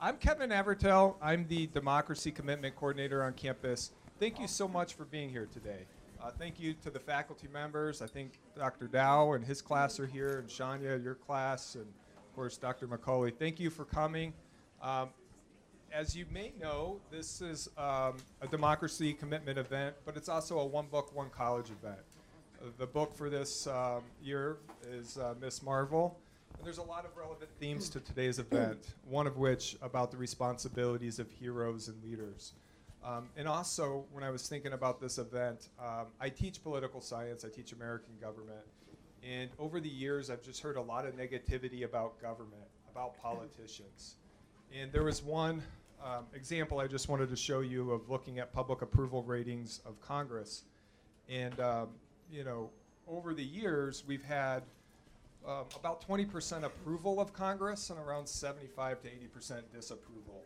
I'm 0.00 0.16
Kevin 0.16 0.50
Navratil. 0.50 1.16
I'm 1.20 1.44
the 1.48 1.66
Democracy 1.66 2.30
Commitment 2.30 2.76
Coordinator 2.76 3.24
on 3.24 3.32
campus. 3.32 3.90
Thank 4.20 4.38
you 4.38 4.46
so 4.46 4.68
much 4.68 4.94
for 4.94 5.04
being 5.04 5.28
here 5.28 5.48
today. 5.52 5.86
Uh, 6.22 6.30
thank 6.30 6.60
you 6.60 6.72
to 6.84 6.90
the 6.90 7.00
faculty 7.00 7.48
members. 7.52 8.00
I 8.00 8.06
think 8.06 8.38
Dr. 8.56 8.86
Dow 8.86 9.32
and 9.32 9.44
his 9.44 9.60
class 9.60 9.98
are 9.98 10.06
here, 10.06 10.38
and 10.38 10.48
Shania, 10.48 11.02
your 11.02 11.16
class, 11.16 11.74
and 11.74 11.84
of 11.84 12.34
course, 12.36 12.56
Dr. 12.56 12.86
McCully. 12.86 13.36
Thank 13.36 13.58
you 13.58 13.70
for 13.70 13.84
coming. 13.84 14.32
Um, 14.80 15.08
as 15.92 16.14
you 16.14 16.26
may 16.30 16.52
know, 16.60 17.00
this 17.10 17.40
is 17.40 17.68
um, 17.76 18.18
a 18.40 18.46
democracy 18.48 19.12
commitment 19.12 19.58
event, 19.58 19.96
but 20.04 20.16
it's 20.16 20.28
also 20.28 20.60
a 20.60 20.66
one 20.66 20.86
book, 20.86 21.12
one 21.12 21.30
college 21.30 21.70
event. 21.70 21.98
Uh, 22.62 22.66
the 22.78 22.86
book 22.86 23.16
for 23.16 23.28
this 23.28 23.66
um, 23.66 24.02
year 24.22 24.58
is 24.92 25.18
uh, 25.18 25.34
Miss 25.40 25.60
Marvel. 25.60 26.20
And 26.58 26.66
there's 26.66 26.78
a 26.78 26.82
lot 26.82 27.04
of 27.04 27.16
relevant 27.16 27.50
themes 27.60 27.88
to 27.90 28.00
today's 28.00 28.40
event, 28.40 28.94
one 29.08 29.26
of 29.28 29.36
which 29.36 29.76
about 29.80 30.10
the 30.10 30.16
responsibilities 30.16 31.20
of 31.20 31.30
heroes 31.30 31.86
and 31.88 32.02
leaders. 32.02 32.52
Um, 33.04 33.28
and 33.36 33.46
also, 33.46 34.04
when 34.10 34.24
I 34.24 34.30
was 34.30 34.48
thinking 34.48 34.72
about 34.72 35.00
this 35.00 35.18
event, 35.18 35.68
um, 35.78 36.06
I 36.20 36.28
teach 36.28 36.60
political 36.62 37.00
science, 37.00 37.44
I 37.44 37.48
teach 37.48 37.72
American 37.72 38.14
government. 38.20 38.66
And 39.22 39.50
over 39.58 39.78
the 39.78 39.88
years, 39.88 40.30
I've 40.30 40.42
just 40.42 40.60
heard 40.60 40.76
a 40.76 40.82
lot 40.82 41.06
of 41.06 41.16
negativity 41.16 41.84
about 41.84 42.20
government, 42.20 42.66
about 42.90 43.16
politicians. 43.22 44.16
And 44.76 44.90
there 44.90 45.04
was 45.04 45.22
one 45.22 45.62
um, 46.04 46.26
example 46.34 46.80
I 46.80 46.88
just 46.88 47.08
wanted 47.08 47.30
to 47.30 47.36
show 47.36 47.60
you 47.60 47.92
of 47.92 48.10
looking 48.10 48.40
at 48.40 48.52
public 48.52 48.82
approval 48.82 49.22
ratings 49.22 49.80
of 49.86 50.00
Congress. 50.00 50.64
And, 51.28 51.58
um, 51.60 51.88
you 52.30 52.42
know, 52.42 52.70
over 53.06 53.32
the 53.32 53.44
years, 53.44 54.04
we've 54.06 54.24
had 54.24 54.64
um, 55.46 55.64
about 55.76 56.06
20% 56.06 56.64
approval 56.64 57.20
of 57.20 57.32
Congress 57.32 57.90
and 57.90 57.98
around 57.98 58.26
75 58.26 59.02
to 59.02 59.08
80% 59.08 59.62
disapproval. 59.72 60.44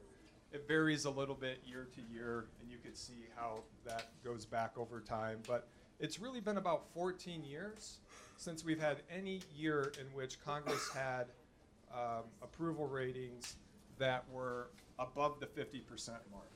It 0.52 0.68
varies 0.68 1.06
a 1.06 1.10
little 1.10 1.34
bit 1.34 1.60
year 1.66 1.88
to 1.94 2.00
year, 2.12 2.46
and 2.60 2.70
you 2.70 2.76
can 2.78 2.94
see 2.94 3.26
how 3.34 3.60
that 3.86 4.08
goes 4.22 4.44
back 4.44 4.76
over 4.76 5.00
time. 5.00 5.38
But 5.46 5.66
it's 5.98 6.20
really 6.20 6.40
been 6.40 6.58
about 6.58 6.84
14 6.94 7.42
years 7.42 7.98
since 8.36 8.64
we've 8.64 8.80
had 8.80 8.98
any 9.10 9.40
year 9.56 9.92
in 9.98 10.06
which 10.14 10.42
Congress 10.44 10.90
had 10.94 11.26
um, 11.94 12.24
approval 12.42 12.86
ratings 12.86 13.56
that 13.98 14.24
were 14.30 14.68
above 14.98 15.40
the 15.40 15.46
50% 15.46 16.08
mark. 16.30 16.50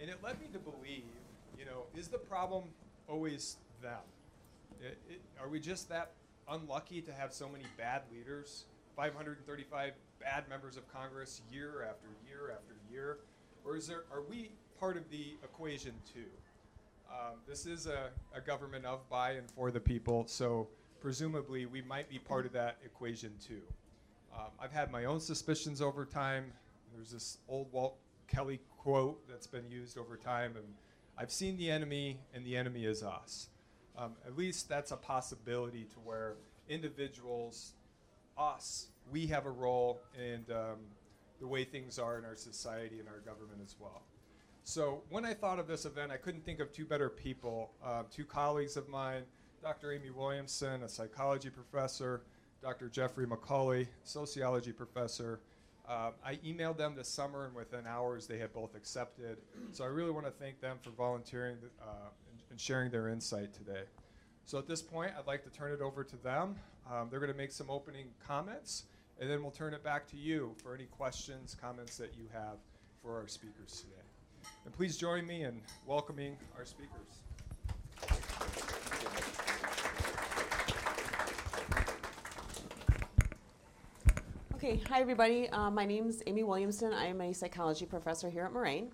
And 0.00 0.10
it 0.10 0.22
led 0.22 0.40
me 0.40 0.46
to 0.52 0.58
believe, 0.58 1.04
you 1.58 1.64
know, 1.64 1.84
is 1.96 2.08
the 2.08 2.18
problem 2.18 2.64
always 3.08 3.56
them? 3.82 4.00
It, 4.80 4.98
it, 5.08 5.20
are 5.40 5.48
we 5.48 5.60
just 5.60 5.88
that 5.88 6.10
unlucky 6.48 7.00
to 7.02 7.12
have 7.12 7.32
so 7.32 7.48
many 7.48 7.64
bad 7.76 8.02
leaders, 8.12 8.64
535 8.96 9.92
bad 10.20 10.48
members 10.48 10.76
of 10.76 10.86
Congress 10.92 11.40
year 11.50 11.86
after 11.88 12.08
year 12.28 12.52
after 12.52 12.74
year? 12.90 13.18
Or 13.64 13.76
is 13.76 13.86
there, 13.86 14.04
are 14.12 14.22
we 14.22 14.50
part 14.78 14.96
of 14.96 15.08
the 15.10 15.36
equation 15.42 15.92
too? 16.12 16.30
Um, 17.10 17.38
this 17.46 17.66
is 17.66 17.86
a, 17.86 18.10
a 18.34 18.40
government 18.40 18.84
of, 18.84 19.08
by, 19.08 19.32
and 19.32 19.50
for 19.50 19.70
the 19.70 19.80
people, 19.80 20.24
so 20.26 20.68
presumably 21.00 21.66
we 21.66 21.82
might 21.82 22.08
be 22.08 22.18
part 22.18 22.46
of 22.46 22.52
that 22.52 22.78
equation 22.84 23.32
too. 23.46 23.62
Um, 24.34 24.50
I've 24.58 24.72
had 24.72 24.90
my 24.90 25.04
own 25.04 25.20
suspicions 25.20 25.80
over 25.80 26.04
time. 26.04 26.52
There's 26.94 27.10
this 27.10 27.38
old 27.48 27.70
Walt 27.72 27.96
Kelly 28.26 28.60
quote 28.78 29.28
that's 29.28 29.46
been 29.46 29.68
used 29.70 29.96
over 29.96 30.16
time, 30.16 30.56
and 30.56 30.64
I've 31.16 31.30
seen 31.30 31.56
the 31.56 31.70
enemy, 31.70 32.18
and 32.34 32.44
the 32.44 32.56
enemy 32.56 32.84
is 32.84 33.02
us. 33.02 33.48
Um, 33.96 34.12
at 34.26 34.36
least 34.36 34.68
that's 34.68 34.90
a 34.90 34.96
possibility 34.96 35.84
to 35.84 35.96
where 36.00 36.34
individuals, 36.68 37.74
us, 38.36 38.88
we 39.10 39.26
have 39.28 39.46
a 39.46 39.50
role 39.50 40.00
in 40.18 40.44
um, 40.52 40.78
the 41.40 41.46
way 41.46 41.64
things 41.64 41.98
are 41.98 42.18
in 42.18 42.24
our 42.24 42.36
society 42.36 42.98
and 42.98 43.08
our 43.08 43.20
government 43.20 43.60
as 43.64 43.76
well. 43.78 44.02
So 44.64 45.02
when 45.10 45.24
I 45.24 45.34
thought 45.34 45.58
of 45.58 45.68
this 45.68 45.84
event, 45.84 46.10
I 46.10 46.16
couldn't 46.16 46.44
think 46.44 46.58
of 46.58 46.72
two 46.72 46.86
better 46.86 47.10
people. 47.10 47.72
Uh, 47.84 48.04
two 48.10 48.24
colleagues 48.24 48.76
of 48.76 48.88
mine, 48.88 49.22
Dr. 49.62 49.92
Amy 49.92 50.10
Williamson, 50.10 50.82
a 50.82 50.88
psychology 50.88 51.50
professor, 51.50 52.22
Dr. 52.62 52.88
Jeffrey 52.88 53.26
McCully, 53.26 53.86
sociology 54.04 54.72
professor. 54.72 55.40
Uh, 55.86 56.12
I 56.24 56.36
emailed 56.36 56.78
them 56.78 56.94
this 56.96 57.08
summer, 57.08 57.44
and 57.44 57.54
within 57.54 57.86
hours, 57.86 58.26
they 58.26 58.38
had 58.38 58.54
both 58.54 58.74
accepted. 58.74 59.36
So 59.72 59.84
I 59.84 59.88
really 59.88 60.10
want 60.10 60.24
to 60.24 60.32
thank 60.32 60.62
them 60.62 60.78
for 60.80 60.90
volunteering 60.90 61.58
uh, 61.82 62.08
and, 62.54 62.60
sharing 62.60 62.88
their 62.90 63.08
insight 63.08 63.52
today. 63.52 63.82
So 64.44 64.58
at 64.58 64.68
this 64.68 64.80
point, 64.80 65.10
I'd 65.18 65.26
like 65.26 65.42
to 65.42 65.50
turn 65.50 65.72
it 65.72 65.80
over 65.80 66.04
to 66.04 66.16
them. 66.22 66.54
Um, 66.88 67.08
they're 67.10 67.18
going 67.18 67.32
to 67.32 67.36
make 67.36 67.50
some 67.50 67.68
opening 67.68 68.06
comments, 68.24 68.84
and 69.20 69.28
then 69.28 69.42
we'll 69.42 69.50
turn 69.50 69.74
it 69.74 69.82
back 69.82 70.06
to 70.10 70.16
you 70.16 70.54
for 70.62 70.72
any 70.74 70.84
questions, 70.84 71.56
comments 71.60 71.96
that 71.98 72.14
you 72.16 72.26
have 72.32 72.58
for 73.02 73.18
our 73.18 73.26
speakers 73.26 73.80
today. 73.80 74.02
And 74.64 74.72
please 74.72 74.96
join 74.96 75.26
me 75.26 75.42
in 75.42 75.60
welcoming 75.86 76.36
our 76.56 76.64
speakers. 76.64 76.90
Okay, 84.54 84.80
hi 84.88 85.00
everybody. 85.00 85.48
Uh, 85.50 85.70
my 85.70 85.84
name 85.84 86.08
is 86.08 86.22
Amy 86.26 86.44
Williamson. 86.44 86.92
I 86.92 87.06
am 87.06 87.20
a 87.20 87.32
psychology 87.32 87.84
professor 87.84 88.30
here 88.30 88.44
at 88.44 88.52
Moraine. 88.52 88.92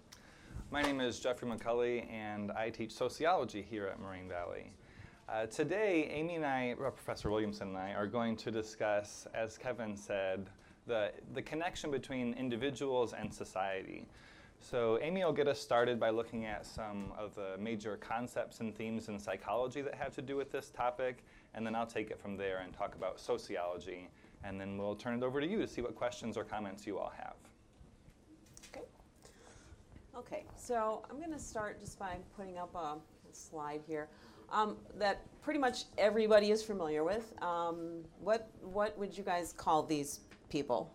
My 0.73 0.83
name 0.83 1.01
is 1.01 1.19
Jeffrey 1.19 1.49
McCully, 1.49 2.09
and 2.13 2.53
I 2.53 2.71
teach 2.71 2.93
sociology 2.93 3.61
here 3.61 3.89
at 3.89 3.99
Moraine 3.99 4.29
Valley. 4.29 4.73
Uh, 5.29 5.47
today, 5.47 6.09
Amy 6.13 6.37
and 6.37 6.47
I, 6.47 6.77
well, 6.79 6.93
Professor 6.93 7.29
Williamson 7.29 7.71
and 7.71 7.77
I, 7.77 7.93
are 7.93 8.07
going 8.07 8.37
to 8.37 8.53
discuss, 8.53 9.27
as 9.35 9.59
Kevin 9.59 9.97
said, 9.97 10.49
the, 10.87 11.11
the 11.35 11.43
connection 11.43 11.91
between 11.91 12.35
individuals 12.35 13.15
and 13.15 13.35
society. 13.35 14.07
So, 14.61 15.01
Amy 15.03 15.25
will 15.25 15.33
get 15.33 15.49
us 15.49 15.59
started 15.59 15.99
by 15.99 16.11
looking 16.11 16.47
at 16.47 16.65
some 16.65 17.13
of 17.19 17.35
the 17.35 17.57
major 17.59 17.97
concepts 17.97 18.61
and 18.61 18.73
themes 18.73 19.09
in 19.09 19.19
psychology 19.19 19.83
that 19.83 19.97
have 19.97 20.15
to 20.15 20.23
do 20.23 20.37
with 20.37 20.53
this 20.53 20.71
topic, 20.71 21.25
and 21.55 21.67
then 21.67 21.75
I'll 21.75 21.85
take 21.85 22.13
it 22.13 22.21
from 22.21 22.37
there 22.37 22.61
and 22.61 22.73
talk 22.73 22.95
about 22.95 23.19
sociology 23.19 24.09
and 24.45 24.61
then 24.61 24.79
we'll 24.79 24.95
turn 24.95 25.19
it 25.19 25.23
over 25.23 25.41
to 25.41 25.47
you 25.47 25.59
to 25.59 25.67
see 25.67 25.83
what 25.83 25.95
questions 25.95 26.37
or 26.37 26.45
comments 26.45 26.87
you 26.87 26.99
all 26.99 27.13
have. 27.17 27.35
Okay. 30.17 30.45
So 30.57 31.05
I'm 31.11 31.19
going 31.19 31.33
to 31.33 31.39
start 31.39 31.81
just 31.81 31.99
by 31.99 32.17
putting 32.37 32.59
up 32.59 32.75
a, 32.75 32.79
a 32.79 32.99
slide 33.33 33.81
here 33.87 34.09
um, 34.53 34.77
that 34.99 35.23
pretty 35.43 35.61
much 35.61 35.85
everybody 35.99 36.51
is 36.51 36.63
familiar 36.63 37.05
with. 37.05 37.33
Um, 37.43 38.03
what 38.21 38.51
what 38.63 38.99
would 38.99 39.17
you 39.17 39.25
guys 39.25 39.53
call 39.53 39.83
these 39.83 40.21
people? 40.49 40.93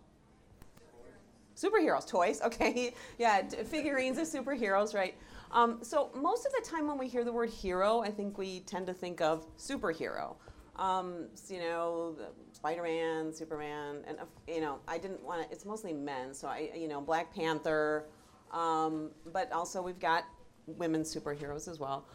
Superheroes, 1.56 2.06
toys. 2.06 2.42
Okay, 2.42 2.94
yeah, 3.18 3.42
figurines 3.48 4.18
of 4.18 4.28
superheroes, 4.28 4.94
right? 4.94 5.16
Um, 5.52 5.80
so 5.81 6.12
most 6.14 6.46
of 6.46 6.52
the 6.52 6.70
time 6.70 6.88
when 6.88 6.98
we 6.98 7.08
hear 7.08 7.24
the 7.24 7.31
word 7.31 7.50
hero, 7.50 8.02
I 8.02 8.12
think 8.12 8.38
we 8.38 8.59
tend 8.62 8.88
to 8.88 8.94
think 8.94 9.22
of 9.22 9.48
superhero. 9.58 10.36
Um, 10.75 11.28
so, 11.36 11.54
you 11.54 11.62
know, 11.62 12.18
Spider-Man, 12.52 13.31
Superman, 13.34 14.04
and 14.06 14.20
uh, 14.20 14.25
you 14.48 14.59
know, 14.59 14.80
I 14.88 14.98
didn't 14.98 15.24
want 15.24 15.44
to. 15.44 15.54
It's 15.54 15.66
mostly 15.66 15.94
men, 15.94 16.34
so 16.34 16.50
I, 16.50 16.72
you 16.75 16.90
know, 16.90 17.00
Black 17.00 17.34
Panther, 17.34 18.08
um, 18.56 19.12
but 19.32 19.52
also 19.52 19.82
we've 19.82 20.00
got 20.00 20.24
women 20.66 21.02
superheroes 21.02 21.68
as 21.68 21.80
well. 21.80 22.08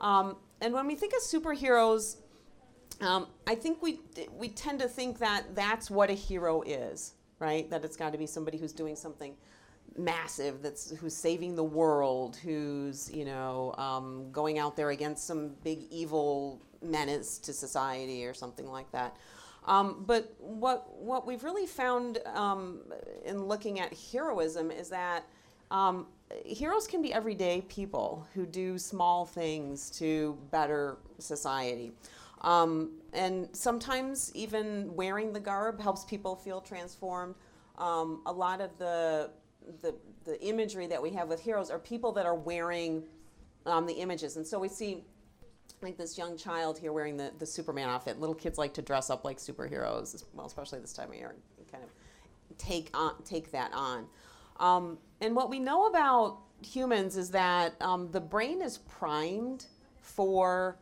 Um, 0.00 0.36
and 0.60 0.74
when 0.74 0.86
we 0.86 0.96
think 0.96 1.12
of 1.12 1.20
superheroes, 1.20 2.16
um, 3.00 3.28
I 3.46 3.54
think 3.54 3.82
we 3.82 4.00
we 4.36 4.48
tend 4.48 4.80
to 4.80 4.88
think 4.88 5.18
that 5.18 5.54
that's 5.54 5.90
what 5.90 6.10
a 6.10 6.14
hero 6.14 6.62
is, 6.62 7.14
right? 7.38 7.68
That 7.70 7.84
it's 7.84 7.96
got 7.96 8.12
to 8.12 8.18
be 8.18 8.26
somebody 8.26 8.58
who's 8.58 8.72
doing 8.72 8.96
something 8.96 9.34
massive, 9.96 10.62
that's 10.62 10.90
who's 10.96 11.14
saving 11.14 11.54
the 11.54 11.64
world, 11.64 12.36
who's 12.36 13.10
you 13.12 13.24
know 13.24 13.74
um, 13.76 14.30
going 14.32 14.58
out 14.58 14.76
there 14.76 14.90
against 14.90 15.26
some 15.26 15.50
big 15.62 15.80
evil 15.90 16.60
menace 16.82 17.38
to 17.38 17.52
society 17.52 18.24
or 18.24 18.34
something 18.34 18.68
like 18.70 18.90
that. 18.92 19.16
Um, 19.64 20.04
but 20.06 20.34
what 20.38 20.92
what 20.96 21.26
we've 21.26 21.44
really 21.44 21.66
found 21.66 22.18
um, 22.34 22.80
in 23.24 23.44
looking 23.44 23.78
at 23.78 23.92
heroism 24.12 24.70
is 24.70 24.88
that 24.88 25.24
um, 25.72 26.06
heroes 26.44 26.86
can 26.86 27.02
be 27.02 27.12
everyday 27.12 27.62
people 27.62 28.26
who 28.34 28.44
do 28.46 28.78
small 28.78 29.24
things 29.24 29.90
to 29.90 30.38
better 30.50 30.98
society. 31.18 31.92
Um, 32.42 32.90
and 33.12 33.48
sometimes 33.52 34.30
even 34.34 34.94
wearing 34.94 35.32
the 35.32 35.40
garb 35.40 35.80
helps 35.80 36.04
people 36.04 36.36
feel 36.36 36.60
transformed. 36.60 37.34
Um, 37.78 38.20
a 38.26 38.32
lot 38.32 38.60
of 38.60 38.76
the, 38.78 39.30
the, 39.80 39.94
the 40.24 40.40
imagery 40.44 40.86
that 40.88 41.00
we 41.00 41.10
have 41.10 41.28
with 41.28 41.40
heroes 41.40 41.70
are 41.70 41.78
people 41.78 42.12
that 42.12 42.26
are 42.26 42.34
wearing 42.34 43.04
um, 43.64 43.86
the 43.86 43.94
images. 43.94 44.36
And 44.36 44.46
so 44.46 44.58
we 44.58 44.68
see 44.68 45.04
like 45.80 45.96
this 45.96 46.18
young 46.18 46.36
child 46.36 46.78
here 46.78 46.92
wearing 46.92 47.16
the, 47.16 47.32
the 47.38 47.46
Superman 47.46 47.88
outfit. 47.88 48.20
Little 48.20 48.34
kids 48.34 48.58
like 48.58 48.74
to 48.74 48.82
dress 48.82 49.08
up 49.08 49.24
like 49.24 49.38
superheroes, 49.38 50.24
well, 50.34 50.46
especially 50.46 50.80
this 50.80 50.92
time 50.92 51.08
of 51.08 51.14
year, 51.14 51.34
kind 51.70 51.82
of 51.82 51.90
take 52.58 52.90
on 52.92 53.14
take 53.24 53.50
that 53.52 53.72
on. 53.72 54.06
Um, 54.58 54.98
and 55.20 55.34
what 55.34 55.50
we 55.50 55.58
know 55.58 55.86
about 55.86 56.38
humans 56.62 57.16
is 57.16 57.30
that 57.30 57.74
um, 57.80 58.10
the 58.12 58.20
brain 58.20 58.62
is 58.62 58.78
primed 58.78 59.66
for 60.00 60.76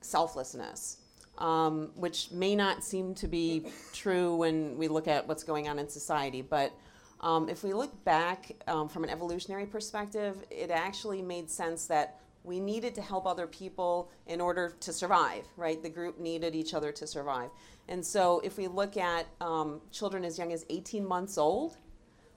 selflessness, 0.00 0.98
um, 1.38 1.90
which 1.94 2.30
may 2.30 2.54
not 2.56 2.84
seem 2.84 3.14
to 3.16 3.28
be 3.28 3.66
true 3.92 4.36
when 4.36 4.76
we 4.76 4.88
look 4.88 5.08
at 5.08 5.26
what's 5.26 5.44
going 5.44 5.68
on 5.68 5.78
in 5.78 5.88
society, 5.88 6.42
but 6.42 6.72
Um, 7.20 7.48
if 7.48 7.64
we 7.64 7.72
look 7.72 8.04
back 8.04 8.52
um, 8.66 8.88
from 8.88 9.04
an 9.04 9.10
evolutionary 9.10 9.66
perspective, 9.66 10.36
it 10.50 10.70
actually 10.70 11.22
made 11.22 11.50
sense 11.50 11.86
that 11.86 12.20
we 12.44 12.60
needed 12.60 12.94
to 12.94 13.02
help 13.02 13.26
other 13.26 13.46
people 13.46 14.10
in 14.26 14.40
order 14.40 14.76
to 14.80 14.92
survive, 14.92 15.44
right? 15.56 15.82
The 15.82 15.90
group 15.90 16.18
needed 16.18 16.54
each 16.54 16.74
other 16.74 16.92
to 16.92 17.06
survive. 17.06 17.50
And 17.88 18.04
so 18.04 18.40
if 18.44 18.56
we 18.56 18.68
look 18.68 18.96
at 18.96 19.26
um, 19.40 19.80
children 19.90 20.24
as 20.24 20.38
young 20.38 20.52
as 20.52 20.64
18 20.70 21.04
months 21.04 21.36
old, 21.38 21.76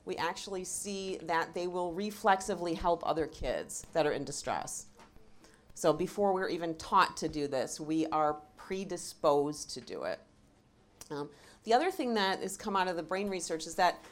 we 0.06 0.16
actually 0.18 0.64
see 0.64 1.20
that 1.24 1.54
they 1.54 1.68
will 1.68 1.94
reflexively 1.94 2.74
help 2.74 3.04
other 3.06 3.28
kids 3.28 3.86
that 3.94 4.06
are 4.08 4.12
in 4.12 4.24
distress. 4.24 4.88
So 5.74 5.94
before 5.94 6.34
we're 6.34 6.50
even 6.50 6.76
taught 6.76 7.18
to 7.18 7.30
do 7.30 7.48
this, 7.48 7.80
we 7.80 8.06
are 8.08 8.38
predisposed 8.58 9.72
to 9.72 9.82
do 9.82 10.04
it. 10.04 10.20
Um, 11.10 11.30
the 11.64 11.74
other 11.74 11.92
thing 11.92 12.14
that 12.16 12.42
has 12.42 12.58
come 12.58 12.76
out 12.76 12.88
of 12.88 12.96
the 12.96 13.04
brain 13.04 13.30
research 13.30 13.68
is 13.68 13.76
that 13.76 14.04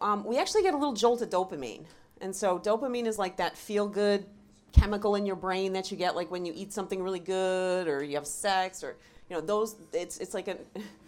um, 0.00 0.24
we 0.24 0.38
actually 0.38 0.62
get 0.62 0.74
a 0.74 0.76
little 0.76 0.94
jolt 0.94 1.22
of 1.22 1.30
dopamine. 1.30 1.84
And 2.20 2.34
so 2.34 2.58
dopamine 2.58 3.06
is 3.06 3.18
like 3.18 3.36
that 3.38 3.56
feel 3.56 3.88
good 3.88 4.26
chemical 4.72 5.14
in 5.14 5.24
your 5.24 5.36
brain 5.36 5.72
that 5.72 5.90
you 5.90 5.96
get 5.96 6.14
like 6.14 6.30
when 6.30 6.44
you 6.44 6.52
eat 6.54 6.72
something 6.72 7.02
really 7.02 7.20
good 7.20 7.88
or 7.88 8.04
you 8.04 8.14
have 8.14 8.26
sex 8.26 8.84
or 8.84 8.96
you 9.30 9.36
know 9.36 9.40
those 9.40 9.76
it's 9.92 10.18
it's 10.18 10.34
like 10.34 10.48
a 10.48 10.58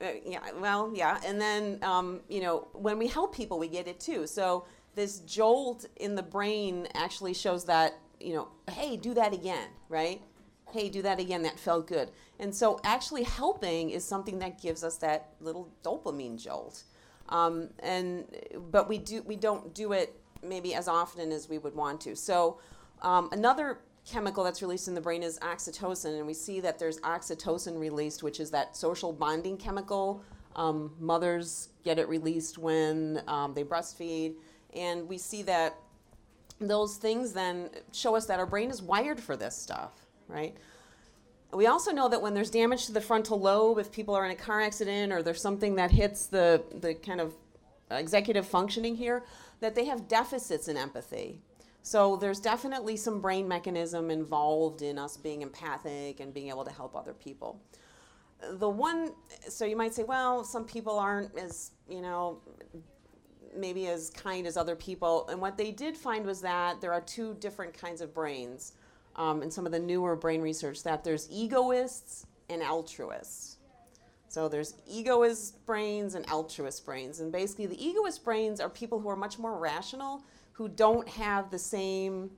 uh, 0.00 0.06
yeah 0.24 0.40
well 0.60 0.92
yeah 0.94 1.20
and 1.24 1.40
then 1.40 1.78
um, 1.82 2.20
you 2.28 2.40
know 2.40 2.68
when 2.72 2.98
we 2.98 3.06
help 3.06 3.34
people 3.34 3.58
we 3.58 3.68
get 3.68 3.86
it 3.86 4.00
too. 4.00 4.26
So 4.26 4.66
this 4.94 5.20
jolt 5.20 5.86
in 5.96 6.14
the 6.14 6.22
brain 6.22 6.88
actually 6.94 7.34
shows 7.34 7.64
that 7.66 7.98
you 8.20 8.34
know 8.34 8.48
hey 8.70 8.96
do 8.96 9.14
that 9.14 9.32
again 9.32 9.68
right? 9.88 10.20
Hey 10.70 10.88
do 10.88 11.02
that 11.02 11.20
again 11.20 11.42
that 11.42 11.58
felt 11.58 11.86
good. 11.86 12.10
And 12.38 12.54
so 12.54 12.80
actually 12.84 13.22
helping 13.22 13.90
is 13.90 14.04
something 14.04 14.38
that 14.40 14.60
gives 14.60 14.84
us 14.84 14.96
that 14.98 15.34
little 15.40 15.72
dopamine 15.82 16.42
jolt. 16.42 16.84
Um, 17.28 17.70
and 17.80 18.24
but 18.70 18.88
we 18.88 18.98
do 18.98 19.22
we 19.22 19.36
don't 19.36 19.74
do 19.74 19.92
it 19.92 20.20
maybe 20.42 20.74
as 20.74 20.88
often 20.88 21.32
as 21.32 21.48
we 21.48 21.58
would 21.58 21.74
want 21.74 22.00
to. 22.02 22.14
So 22.14 22.58
um, 23.02 23.28
another 23.32 23.78
chemical 24.06 24.44
that's 24.44 24.62
released 24.62 24.88
in 24.88 24.94
the 24.94 25.00
brain 25.00 25.22
is 25.22 25.38
oxytocin, 25.40 26.16
and 26.16 26.26
we 26.26 26.34
see 26.34 26.60
that 26.60 26.78
there's 26.78 27.00
oxytocin 27.00 27.78
released, 27.78 28.22
which 28.22 28.40
is 28.40 28.50
that 28.52 28.76
social 28.76 29.12
bonding 29.12 29.56
chemical. 29.56 30.22
Um, 30.54 30.92
mothers 30.98 31.68
get 31.84 31.98
it 31.98 32.08
released 32.08 32.56
when 32.56 33.20
um, 33.26 33.52
they 33.52 33.64
breastfeed, 33.64 34.34
and 34.74 35.08
we 35.08 35.18
see 35.18 35.42
that 35.42 35.76
those 36.60 36.96
things 36.96 37.32
then 37.32 37.68
show 37.92 38.16
us 38.16 38.26
that 38.26 38.38
our 38.38 38.46
brain 38.46 38.70
is 38.70 38.80
wired 38.80 39.20
for 39.20 39.36
this 39.36 39.54
stuff, 39.54 39.92
right? 40.28 40.56
We 41.52 41.66
also 41.66 41.92
know 41.92 42.08
that 42.08 42.22
when 42.22 42.32
there's 42.32 42.50
damage 42.50 42.86
to 42.86 42.92
the 42.92 43.00
frontal 43.00 43.38
lobe, 43.38 43.78
if 43.78 43.92
people 43.92 44.14
are 44.14 44.24
in 44.24 44.30
a 44.30 44.36
car 44.36 44.60
accident 44.60 45.12
or 45.12 45.22
there's 45.22 45.40
something 45.40 45.74
that 45.76 45.90
hits 45.90 46.26
the, 46.26 46.62
the 46.80 46.94
kind 46.94 47.20
of 47.20 47.34
executive 47.90 48.46
functioning 48.46 48.96
here, 48.96 49.24
that 49.60 49.74
they 49.74 49.84
have 49.84 50.08
deficits 50.08 50.68
in 50.68 50.76
empathy. 50.76 51.40
So 51.86 52.16
there's 52.16 52.40
definitely 52.40 52.96
some 52.96 53.20
brain 53.20 53.46
mechanism 53.46 54.10
involved 54.10 54.82
in 54.82 54.98
us 54.98 55.16
being 55.16 55.42
empathic 55.42 56.18
and 56.18 56.34
being 56.34 56.48
able 56.48 56.64
to 56.64 56.72
help 56.72 56.96
other 56.96 57.12
people. 57.12 57.62
The 58.54 58.68
one, 58.68 59.12
so 59.48 59.64
you 59.64 59.76
might 59.76 59.94
say, 59.94 60.02
well, 60.02 60.42
some 60.42 60.64
people 60.64 60.98
aren't 60.98 61.38
as, 61.38 61.70
you 61.88 62.02
know, 62.02 62.40
maybe 63.56 63.86
as 63.86 64.10
kind 64.10 64.48
as 64.48 64.56
other 64.56 64.74
people. 64.74 65.28
And 65.28 65.40
what 65.40 65.56
they 65.56 65.70
did 65.70 65.96
find 65.96 66.26
was 66.26 66.40
that 66.40 66.80
there 66.80 66.92
are 66.92 67.02
two 67.02 67.34
different 67.34 67.72
kinds 67.72 68.00
of 68.00 68.12
brains 68.12 68.72
um, 69.14 69.40
in 69.40 69.48
some 69.48 69.64
of 69.64 69.70
the 69.70 69.78
newer 69.78 70.16
brain 70.16 70.42
research 70.42 70.82
that 70.82 71.04
there's 71.04 71.30
egoists 71.30 72.26
and 72.50 72.62
altruists. 72.62 73.58
So 74.26 74.48
there's 74.48 74.74
egoist 74.90 75.64
brains 75.66 76.16
and 76.16 76.28
altruist 76.28 76.84
brains. 76.84 77.20
And 77.20 77.30
basically, 77.30 77.66
the 77.66 77.80
egoist 77.80 78.24
brains 78.24 78.60
are 78.60 78.68
people 78.68 78.98
who 78.98 79.08
are 79.08 79.16
much 79.16 79.38
more 79.38 79.56
rational 79.56 80.24
who 80.56 80.68
don't 80.68 81.06
have 81.08 81.50
the 81.50 81.58
same 81.58 82.30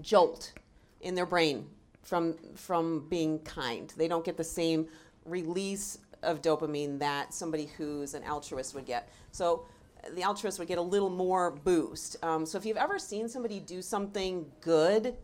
jolt 0.00 0.52
in 1.00 1.14
their 1.14 1.26
brain 1.26 1.66
from 2.02 2.36
from 2.56 3.06
being 3.08 3.38
kind. 3.40 3.92
They 3.96 4.08
don't 4.08 4.24
get 4.24 4.36
the 4.36 4.44
same 4.44 4.88
release 5.24 5.98
of 6.22 6.42
dopamine 6.42 6.98
that 6.98 7.32
somebody 7.32 7.66
who's 7.76 8.14
an 8.14 8.24
altruist 8.24 8.74
would 8.74 8.86
get. 8.86 9.08
So 9.30 9.66
the 10.14 10.24
altruist 10.24 10.58
would 10.58 10.68
get 10.68 10.78
a 10.78 10.82
little 10.82 11.10
more 11.10 11.52
boost. 11.52 12.16
Um, 12.22 12.44
so 12.44 12.58
if 12.58 12.66
you've 12.66 12.76
ever 12.76 12.98
seen 12.98 13.28
somebody 13.28 13.60
do 13.60 13.80
something 13.80 14.46
good 14.60 15.14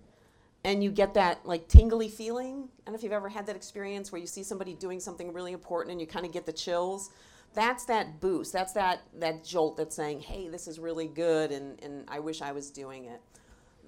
and 0.64 0.84
you 0.84 0.90
get 0.90 1.14
that 1.14 1.44
like 1.44 1.69
tingly 1.69 2.08
feeling, 2.08 2.69
I 2.81 2.84
don't 2.87 2.92
know 2.92 2.94
if 2.94 3.02
you've 3.02 3.12
ever 3.12 3.28
had 3.28 3.46
that 3.46 3.56
experience 3.56 4.12
where 4.12 4.20
you 4.20 4.26
see 4.26 4.42
somebody 4.42 4.75
doing 4.75 5.00
something 5.00 5.32
really 5.32 5.52
important 5.52 5.92
and 5.92 6.00
you 6.00 6.06
kind 6.06 6.25
of 6.25 6.32
get 6.32 6.46
the 6.46 6.52
chills 6.52 7.10
that's 7.52 7.85
that 7.87 8.20
boost 8.20 8.52
that's 8.52 8.73
that 8.73 9.00
that 9.19 9.44
jolt 9.44 9.76
that's 9.76 9.97
saying 9.97 10.20
hey 10.20 10.49
this 10.49 10.69
is 10.69 10.79
really 10.79 11.08
good 11.08 11.50
and, 11.50 11.82
and 11.82 12.05
i 12.08 12.19
wish 12.19 12.43
i 12.43 12.52
was 12.52 12.70
doing 12.70 13.06
it. 13.06 13.20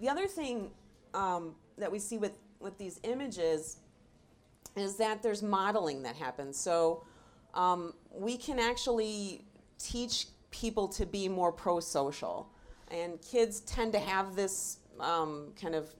The 0.00 0.08
other 0.08 0.26
thing 0.26 0.70
um, 1.14 1.54
that 1.78 1.90
we 1.90 1.98
see 1.98 2.18
with 2.18 2.38
with 2.60 2.78
these 2.78 3.00
images 3.04 3.78
is 4.76 4.96
that 4.96 5.22
there's 5.22 5.42
modeling 5.42 6.02
that 6.02 6.16
happens. 6.16 6.56
So 6.56 7.04
um, 7.54 7.92
we 8.10 8.36
can 8.36 8.58
actually 8.58 9.44
teach 9.78 10.26
people 10.50 10.88
to 10.88 11.04
be 11.04 11.28
more 11.28 11.52
pro-social. 11.52 12.48
And 12.90 13.20
kids 13.20 13.60
tend 13.60 13.92
to 13.92 13.98
have 13.98 14.34
this 14.34 14.78
um, 15.00 15.52
kind 15.60 15.74
of 15.74 15.94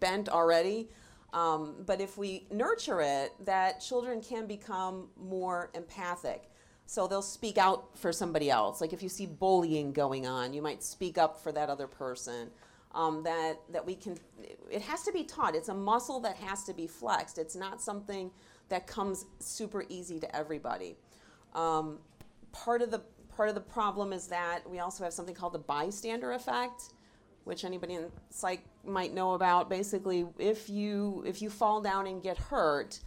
bent 0.00 0.28
already. 0.28 0.88
Um, 1.32 1.74
but 1.84 2.00
if 2.00 2.16
we 2.16 2.46
nurture 2.50 3.00
it 3.00 3.32
that 3.44 3.80
children 3.80 4.20
can 4.20 4.46
become 4.46 5.08
more 5.16 5.70
empathic 5.74 6.50
so 6.86 7.06
they'll 7.06 7.22
speak 7.22 7.58
out 7.58 7.98
for 7.98 8.12
somebody 8.12 8.50
else. 8.50 8.80
Like 8.80 8.92
if 8.92 9.02
you 9.02 9.08
see 9.08 9.26
bullying 9.26 9.92
going 9.92 10.26
on, 10.26 10.52
you 10.52 10.62
might 10.62 10.82
speak 10.82 11.18
up 11.18 11.42
for 11.42 11.52
that 11.52 11.70
other 11.70 11.86
person. 11.86 12.50
Um, 12.94 13.24
that 13.24 13.58
that 13.72 13.84
we 13.84 13.96
can. 13.96 14.16
It 14.70 14.82
has 14.82 15.02
to 15.02 15.12
be 15.12 15.24
taught. 15.24 15.56
It's 15.56 15.68
a 15.68 15.74
muscle 15.74 16.20
that 16.20 16.36
has 16.36 16.62
to 16.64 16.72
be 16.72 16.86
flexed. 16.86 17.38
It's 17.38 17.56
not 17.56 17.82
something 17.82 18.30
that 18.68 18.86
comes 18.86 19.26
super 19.40 19.84
easy 19.88 20.20
to 20.20 20.36
everybody. 20.36 20.96
Um, 21.54 21.98
part 22.52 22.82
of 22.82 22.92
the 22.92 23.00
part 23.36 23.48
of 23.48 23.56
the 23.56 23.60
problem 23.60 24.12
is 24.12 24.28
that 24.28 24.68
we 24.68 24.78
also 24.78 25.02
have 25.02 25.12
something 25.12 25.34
called 25.34 25.54
the 25.54 25.58
bystander 25.58 26.32
effect, 26.32 26.94
which 27.42 27.64
anybody 27.64 27.94
in 27.94 28.12
psych 28.30 28.62
might 28.84 29.12
know 29.12 29.32
about. 29.32 29.68
Basically, 29.68 30.26
if 30.38 30.70
you 30.70 31.24
if 31.26 31.42
you 31.42 31.50
fall 31.50 31.80
down 31.80 32.06
and 32.06 32.22
get 32.22 32.38
hurt, 32.38 33.00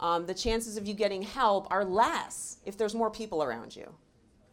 um, 0.00 0.26
the 0.26 0.34
chances 0.34 0.76
of 0.76 0.86
you 0.86 0.94
getting 0.94 1.22
help 1.22 1.66
are 1.70 1.84
less 1.84 2.58
if 2.64 2.76
there's 2.76 2.94
more 2.94 3.10
people 3.10 3.42
around 3.42 3.74
you. 3.74 3.92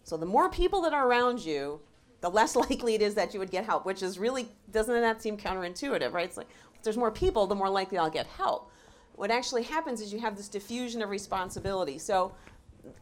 So 0.03 0.17
the 0.17 0.25
more 0.25 0.49
people 0.49 0.81
that 0.81 0.93
are 0.93 1.07
around 1.07 1.43
you, 1.43 1.79
the 2.21 2.29
less 2.29 2.55
likely 2.69 2.95
it 2.95 3.01
is 3.01 3.15
that 3.15 3.33
you 3.33 3.39
would 3.39 3.51
get 3.51 3.65
help, 3.65 3.85
which 3.85 4.01
is 4.01 4.17
really, 4.17 4.47
doesn't 4.71 4.93
that 4.93 5.21
seem 5.21 5.37
counterintuitive, 5.37 6.11
right? 6.13 6.25
It's 6.25 6.37
like, 6.37 6.49
if 6.75 6.83
there's 6.83 6.97
more 6.97 7.11
people, 7.11 7.47
the 7.47 7.55
more 7.55 7.69
likely 7.69 7.97
I'll 7.97 8.09
get 8.09 8.27
help. 8.27 8.71
What 9.15 9.31
actually 9.31 9.63
happens 9.63 10.01
is 10.01 10.11
you 10.11 10.19
have 10.19 10.35
this 10.35 10.49
diffusion 10.49 11.01
of 11.01 11.09
responsibility. 11.09 11.97
So 11.97 12.33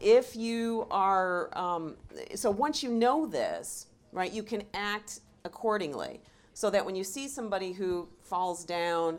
if 0.00 0.36
you 0.36 0.86
are, 0.90 1.56
um, 1.58 1.96
so 2.34 2.50
once 2.50 2.82
you 2.82 2.90
know 2.90 3.26
this, 3.26 3.86
right, 4.12 4.32
you 4.32 4.42
can 4.42 4.62
act 4.74 5.20
accordingly. 5.44 6.20
So 6.56 6.70
that 6.70 6.86
when 6.86 6.94
you 6.94 7.02
see 7.02 7.26
somebody 7.26 7.72
who 7.72 8.08
falls 8.22 8.64
down, 8.64 9.18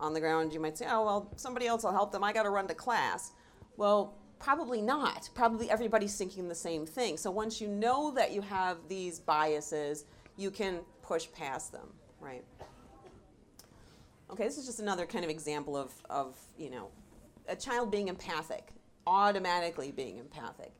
on 0.00 0.12
the 0.12 0.20
ground, 0.20 0.52
you 0.52 0.60
might 0.60 0.76
say, 0.76 0.86
oh, 0.88 1.04
well, 1.04 1.32
somebody 1.36 1.66
else 1.66 1.84
will 1.84 1.92
help 1.92 2.12
them. 2.12 2.24
I 2.24 2.32
got 2.32 2.42
to 2.44 2.50
run 2.50 2.66
to 2.68 2.74
class. 2.74 3.32
Well, 3.76 4.14
probably 4.38 4.82
not. 4.82 5.30
Probably 5.34 5.70
everybody's 5.70 6.16
thinking 6.16 6.48
the 6.48 6.54
same 6.54 6.86
thing. 6.86 7.16
So 7.16 7.30
once 7.30 7.60
you 7.60 7.68
know 7.68 8.10
that 8.12 8.32
you 8.32 8.40
have 8.42 8.78
these 8.88 9.18
biases, 9.20 10.04
you 10.36 10.50
can 10.50 10.80
push 11.02 11.28
past 11.32 11.72
them, 11.72 11.88
right? 12.20 12.44
Okay, 14.30 14.44
this 14.44 14.58
is 14.58 14.66
just 14.66 14.80
another 14.80 15.06
kind 15.06 15.24
of 15.24 15.30
example 15.30 15.76
of, 15.76 15.92
of 16.10 16.36
you 16.58 16.70
know, 16.70 16.88
a 17.48 17.54
child 17.54 17.90
being 17.90 18.08
empathic, 18.08 18.70
automatically 19.06 19.92
being 19.92 20.18
empathic. 20.18 20.72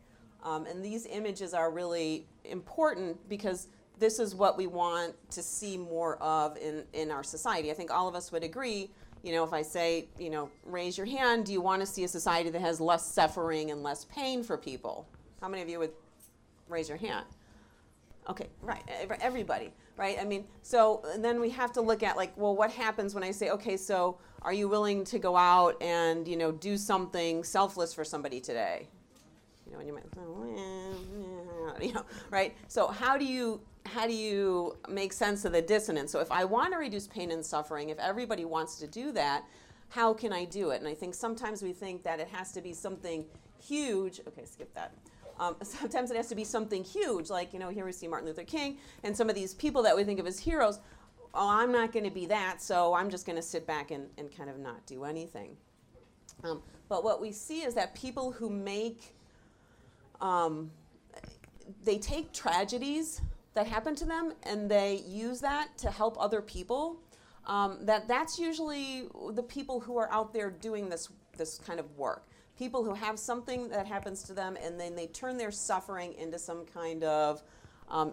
Um, 0.42 0.66
and 0.66 0.84
these 0.84 1.06
images 1.06 1.54
are 1.54 1.70
really 1.70 2.26
important 2.44 3.28
because 3.28 3.68
this 3.98 4.18
is 4.18 4.34
what 4.34 4.58
we 4.58 4.66
want 4.66 5.14
to 5.30 5.42
see 5.42 5.78
more 5.78 6.16
of 6.22 6.56
in, 6.56 6.84
in 6.92 7.10
our 7.10 7.22
society. 7.22 7.70
I 7.70 7.74
think 7.74 7.90
all 7.90 8.08
of 8.08 8.14
us 8.14 8.32
would 8.32 8.44
agree 8.44 8.90
you 9.24 9.32
know, 9.32 9.42
if 9.42 9.54
I 9.54 9.62
say, 9.62 10.06
you 10.18 10.28
know, 10.28 10.50
raise 10.66 10.98
your 10.98 11.06
hand, 11.06 11.46
do 11.46 11.52
you 11.52 11.62
want 11.62 11.80
to 11.80 11.86
see 11.86 12.04
a 12.04 12.08
society 12.08 12.50
that 12.50 12.60
has 12.60 12.78
less 12.78 13.10
suffering 13.10 13.70
and 13.70 13.82
less 13.82 14.04
pain 14.04 14.42
for 14.42 14.58
people? 14.58 15.08
How 15.40 15.48
many 15.48 15.62
of 15.62 15.68
you 15.70 15.78
would 15.78 15.92
raise 16.68 16.90
your 16.90 16.98
hand? 16.98 17.24
Okay, 18.28 18.48
right, 18.60 18.82
everybody, 19.20 19.72
right? 19.96 20.18
I 20.20 20.24
mean, 20.24 20.44
so 20.62 21.02
then 21.18 21.40
we 21.40 21.48
have 21.50 21.72
to 21.72 21.80
look 21.80 22.02
at 22.02 22.18
like, 22.18 22.36
well, 22.36 22.54
what 22.54 22.70
happens 22.70 23.14
when 23.14 23.24
I 23.24 23.30
say, 23.30 23.48
okay, 23.50 23.78
so 23.78 24.18
are 24.42 24.52
you 24.52 24.68
willing 24.68 25.04
to 25.04 25.18
go 25.18 25.36
out 25.36 25.82
and, 25.82 26.28
you 26.28 26.36
know, 26.36 26.52
do 26.52 26.76
something 26.76 27.44
selfless 27.44 27.94
for 27.94 28.04
somebody 28.04 28.40
today? 28.40 28.88
You 29.66 29.72
know, 29.72 29.78
and 29.78 29.88
you 29.88 29.94
might, 29.94 30.04
oh, 30.18 31.78
eh, 31.80 31.84
you 31.86 31.94
know, 31.94 32.04
right? 32.30 32.54
So 32.68 32.88
how 32.88 33.16
do 33.16 33.24
you 33.24 33.60
how 33.86 34.06
do 34.06 34.14
you 34.14 34.76
make 34.88 35.12
sense 35.12 35.44
of 35.44 35.52
the 35.52 35.62
dissonance? 35.62 36.10
So 36.10 36.20
if 36.20 36.30
I 36.32 36.44
want 36.44 36.72
to 36.72 36.78
reduce 36.78 37.06
pain 37.06 37.30
and 37.30 37.44
suffering, 37.44 37.90
if 37.90 37.98
everybody 37.98 38.44
wants 38.44 38.76
to 38.76 38.86
do 38.86 39.12
that, 39.12 39.44
how 39.90 40.14
can 40.14 40.32
I 40.32 40.44
do 40.44 40.70
it? 40.70 40.80
And 40.80 40.88
I 40.88 40.94
think 40.94 41.14
sometimes 41.14 41.62
we 41.62 41.72
think 41.72 42.02
that 42.02 42.18
it 42.18 42.28
has 42.28 42.52
to 42.52 42.60
be 42.60 42.72
something 42.72 43.24
huge. 43.62 44.20
Okay, 44.26 44.44
skip 44.44 44.74
that. 44.74 44.92
Um, 45.38 45.56
sometimes 45.62 46.10
it 46.10 46.16
has 46.16 46.28
to 46.28 46.34
be 46.34 46.44
something 46.44 46.82
huge, 46.82 47.30
like, 47.30 47.52
you 47.52 47.58
know, 47.58 47.68
here 47.68 47.84
we 47.84 47.92
see 47.92 48.08
Martin 48.08 48.28
Luther 48.28 48.44
King 48.44 48.78
and 49.02 49.16
some 49.16 49.28
of 49.28 49.34
these 49.34 49.54
people 49.54 49.82
that 49.82 49.96
we 49.96 50.04
think 50.04 50.18
of 50.18 50.26
as 50.26 50.38
heroes. 50.38 50.80
Oh, 51.34 51.48
I'm 51.48 51.72
not 51.72 51.92
going 51.92 52.04
to 52.04 52.10
be 52.10 52.26
that, 52.26 52.62
so 52.62 52.94
I'm 52.94 53.10
just 53.10 53.26
going 53.26 53.36
to 53.36 53.42
sit 53.42 53.66
back 53.66 53.90
and, 53.90 54.08
and 54.18 54.34
kind 54.34 54.48
of 54.48 54.58
not 54.58 54.86
do 54.86 55.04
anything. 55.04 55.56
Um, 56.44 56.62
but 56.88 57.02
what 57.02 57.20
we 57.20 57.32
see 57.32 57.62
is 57.62 57.74
that 57.74 57.94
people 57.94 58.30
who 58.30 58.48
make, 58.48 59.14
um, 60.20 60.70
they 61.84 61.98
take 61.98 62.32
tragedies 62.32 63.20
that 63.54 63.66
happen 63.66 63.94
to 63.96 64.04
them 64.04 64.32
and 64.42 64.70
they 64.70 65.02
use 65.06 65.40
that 65.40 65.76
to 65.78 65.90
help 65.90 66.16
other 66.20 66.42
people. 66.42 67.00
Um, 67.46 67.78
that 67.82 68.08
that's 68.08 68.38
usually 68.38 69.04
the 69.32 69.42
people 69.42 69.80
who 69.80 69.96
are 69.98 70.10
out 70.10 70.32
there 70.32 70.50
doing 70.50 70.88
this 70.88 71.08
this 71.36 71.58
kind 71.58 71.78
of 71.78 71.90
work. 71.96 72.26
People 72.58 72.84
who 72.84 72.94
have 72.94 73.18
something 73.18 73.68
that 73.68 73.86
happens 73.86 74.22
to 74.24 74.32
them 74.32 74.56
and 74.62 74.78
then 74.78 74.94
they 74.94 75.08
turn 75.08 75.36
their 75.36 75.50
suffering 75.50 76.14
into 76.14 76.38
some 76.38 76.64
kind 76.66 77.02
of 77.04 77.42
um, 77.88 78.12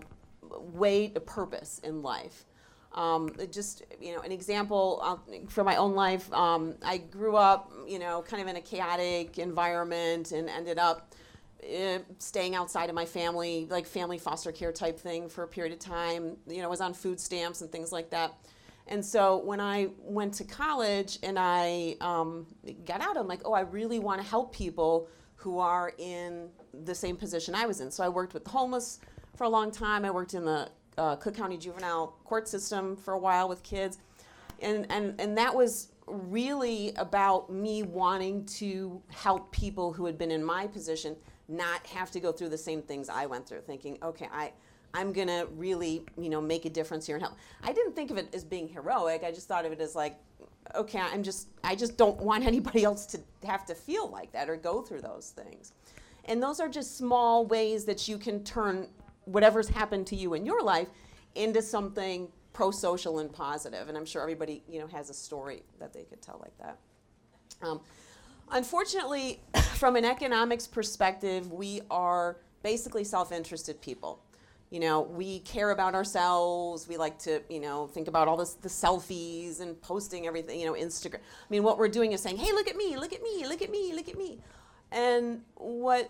way 0.74 1.08
to 1.10 1.20
purpose 1.20 1.80
in 1.84 2.02
life. 2.02 2.46
Um, 2.94 3.34
just 3.52 3.84
you 4.02 4.14
know, 4.14 4.22
an 4.22 4.34
example 4.34 5.00
uh, 5.02 5.38
from 5.48 5.66
my 5.66 5.78
own 5.78 5.96
life. 5.96 6.32
Um, 6.34 6.76
I 6.84 6.98
grew 6.98 7.38
up, 7.38 7.72
you 7.88 8.00
know, 8.00 8.22
kind 8.22 8.42
of 8.42 8.50
in 8.50 8.58
a 8.58 8.62
chaotic 8.62 9.40
environment 9.40 10.34
and 10.34 10.50
ended 10.50 10.78
up 10.78 11.14
staying 12.18 12.56
outside 12.56 12.90
of 12.90 12.96
my 12.96 13.06
family, 13.06 13.68
like 13.70 13.86
family 13.86 14.18
foster 14.18 14.52
care 14.52 14.72
type 14.72 15.00
thing, 15.00 15.30
for 15.30 15.44
a 15.44 15.48
period 15.48 15.74
of 15.74 15.80
time. 15.80 16.38
You 16.48 16.62
know, 16.62 16.70
was 16.70 16.82
on 16.82 16.94
food 16.94 17.20
stamps 17.20 17.62
and 17.62 17.72
things 17.72 17.92
like 17.92 18.10
that. 18.12 18.34
And 18.88 19.06
so 19.06 19.38
when 19.38 19.62
I 19.62 19.90
went 20.00 20.34
to 20.36 20.44
college 20.44 21.20
and 21.24 21.38
I 21.40 21.96
um, 22.02 22.46
got 22.86 23.02
out, 23.02 23.16
I'm 23.16 23.28
like, 23.28 23.42
oh, 23.46 23.54
I 23.54 23.62
really 23.62 24.00
want 24.00 24.22
to 24.22 24.28
help 24.28 24.54
people 24.54 25.08
who 25.36 25.60
are 25.60 25.94
in 25.98 26.50
the 26.84 26.94
same 26.94 27.16
position 27.16 27.56
I 27.56 27.66
was 27.66 27.80
in. 27.80 27.90
So 27.92 28.04
I 28.04 28.10
worked 28.10 28.34
with 28.34 28.44
the 28.44 28.50
homeless 28.50 29.00
for 29.36 29.46
a 29.46 29.50
long 29.50 29.72
time. 29.72 30.04
I 30.04 30.12
worked 30.12 30.34
in 30.34 30.46
the 30.46 30.70
uh, 30.98 31.16
Cook 31.16 31.36
County 31.36 31.58
juvenile 31.58 32.16
court 32.26 32.48
system 32.48 32.96
for 32.96 33.14
a 33.14 33.20
while 33.20 33.48
with 33.48 33.64
kids. 33.64 34.00
And, 34.62 34.86
and, 34.92 35.20
and 35.20 35.38
that 35.38 35.56
was 35.56 35.90
really 36.06 36.94
about 36.98 37.52
me 37.52 37.84
wanting 37.84 38.46
to 38.46 39.02
help 39.10 39.52
people 39.52 39.94
who 39.94 40.06
had 40.06 40.18
been 40.18 40.32
in 40.32 40.44
my 40.44 40.68
position 40.68 41.16
not 41.52 41.86
have 41.88 42.12
to 42.12 42.20
go 42.20 42.32
through 42.32 42.50
the 42.50 42.58
same 42.58 42.82
things 42.82 43.10
I 43.10 43.26
went 43.26 43.48
through, 43.48 43.62
thinking, 43.62 43.98
okay, 44.02 44.28
I, 44.32 44.52
I'm 44.94 45.14
gonna 45.14 45.46
really, 45.58 46.04
you 46.18 46.30
know, 46.30 46.42
make 46.42 46.66
a 46.66 46.70
difference 46.70 47.06
here 47.06 47.16
and 47.16 47.24
help. 47.24 47.38
I 47.64 47.74
didn't 47.74 47.96
think 47.96 48.12
of 48.12 48.18
it 48.18 48.34
as 48.34 48.44
being 48.44 48.68
heroic. 48.68 49.24
I 49.24 49.32
just 49.32 49.48
thought 49.48 49.66
of 49.66 49.72
it 49.72 49.82
as 49.82 49.96
like, 49.96 50.18
okay, 50.76 51.00
I'm 51.00 51.24
just, 51.24 51.48
I 51.64 51.76
just 51.76 51.98
don't 51.98 52.18
want 52.18 52.44
anybody 52.48 52.84
else 52.84 53.06
to 53.08 53.20
have 53.46 53.66
to 53.66 53.76
feel 53.76 54.10
like 54.10 54.32
that 54.32 54.50
or 54.50 54.56
go 54.56 54.82
through 54.82 55.02
those 55.02 55.32
things. 55.32 55.74
And 56.26 56.42
those 56.42 56.60
are 56.60 56.70
just 56.70 56.98
small 56.98 57.46
ways 57.46 57.86
that 57.86 58.08
you 58.08 58.18
can 58.18 58.44
turn 58.44 58.88
whatever's 59.26 59.68
happened 59.70 60.08
to 60.08 60.16
you 60.16 60.34
in 60.34 60.46
your 60.46 60.62
life 60.62 60.88
into 61.36 61.62
something 61.62 62.28
pro-social 62.54 63.20
and 63.20 63.32
positive. 63.32 63.88
And 63.88 63.98
I'm 63.98 64.06
sure 64.06 64.22
everybody, 64.22 64.64
you 64.68 64.80
know, 64.80 64.88
has 64.88 65.10
a 65.10 65.14
story 65.14 65.64
that 65.80 65.94
they 65.94 66.04
could 66.04 66.22
tell 66.22 66.40
like 66.42 66.58
that. 66.60 66.78
Um, 67.62 67.82
unfortunately, 68.52 69.42
from 69.76 69.96
an 69.96 70.06
economics 70.06 70.68
perspective, 70.68 71.52
we 71.52 71.82
are 71.90 72.38
basically 72.64 73.04
self-interested 73.04 73.82
people 73.82 74.22
you 74.72 74.80
know, 74.80 75.02
we 75.02 75.40
care 75.40 75.72
about 75.72 75.96
ourselves. 75.96 76.88
We 76.88 76.96
like 76.96 77.20
to, 77.20 77.42
you 77.50 77.60
know, 77.60 77.88
think 77.88 78.08
about 78.08 78.30
all 78.30 78.38
this, 78.38 78.54
the 78.54 78.70
selfies 78.70 79.60
and 79.60 79.80
posting 79.82 80.28
everything, 80.28 80.62
you 80.62 80.66
know, 80.66 80.74
Instagram. 80.74 81.16
I 81.16 81.50
mean, 81.50 81.62
what 81.62 81.78
we're 81.78 81.90
doing 81.90 82.14
is 82.14 82.22
saying, 82.22 82.38
hey, 82.38 82.54
look 82.54 82.70
at 82.70 82.78
me, 82.78 82.96
look 82.96 83.12
at 83.12 83.22
me, 83.22 83.46
look 83.46 83.62
at 83.62 83.70
me, 83.70 83.94
look 83.94 84.08
at 84.08 84.18
me. 84.18 84.40
And 84.94 85.42
what, 85.56 86.10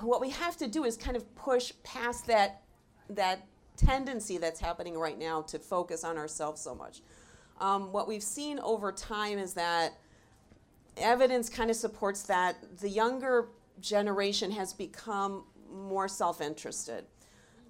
what 0.00 0.20
we 0.20 0.30
have 0.30 0.56
to 0.58 0.68
do 0.68 0.84
is 0.84 0.96
kind 0.96 1.16
of 1.16 1.34
push 1.34 1.72
past 1.82 2.28
that, 2.28 2.62
that 3.10 3.44
tendency 3.76 4.38
that's 4.38 4.60
happening 4.60 4.96
right 4.96 5.18
now 5.18 5.42
to 5.42 5.58
focus 5.58 6.04
on 6.04 6.16
ourselves 6.16 6.60
so 6.60 6.72
much. 6.72 7.00
Um, 7.60 7.90
what 7.90 8.06
we've 8.06 8.22
seen 8.22 8.60
over 8.60 8.92
time 8.92 9.38
is 9.38 9.54
that 9.54 9.94
evidence 10.96 11.48
kind 11.48 11.70
of 11.70 11.76
supports 11.76 12.22
that 12.22 12.56
the 12.80 12.88
younger 12.88 13.48
generation 13.80 14.50
has 14.52 14.72
become 14.72 15.44
more 15.72 16.08
self 16.08 16.40
interested. 16.40 17.04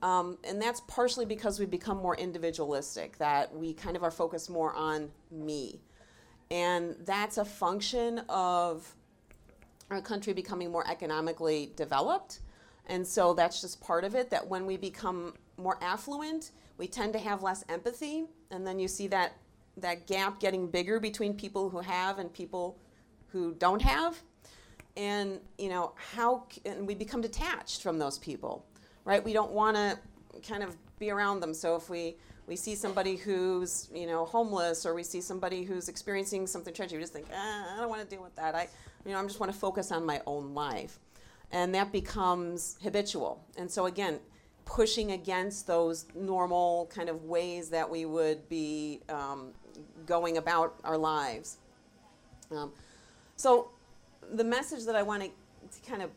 Um, 0.02 0.36
and 0.44 0.60
that's 0.60 0.82
partially 0.82 1.24
because 1.24 1.58
we've 1.58 1.70
become 1.70 1.96
more 1.96 2.14
individualistic, 2.16 3.16
that 3.18 3.54
we 3.54 3.72
kind 3.72 3.96
of 3.96 4.02
are 4.02 4.10
focused 4.10 4.50
more 4.50 4.74
on 4.74 5.10
me. 5.30 5.80
And 6.50 6.94
that's 7.06 7.38
a 7.38 7.44
function 7.44 8.18
of 8.28 8.94
our 9.90 10.02
country 10.02 10.34
becoming 10.34 10.70
more 10.70 10.86
economically 10.88 11.72
developed. 11.74 12.40
And 12.86 13.06
so 13.06 13.32
that's 13.32 13.62
just 13.62 13.80
part 13.80 14.04
of 14.04 14.14
it, 14.14 14.28
that 14.28 14.46
when 14.46 14.66
we 14.66 14.76
become 14.76 15.34
more 15.56 15.78
affluent, 15.82 16.50
we 16.76 16.86
tend 16.86 17.14
to 17.14 17.18
have 17.18 17.42
less 17.42 17.64
empathy. 17.70 18.24
And 18.50 18.66
then 18.66 18.78
you 18.78 18.88
see 18.88 19.06
that, 19.08 19.32
that 19.78 20.06
gap 20.06 20.38
getting 20.38 20.66
bigger 20.66 21.00
between 21.00 21.32
people 21.32 21.70
who 21.70 21.80
have 21.80 22.18
and 22.18 22.30
people 22.30 22.78
who 23.34 23.54
don't 23.54 23.82
have. 23.82 24.22
And, 24.96 25.40
you 25.58 25.68
know, 25.68 25.92
how, 26.14 26.46
and 26.64 26.86
we 26.86 26.94
become 26.94 27.20
detached 27.20 27.82
from 27.82 27.98
those 27.98 28.18
people 28.18 28.64
right? 29.04 29.22
We 29.22 29.32
don't 29.32 29.52
want 29.52 29.76
to 29.76 29.98
kind 30.46 30.62
of 30.62 30.76
be 30.98 31.10
around 31.10 31.40
them. 31.40 31.54
So 31.54 31.76
if 31.76 31.88
we 31.88 32.16
we 32.46 32.56
see 32.56 32.74
somebody 32.74 33.16
who's 33.16 33.88
you 33.94 34.06
know 34.06 34.24
homeless 34.24 34.84
or 34.84 34.94
we 34.94 35.02
see 35.02 35.20
somebody 35.20 35.64
who's 35.64 35.88
experiencing 35.88 36.46
something 36.46 36.74
tragic, 36.74 36.96
we 36.96 37.02
just 37.02 37.12
think, 37.12 37.26
eh, 37.30 37.36
I 37.36 37.76
don't 37.78 37.88
want 37.88 38.02
to 38.02 38.08
deal 38.08 38.22
with 38.22 38.34
that. 38.36 38.54
I 38.54 38.68
you 39.04 39.12
know 39.12 39.20
I 39.20 39.22
just 39.24 39.40
want 39.40 39.52
to 39.52 39.58
focus 39.58 39.92
on 39.92 40.04
my 40.04 40.20
own 40.26 40.54
life, 40.54 40.98
and 41.52 41.74
that 41.74 41.92
becomes 41.92 42.76
habitual. 42.82 43.44
And 43.56 43.70
so 43.70 43.86
again, 43.86 44.20
pushing 44.64 45.12
against 45.12 45.66
those 45.66 46.06
normal 46.14 46.90
kind 46.94 47.08
of 47.08 47.24
ways 47.24 47.68
that 47.70 47.88
we 47.88 48.04
would 48.04 48.48
be 48.48 49.00
um, 49.08 49.52
going 50.06 50.38
about 50.38 50.74
our 50.84 50.98
lives. 50.98 51.58
Um, 52.50 52.72
so 53.36 53.70
the 54.32 54.44
message 54.44 54.84
that 54.84 54.96
I 54.96 55.02
want 55.02 55.22
to 55.22 55.90
kind 55.90 56.02
of 56.02 56.10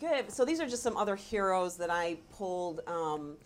give. 0.00 0.30
So 0.30 0.44
these 0.44 0.60
are 0.60 0.68
just 0.68 0.82
some 0.82 0.96
other 0.96 1.16
heroes 1.16 1.76
that 1.76 1.90
I 1.90 2.16
pulled. 2.32 2.80
Um, 2.86 3.36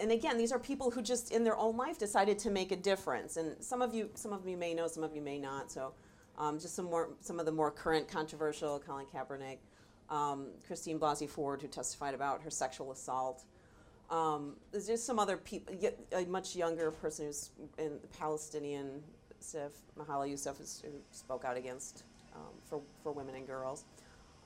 and 0.00 0.10
again, 0.10 0.38
these 0.38 0.52
are 0.52 0.58
people 0.58 0.90
who 0.90 1.02
just 1.02 1.32
in 1.32 1.44
their 1.44 1.56
own 1.56 1.76
life 1.76 1.98
decided 1.98 2.38
to 2.40 2.50
make 2.50 2.72
a 2.72 2.76
difference. 2.76 3.36
And 3.36 3.62
some 3.62 3.82
of 3.82 3.94
you, 3.94 4.10
some 4.14 4.32
of 4.32 4.46
you 4.48 4.56
may 4.56 4.74
know, 4.74 4.88
some 4.88 5.04
of 5.04 5.14
you 5.14 5.22
may 5.22 5.38
not. 5.38 5.70
So 5.70 5.92
um, 6.38 6.58
just 6.58 6.74
some 6.74 6.86
more, 6.86 7.10
some 7.20 7.38
of 7.38 7.46
the 7.46 7.52
more 7.52 7.70
current 7.70 8.08
controversial: 8.08 8.80
Colin 8.80 9.06
Kaepernick, 9.14 9.58
um, 10.10 10.46
Christine 10.66 10.98
Blasey 10.98 11.28
Ford, 11.28 11.62
who 11.62 11.68
testified 11.68 12.14
about 12.14 12.42
her 12.42 12.50
sexual 12.50 12.92
assault. 12.92 13.44
Um, 14.10 14.56
there's 14.70 14.86
just 14.86 15.06
some 15.06 15.18
other 15.18 15.36
people, 15.36 15.74
a 16.12 16.24
much 16.26 16.54
younger 16.54 16.90
person 16.90 17.26
who's 17.26 17.50
in 17.78 17.98
the 18.02 18.08
Palestinian, 18.18 19.02
Sif, 19.40 19.72
Malala 19.98 20.28
Youssef, 20.28 20.58
who 20.58 20.90
spoke 21.10 21.44
out 21.44 21.56
against 21.56 22.04
um, 22.34 22.52
for, 22.68 22.80
for 23.02 23.12
women 23.12 23.34
and 23.34 23.46
girls. 23.46 23.84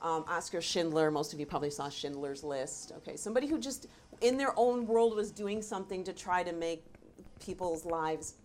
Um, 0.01 0.23
Oskar 0.29 0.61
Schindler, 0.61 1.11
most 1.11 1.33
of 1.33 1.39
you 1.39 1.45
probably 1.45 1.69
saw 1.69 1.89
Schindler's 1.89 2.43
List. 2.43 2.93
Okay, 2.97 3.17
somebody 3.17 3.47
who 3.47 3.59
just 3.59 3.87
in 4.21 4.37
their 4.37 4.53
own 4.57 4.87
world 4.87 5.15
was 5.15 5.31
doing 5.31 5.61
something 5.61 6.03
to 6.05 6.13
try 6.13 6.41
to 6.41 6.53
make 6.53 6.83
people's 7.43 7.85
lives, 7.85 8.35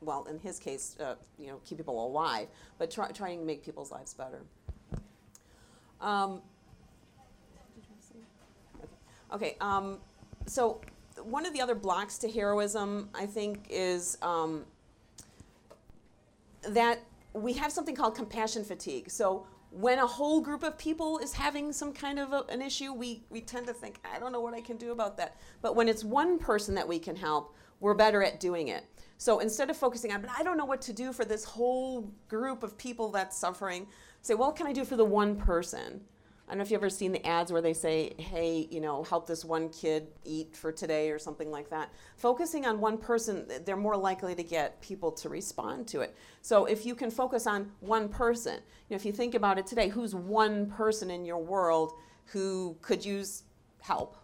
well, 0.00 0.24
in 0.24 0.38
his 0.38 0.58
case, 0.58 0.96
uh, 1.00 1.16
you 1.38 1.48
know, 1.48 1.60
keep 1.64 1.78
people 1.78 2.06
alive, 2.06 2.48
but 2.78 2.90
try, 2.90 3.10
trying 3.10 3.40
to 3.40 3.44
make 3.44 3.62
people's 3.62 3.90
lives 3.90 4.14
better. 4.14 4.42
Um, 6.00 6.40
okay, 9.32 9.56
um, 9.60 9.98
so 10.46 10.80
one 11.22 11.44
of 11.44 11.52
the 11.52 11.60
other 11.60 11.74
blocks 11.74 12.16
to 12.18 12.30
heroism, 12.30 13.10
I 13.14 13.26
think, 13.26 13.66
is 13.68 14.16
um, 14.22 14.64
that 16.62 17.00
we 17.32 17.52
have 17.54 17.72
something 17.72 17.94
called 17.94 18.14
compassion 18.14 18.64
fatigue. 18.64 19.10
So 19.10 19.46
when 19.70 19.98
a 19.98 20.06
whole 20.06 20.40
group 20.40 20.62
of 20.62 20.76
people 20.76 21.18
is 21.18 21.32
having 21.32 21.72
some 21.72 21.92
kind 21.92 22.18
of 22.18 22.32
a, 22.32 22.44
an 22.48 22.60
issue, 22.60 22.92
we, 22.92 23.24
we 23.30 23.40
tend 23.40 23.66
to 23.68 23.72
think, 23.72 24.00
I 24.04 24.18
don't 24.18 24.32
know 24.32 24.40
what 24.40 24.54
I 24.54 24.60
can 24.60 24.76
do 24.76 24.90
about 24.92 25.16
that. 25.18 25.36
But 25.62 25.76
when 25.76 25.88
it's 25.88 26.02
one 26.02 26.38
person 26.38 26.74
that 26.74 26.88
we 26.88 26.98
can 26.98 27.14
help, 27.14 27.54
we're 27.78 27.94
better 27.94 28.22
at 28.22 28.40
doing 28.40 28.68
it. 28.68 28.84
So 29.16 29.38
instead 29.38 29.70
of 29.70 29.76
focusing 29.76 30.12
on, 30.12 30.20
but 30.20 30.30
I 30.36 30.42
don't 30.42 30.56
know 30.56 30.64
what 30.64 30.82
to 30.82 30.92
do 30.92 31.12
for 31.12 31.24
this 31.24 31.44
whole 31.44 32.12
group 32.28 32.62
of 32.62 32.76
people 32.76 33.10
that's 33.10 33.36
suffering, 33.36 33.86
say, 34.22 34.34
well, 34.34 34.48
what 34.48 34.56
can 34.56 34.66
I 34.66 34.72
do 34.72 34.84
for 34.84 34.96
the 34.96 35.04
one 35.04 35.36
person? 35.36 36.00
I 36.50 36.54
don't 36.54 36.58
know 36.58 36.64
if 36.64 36.72
you've 36.72 36.80
ever 36.80 36.90
seen 36.90 37.12
the 37.12 37.24
ads 37.24 37.52
where 37.52 37.62
they 37.62 37.72
say, 37.72 38.12
hey, 38.18 38.66
you 38.72 38.80
know, 38.80 39.04
help 39.04 39.24
this 39.24 39.44
one 39.44 39.68
kid 39.68 40.08
eat 40.24 40.56
for 40.56 40.72
today 40.72 41.12
or 41.12 41.16
something 41.16 41.48
like 41.48 41.70
that. 41.70 41.92
Focusing 42.16 42.66
on 42.66 42.80
one 42.80 42.98
person, 42.98 43.46
they're 43.64 43.76
more 43.76 43.96
likely 43.96 44.34
to 44.34 44.42
get 44.42 44.80
people 44.80 45.12
to 45.12 45.28
respond 45.28 45.86
to 45.86 46.00
it. 46.00 46.16
So 46.42 46.64
if 46.64 46.84
you 46.84 46.96
can 46.96 47.08
focus 47.08 47.46
on 47.46 47.70
one 47.78 48.08
person, 48.08 48.54
you 48.54 48.60
know, 48.90 48.96
if 48.96 49.04
you 49.04 49.12
think 49.12 49.36
about 49.36 49.60
it 49.60 49.66
today, 49.68 49.90
who's 49.90 50.12
one 50.12 50.66
person 50.66 51.08
in 51.08 51.24
your 51.24 51.38
world 51.38 51.92
who 52.24 52.76
could 52.82 53.04
use 53.04 53.44
help? 53.80 54.16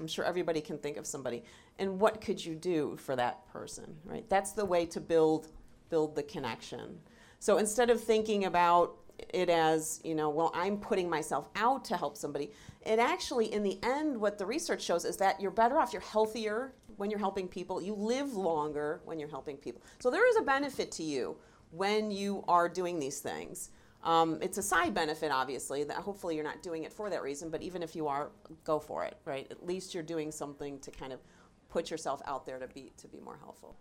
I'm 0.00 0.08
sure 0.08 0.24
everybody 0.24 0.60
can 0.60 0.78
think 0.78 0.96
of 0.96 1.06
somebody. 1.06 1.44
And 1.78 2.00
what 2.00 2.20
could 2.20 2.44
you 2.44 2.56
do 2.56 2.96
for 2.96 3.14
that 3.14 3.46
person, 3.52 3.94
right? 4.04 4.28
That's 4.28 4.50
the 4.50 4.64
way 4.64 4.84
to 4.86 5.00
build 5.00 5.46
build 5.90 6.16
the 6.16 6.24
connection. 6.24 6.98
So 7.38 7.58
instead 7.58 7.90
of 7.90 8.02
thinking 8.02 8.46
about 8.46 8.96
it 9.18 9.48
as, 9.48 10.00
you 10.04 10.14
know, 10.14 10.28
well, 10.30 10.50
I'm 10.54 10.78
putting 10.78 11.08
myself 11.08 11.48
out 11.56 11.84
to 11.86 11.96
help 11.96 12.16
somebody. 12.16 12.50
it 12.84 12.98
actually, 12.98 13.52
in 13.52 13.62
the 13.62 13.78
end, 13.82 14.16
what 14.20 14.38
the 14.38 14.46
research 14.46 14.82
shows 14.82 15.04
is 15.04 15.16
that 15.18 15.40
you're 15.40 15.50
better 15.50 15.78
off, 15.78 15.92
you're 15.92 16.02
healthier 16.02 16.72
when 16.96 17.10
you're 17.10 17.18
helping 17.18 17.48
people, 17.48 17.80
you 17.80 17.94
live 17.94 18.34
longer 18.34 19.00
when 19.04 19.18
you're 19.18 19.28
helping 19.28 19.56
people. 19.56 19.82
So 19.98 20.10
there 20.10 20.28
is 20.28 20.36
a 20.36 20.42
benefit 20.42 20.90
to 20.92 21.02
you 21.02 21.36
when 21.70 22.10
you 22.10 22.44
are 22.48 22.68
doing 22.68 22.98
these 22.98 23.20
things. 23.20 23.70
Um, 24.04 24.38
it's 24.42 24.58
a 24.58 24.62
side 24.62 24.94
benefit, 24.94 25.30
obviously, 25.30 25.84
that 25.84 25.96
hopefully 25.96 26.34
you're 26.34 26.44
not 26.44 26.62
doing 26.62 26.84
it 26.84 26.92
for 26.92 27.08
that 27.08 27.22
reason, 27.22 27.50
but 27.50 27.62
even 27.62 27.82
if 27.82 27.94
you 27.94 28.08
are, 28.08 28.30
go 28.64 28.78
for 28.78 29.04
it, 29.04 29.16
right? 29.24 29.46
At 29.50 29.64
least 29.64 29.94
you're 29.94 30.02
doing 30.02 30.32
something 30.32 30.80
to 30.80 30.90
kind 30.90 31.12
of 31.12 31.20
put 31.68 31.90
yourself 31.90 32.20
out 32.26 32.44
there 32.44 32.58
to 32.58 32.66
be, 32.66 32.92
to 32.96 33.08
be 33.08 33.20
more 33.20 33.38
helpful. 33.38 33.76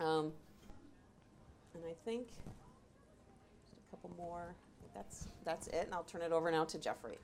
Um, 0.00 0.32
and 1.74 1.84
I 1.84 1.94
think 2.04 2.28
couple 4.04 4.24
more. 4.24 4.54
That's, 4.94 5.28
that's 5.44 5.66
it, 5.68 5.84
and 5.86 5.94
I'll 5.94 6.04
turn 6.04 6.22
it 6.22 6.32
over 6.32 6.50
now 6.50 6.64
to 6.64 6.78
Jeffrey. 6.78 7.18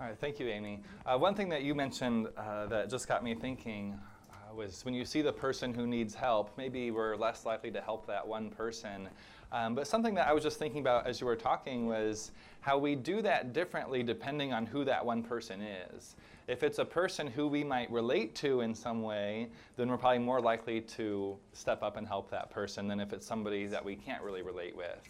All 0.00 0.06
right, 0.06 0.18
thank 0.18 0.38
you, 0.38 0.48
Amy. 0.48 0.80
Uh, 1.06 1.16
one 1.16 1.34
thing 1.34 1.48
that 1.48 1.62
you 1.62 1.74
mentioned 1.74 2.28
uh, 2.36 2.66
that 2.66 2.90
just 2.90 3.08
got 3.08 3.24
me 3.24 3.34
thinking 3.34 3.98
uh, 4.30 4.54
was 4.54 4.84
when 4.84 4.94
you 4.94 5.04
see 5.04 5.22
the 5.22 5.32
person 5.32 5.72
who 5.72 5.86
needs 5.86 6.14
help, 6.14 6.50
maybe 6.56 6.90
we're 6.90 7.16
less 7.16 7.44
likely 7.46 7.70
to 7.70 7.80
help 7.80 8.06
that 8.06 8.26
one 8.26 8.50
person. 8.50 9.08
Um, 9.50 9.74
but 9.74 9.86
something 9.86 10.14
that 10.14 10.28
I 10.28 10.32
was 10.32 10.42
just 10.42 10.58
thinking 10.58 10.80
about 10.80 11.06
as 11.06 11.20
you 11.20 11.26
were 11.26 11.36
talking 11.36 11.86
was 11.86 12.32
how 12.60 12.78
we 12.78 12.94
do 12.94 13.22
that 13.22 13.52
differently 13.52 14.02
depending 14.02 14.52
on 14.52 14.66
who 14.66 14.84
that 14.84 15.04
one 15.04 15.22
person 15.22 15.62
is. 15.62 16.16
If 16.48 16.62
it's 16.62 16.78
a 16.78 16.84
person 16.84 17.26
who 17.26 17.46
we 17.46 17.62
might 17.62 17.90
relate 17.90 18.34
to 18.36 18.60
in 18.60 18.74
some 18.74 19.02
way, 19.02 19.48
then 19.76 19.88
we're 19.88 19.98
probably 19.98 20.18
more 20.18 20.40
likely 20.40 20.80
to 20.80 21.36
step 21.52 21.82
up 21.82 21.96
and 21.96 22.06
help 22.06 22.30
that 22.30 22.50
person 22.50 22.88
than 22.88 23.00
if 23.00 23.12
it's 23.12 23.26
somebody 23.26 23.66
that 23.66 23.84
we 23.84 23.96
can't 23.96 24.22
really 24.22 24.42
relate 24.42 24.76
with. 24.76 25.08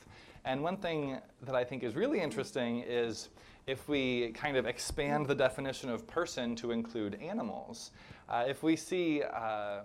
And 0.48 0.62
one 0.62 0.78
thing 0.78 1.18
that 1.42 1.54
I 1.54 1.62
think 1.62 1.82
is 1.82 1.94
really 1.94 2.22
interesting 2.22 2.82
is 2.88 3.28
if 3.66 3.86
we 3.86 4.32
kind 4.32 4.56
of 4.56 4.64
expand 4.64 5.26
the 5.26 5.34
definition 5.34 5.90
of 5.90 6.06
person 6.06 6.56
to 6.56 6.70
include 6.70 7.16
animals. 7.20 7.90
Uh, 8.30 8.46
if 8.48 8.62
we 8.62 8.74
see 8.74 9.22
uh, 9.22 9.80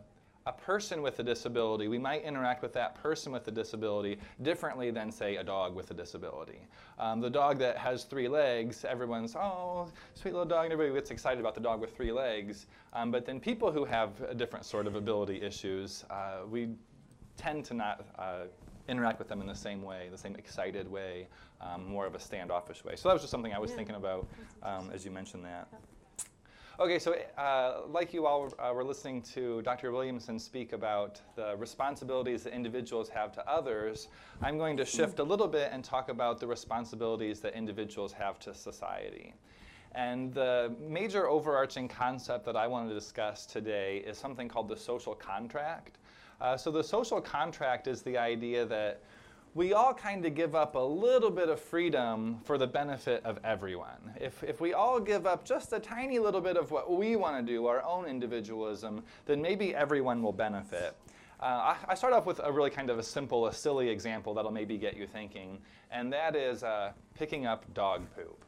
a 0.45 0.51
person 0.53 1.01
with 1.01 1.19
a 1.19 1.23
disability, 1.23 1.89
we 1.89 1.97
might 1.97 2.23
interact 2.23 2.61
with 2.61 2.71
that 2.71 2.95
person 2.95 3.33
with 3.33 3.45
a 3.49 3.51
disability 3.51 4.17
differently 4.41 4.89
than, 4.89 5.11
say, 5.11 5.35
a 5.35 5.43
dog 5.43 5.75
with 5.75 5.91
a 5.91 5.93
disability. 5.93 6.59
Um, 6.97 7.19
the 7.19 7.29
dog 7.29 7.59
that 7.59 7.77
has 7.77 8.05
three 8.05 8.29
legs, 8.29 8.85
everyone's, 8.85 9.35
oh, 9.35 9.89
sweet 10.13 10.31
little 10.31 10.47
dog, 10.47 10.63
and 10.63 10.71
everybody 10.71 10.97
gets 10.97 11.11
excited 11.11 11.41
about 11.41 11.55
the 11.55 11.61
dog 11.61 11.81
with 11.81 11.93
three 11.93 12.13
legs. 12.13 12.67
Um, 12.93 13.11
but 13.11 13.25
then 13.25 13.41
people 13.41 13.69
who 13.69 13.83
have 13.83 14.11
a 14.29 14.33
different 14.33 14.63
sort 14.63 14.87
of 14.87 14.95
ability 14.95 15.41
issues, 15.41 16.05
uh, 16.09 16.45
we 16.49 16.69
tend 17.35 17.65
to 17.65 17.73
not 17.73 18.05
uh, 18.17 18.43
interact 18.87 19.19
with 19.19 19.27
them 19.27 19.41
in 19.41 19.47
the 19.47 19.55
same 19.55 19.81
way, 19.81 20.09
the 20.11 20.17
same 20.17 20.35
excited 20.35 20.89
way, 20.89 21.27
um, 21.61 21.87
more 21.87 22.05
of 22.05 22.15
a 22.15 22.19
standoffish 22.19 22.83
way. 22.83 22.95
So 22.95 23.09
that 23.09 23.13
was 23.13 23.21
just 23.21 23.31
something 23.31 23.53
I 23.53 23.59
was 23.59 23.71
Yeah. 23.71 23.77
thinking 23.77 23.95
about 23.95 24.27
um, 24.61 24.91
as 24.93 25.05
you 25.05 25.11
mentioned 25.11 25.45
that. 25.45 25.67
Okay, 26.79 26.97
so 26.97 27.15
uh, 27.37 27.81
like 27.87 28.15
you 28.15 28.25
all 28.25 28.51
uh, 28.57 28.71
were 28.73 28.83
listening 28.83 29.21
to 29.21 29.61
Dr. 29.61 29.91
Williamson 29.91 30.39
speak 30.39 30.73
about 30.73 31.21
the 31.35 31.55
responsibilities 31.57 32.43
that 32.43 32.53
individuals 32.53 33.09
have 33.09 33.31
to 33.33 33.47
others, 33.47 34.07
I'm 34.41 34.57
going 34.57 34.75
to 34.77 34.85
shift 34.85 35.19
a 35.19 35.23
little 35.23 35.47
bit 35.47 35.69
and 35.71 35.83
talk 35.83 36.09
about 36.09 36.39
the 36.39 36.47
responsibilities 36.47 37.41
that 37.41 37.53
individuals 37.53 38.11
have 38.13 38.39
to 38.39 38.55
society. 38.55 39.35
And 39.93 40.33
the 40.33 40.73
major 40.79 41.27
overarching 41.27 41.87
concept 41.87 42.43
that 42.45 42.55
I 42.55 42.65
want 42.65 42.89
to 42.89 42.95
discuss 42.95 43.45
today 43.45 43.97
is 43.97 44.17
something 44.17 44.47
called 44.47 44.67
the 44.67 44.77
social 44.77 45.13
contract. 45.13 45.99
Uh, 46.43 46.57
so 46.57 46.69
the 46.69 46.83
social 46.83 47.21
contract 47.21 47.87
is 47.87 48.01
the 48.01 48.17
idea 48.17 48.65
that 48.65 48.99
we 49.55 49.71
all 49.71 49.93
kind 49.93 50.25
of 50.25 50.35
give 50.35 50.55
up 50.55 50.75
a 50.75 50.79
little 50.79 51.29
bit 51.29 51.47
of 51.47 51.57
freedom 51.57 52.37
for 52.43 52.57
the 52.57 52.67
benefit 52.67 53.23
of 53.23 53.39
everyone. 53.45 54.13
If, 54.19 54.43
if 54.43 54.59
we 54.59 54.73
all 54.73 54.99
give 54.99 55.25
up 55.25 55.45
just 55.45 55.71
a 55.71 55.79
tiny 55.79 56.19
little 56.19 56.41
bit 56.41 56.57
of 56.57 56.69
what 56.69 56.91
we 56.91 57.15
want 57.15 57.45
to 57.45 57.49
do, 57.49 57.67
our 57.67 57.81
own 57.83 58.05
individualism, 58.05 59.03
then 59.25 59.41
maybe 59.41 59.73
everyone 59.73 60.21
will 60.21 60.33
benefit. 60.33 60.97
Uh, 61.39 61.45
I, 61.45 61.77
I 61.89 61.95
start 61.95 62.11
off 62.11 62.25
with 62.25 62.41
a 62.43 62.51
really 62.51 62.71
kind 62.71 62.89
of 62.89 62.99
a 62.99 63.03
simple, 63.03 63.47
a 63.47 63.53
silly 63.53 63.87
example 63.87 64.33
that'll 64.33 64.51
maybe 64.51 64.77
get 64.77 64.97
you 64.97 65.07
thinking, 65.07 65.59
and 65.91 66.11
that 66.11 66.35
is 66.35 66.63
uh, 66.63 66.91
picking 67.15 67.45
up 67.45 67.71
dog 67.73 68.01
poop. 68.17 68.43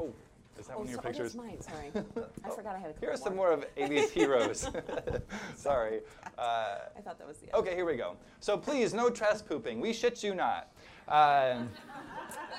Oh, 0.00 0.12
is 0.58 0.66
that 0.66 0.74
Oh, 0.74 0.78
one 0.78 0.86
of 0.86 0.90
your 0.92 0.96
so- 0.96 1.00
oh, 1.04 1.08
pictures? 1.08 1.32
that's 1.32 1.46
mine, 1.46 1.60
sorry. 1.60 1.90
I 2.44 2.50
forgot 2.50 2.76
I 2.76 2.78
had 2.78 2.90
a 2.96 3.00
Here 3.00 3.10
are 3.10 3.16
some 3.16 3.36
more 3.36 3.52
of 3.52 3.64
Amy's 3.76 4.10
heroes. 4.18 4.68
Sorry. 5.56 6.00
Uh, 6.38 6.76
I 6.96 7.00
thought 7.00 7.18
that 7.18 7.26
was 7.26 7.38
the 7.38 7.52
other. 7.52 7.62
Okay, 7.66 7.74
here 7.76 7.84
we 7.84 7.96
go. 7.96 8.16
So 8.40 8.56
please, 8.56 8.94
no 8.94 9.10
tress 9.10 9.42
pooping. 9.42 9.80
We 9.80 9.92
shit 9.92 10.22
you 10.22 10.34
not. 10.34 10.68
Um, 11.08 11.68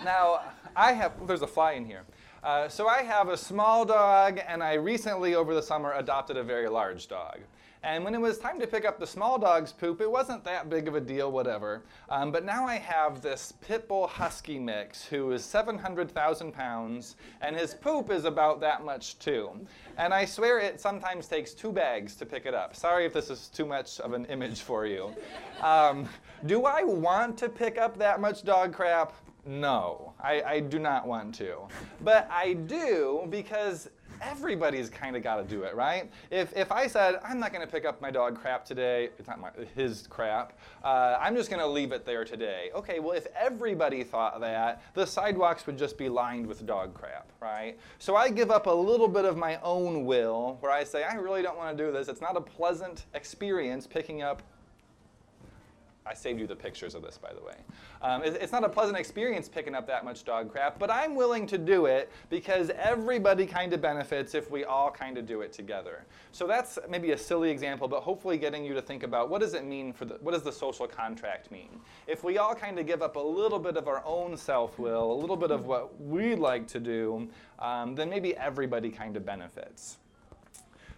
now, 0.03 0.41
I 0.75 0.91
have, 0.93 1.13
there's 1.27 1.41
a 1.41 1.47
fly 1.47 1.73
in 1.73 1.85
here. 1.85 2.03
Uh, 2.43 2.67
so 2.69 2.87
I 2.87 3.01
have 3.01 3.29
a 3.29 3.37
small 3.37 3.85
dog, 3.85 4.39
and 4.47 4.61
I 4.61 4.73
recently, 4.75 5.33
over 5.33 5.55
the 5.55 5.63
summer, 5.63 5.93
adopted 5.93 6.37
a 6.37 6.43
very 6.43 6.69
large 6.69 7.07
dog. 7.07 7.39
And 7.85 8.03
when 8.03 8.15
it 8.15 8.19
was 8.19 8.39
time 8.39 8.59
to 8.61 8.65
pick 8.65 8.83
up 8.83 8.99
the 8.99 9.05
small 9.05 9.37
dog's 9.37 9.71
poop, 9.71 10.01
it 10.01 10.09
wasn't 10.09 10.43
that 10.43 10.71
big 10.71 10.87
of 10.87 10.95
a 10.95 10.99
deal, 10.99 11.31
whatever. 11.31 11.83
Um, 12.09 12.31
but 12.31 12.43
now 12.43 12.65
I 12.65 12.77
have 12.77 13.21
this 13.21 13.53
pit 13.61 13.87
bull 13.87 14.07
husky 14.07 14.57
mix 14.57 15.05
who 15.05 15.31
is 15.33 15.45
700,000 15.45 16.51
pounds, 16.51 17.15
and 17.41 17.55
his 17.55 17.75
poop 17.75 18.09
is 18.09 18.25
about 18.25 18.59
that 18.61 18.83
much 18.83 19.19
too. 19.19 19.51
And 19.99 20.15
I 20.15 20.25
swear 20.25 20.57
it 20.57 20.81
sometimes 20.81 21.27
takes 21.27 21.53
two 21.53 21.71
bags 21.71 22.15
to 22.15 22.25
pick 22.25 22.47
it 22.47 22.55
up. 22.55 22.75
Sorry 22.75 23.05
if 23.05 23.13
this 23.13 23.29
is 23.29 23.49
too 23.49 23.67
much 23.67 23.99
of 23.99 24.13
an 24.13 24.25
image 24.25 24.61
for 24.61 24.87
you. 24.87 25.13
Um, 25.61 26.09
do 26.47 26.65
I 26.65 26.83
want 26.83 27.37
to 27.37 27.49
pick 27.49 27.77
up 27.77 27.99
that 27.99 28.19
much 28.19 28.43
dog 28.43 28.73
crap? 28.73 29.13
No, 29.45 30.13
I, 30.19 30.41
I 30.41 30.59
do 30.59 30.79
not 30.79 31.07
want 31.07 31.35
to. 31.35 31.67
But 32.01 32.27
I 32.31 32.53
do 32.53 33.27
because 33.29 33.89
everybody's 34.21 34.89
kind 34.89 35.15
of 35.15 35.23
got 35.23 35.35
to 35.37 35.43
do 35.43 35.63
it, 35.63 35.75
right? 35.75 36.11
If, 36.31 36.55
if 36.55 36.71
I 36.71 36.87
said, 36.87 37.19
I'm 37.23 37.39
not 37.39 37.53
going 37.53 37.65
to 37.65 37.71
pick 37.71 37.85
up 37.85 38.01
my 38.01 38.11
dog 38.11 38.39
crap 38.39 38.65
today, 38.65 39.09
it's 39.17 39.27
not 39.27 39.39
my, 39.39 39.49
his 39.75 40.07
crap, 40.07 40.57
uh, 40.83 41.17
I'm 41.19 41.35
just 41.35 41.49
going 41.49 41.61
to 41.61 41.67
leave 41.67 41.91
it 41.91 42.05
there 42.05 42.25
today. 42.25 42.69
Okay, 42.75 42.99
well, 42.99 43.13
if 43.13 43.27
everybody 43.35 44.03
thought 44.03 44.39
that, 44.41 44.81
the 44.93 45.05
sidewalks 45.05 45.65
would 45.67 45.77
just 45.77 45.97
be 45.97 46.09
lined 46.09 46.45
with 46.47 46.65
dog 46.65 46.93
crap, 46.93 47.31
right? 47.41 47.77
So 47.99 48.15
I 48.15 48.29
give 48.29 48.51
up 48.51 48.67
a 48.67 48.71
little 48.71 49.07
bit 49.07 49.25
of 49.25 49.37
my 49.37 49.59
own 49.61 50.05
will 50.05 50.57
where 50.59 50.71
I 50.71 50.83
say, 50.83 51.03
I 51.03 51.15
really 51.15 51.41
don't 51.41 51.57
want 51.57 51.77
to 51.77 51.83
do 51.85 51.91
this. 51.91 52.07
It's 52.07 52.21
not 52.21 52.37
a 52.37 52.41
pleasant 52.41 53.05
experience 53.13 53.87
picking 53.87 54.21
up 54.21 54.41
I 56.07 56.13
saved 56.13 56.39
you 56.39 56.45
the 56.45 56.55
pictures 56.55 56.93
of 56.93 57.01
this, 57.01 57.17
by 57.17 57.33
the 57.33 57.41
way. 57.43 57.55
Um, 58.01 58.23
it- 58.23 58.35
it's 58.41 58.51
not 58.51 58.63
a 58.63 58.69
pleasant 58.69 58.97
experience 58.97 59.49
picking 59.49 59.73
up 59.73 59.87
that 59.87 60.05
much 60.05 60.23
dog 60.23 60.51
crap, 60.51 60.77
but 60.77 60.91
I'm 60.91 61.15
willing 61.15 61.47
to 61.47 61.57
do 61.57 61.87
it 61.87 62.11
because 62.29 62.69
everybody 62.71 63.47
kind 63.47 63.73
of 63.73 63.81
benefits 63.81 64.35
if 64.35 64.51
we 64.51 64.65
all 64.65 64.91
kind 64.91 65.17
of 65.17 65.25
do 65.25 65.41
it 65.41 65.51
together. 65.51 66.05
So 66.31 66.45
that's 66.45 66.77
maybe 66.87 67.11
a 67.11 67.17
silly 67.17 67.49
example, 67.49 67.87
but 67.87 68.01
hopefully 68.01 68.37
getting 68.37 68.63
you 68.63 68.73
to 68.75 68.81
think 68.81 69.01
about 69.03 69.29
what 69.29 69.41
does 69.41 69.55
it 69.55 69.65
mean 69.65 69.93
for 69.93 70.05
the, 70.05 70.15
what 70.21 70.33
does 70.33 70.43
the 70.43 70.51
social 70.51 70.87
contract 70.87 71.49
mean? 71.49 71.79
If 72.05 72.23
we 72.23 72.37
all 72.37 72.53
kind 72.53 72.77
of 72.77 72.85
give 72.85 73.01
up 73.01 73.15
a 73.15 73.19
little 73.19 73.59
bit 73.59 73.75
of 73.75 73.87
our 73.87 74.03
own 74.05 74.37
self-will, 74.37 75.11
a 75.11 75.19
little 75.19 75.37
bit 75.37 75.49
of 75.49 75.65
what 75.65 75.99
we'd 75.99 76.39
like 76.39 76.67
to 76.67 76.79
do, 76.79 77.27
um, 77.57 77.95
then 77.95 78.09
maybe 78.09 78.37
everybody 78.37 78.91
kind 78.91 79.17
of 79.17 79.25
benefits. 79.25 79.97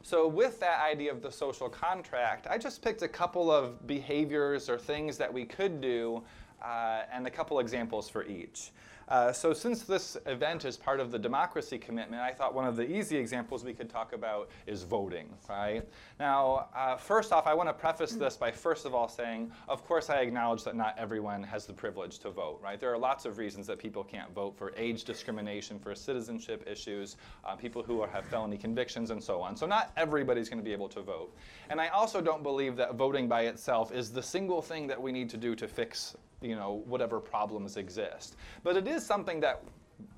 So, 0.08 0.26
with 0.26 0.62
that 0.62 0.82
idea 0.82 1.12
of 1.12 1.22
the 1.22 1.30
social 1.30 1.68
contract, 1.68 2.48
I 2.50 2.58
just 2.58 2.82
picked 2.82 3.02
a 3.02 3.10
couple 3.10 3.52
of 3.52 3.86
behaviors 3.86 4.70
or 4.70 4.78
things 4.78 5.18
that 5.18 5.34
we 5.34 5.44
could 5.44 5.82
do 5.82 6.24
uh, 6.64 7.02
and 7.12 7.28
a 7.28 7.30
couple 7.30 7.60
examples 7.60 8.08
for 8.08 8.26
each. 8.26 8.72
Uh, 9.08 9.32
so, 9.32 9.54
since 9.54 9.84
this 9.84 10.18
event 10.26 10.66
is 10.66 10.76
part 10.76 11.00
of 11.00 11.12
the 11.12 11.20
democracy 11.20 11.78
commitment, 11.78 12.22
I 12.22 12.34
thought 12.34 12.54
one 12.54 12.68
of 12.68 12.76
the 12.76 12.90
easy 12.92 13.16
examples 13.16 13.64
we 13.64 13.74
could 13.74 13.90
talk 13.90 14.12
about 14.12 14.50
is 14.66 14.84
voting, 14.84 15.30
right? 15.48 15.88
Now, 16.20 16.68
uh, 16.76 16.98
first 16.98 17.32
off, 17.32 17.48
I 17.48 17.54
want 17.54 17.70
to 17.70 17.74
preface 17.74 18.12
this 18.12 18.36
by 18.36 18.52
first 18.52 18.86
of 18.86 18.94
all 18.94 19.08
saying, 19.08 19.50
of 19.70 19.86
course, 19.86 20.10
I 20.10 20.18
acknowledge 20.18 20.66
that 20.66 20.76
not 20.76 20.94
everyone 20.98 21.42
has 21.44 21.66
the 21.66 21.72
privilege 21.72 22.20
to 22.20 22.32
vote, 22.32 22.60
right? 22.62 22.78
There 22.78 22.92
are 22.92 22.98
lots 22.98 23.24
of 23.24 23.38
reasons 23.38 23.66
that 23.68 23.80
people 23.80 24.04
can't 24.04 24.34
vote 24.34 24.58
for 24.58 24.74
age 24.76 25.06
discrimination, 25.06 25.80
for 25.80 25.96
citizenship 25.96 26.68
issues, 26.70 27.16
uh, 27.46 27.56
people 27.56 27.84
who 27.84 28.02
are, 28.02 28.10
have 28.10 28.26
felony 28.26 28.58
convictions, 28.58 29.12
and 29.12 29.24
so 29.24 29.40
on. 29.42 29.56
So, 29.56 29.66
not 29.66 29.94
everybody's 29.96 30.50
going 30.50 30.60
to 30.60 30.66
be 30.66 30.74
able 30.74 30.90
to 30.90 31.02
vote. 31.02 31.34
And 31.70 31.80
I 31.80 31.88
also 31.90 32.20
don't 32.20 32.44
believe 32.44 32.76
that 32.76 32.96
voting 32.96 33.30
by 33.30 33.44
itself 33.44 33.94
is 33.94 34.12
the 34.12 34.24
single 34.24 34.62
thing 34.62 34.86
that 34.88 35.02
we 35.02 35.14
need 35.14 35.30
to 35.30 35.38
do 35.38 35.56
to 35.56 35.68
fix 35.68 36.18
you 36.42 36.56
know, 36.56 36.84
whatever 36.86 37.20
problems 37.20 37.78
exist. 37.78 38.36
But 38.64 38.78
it 38.78 38.88
is 38.88 39.06
something 39.06 39.40
that 39.42 39.64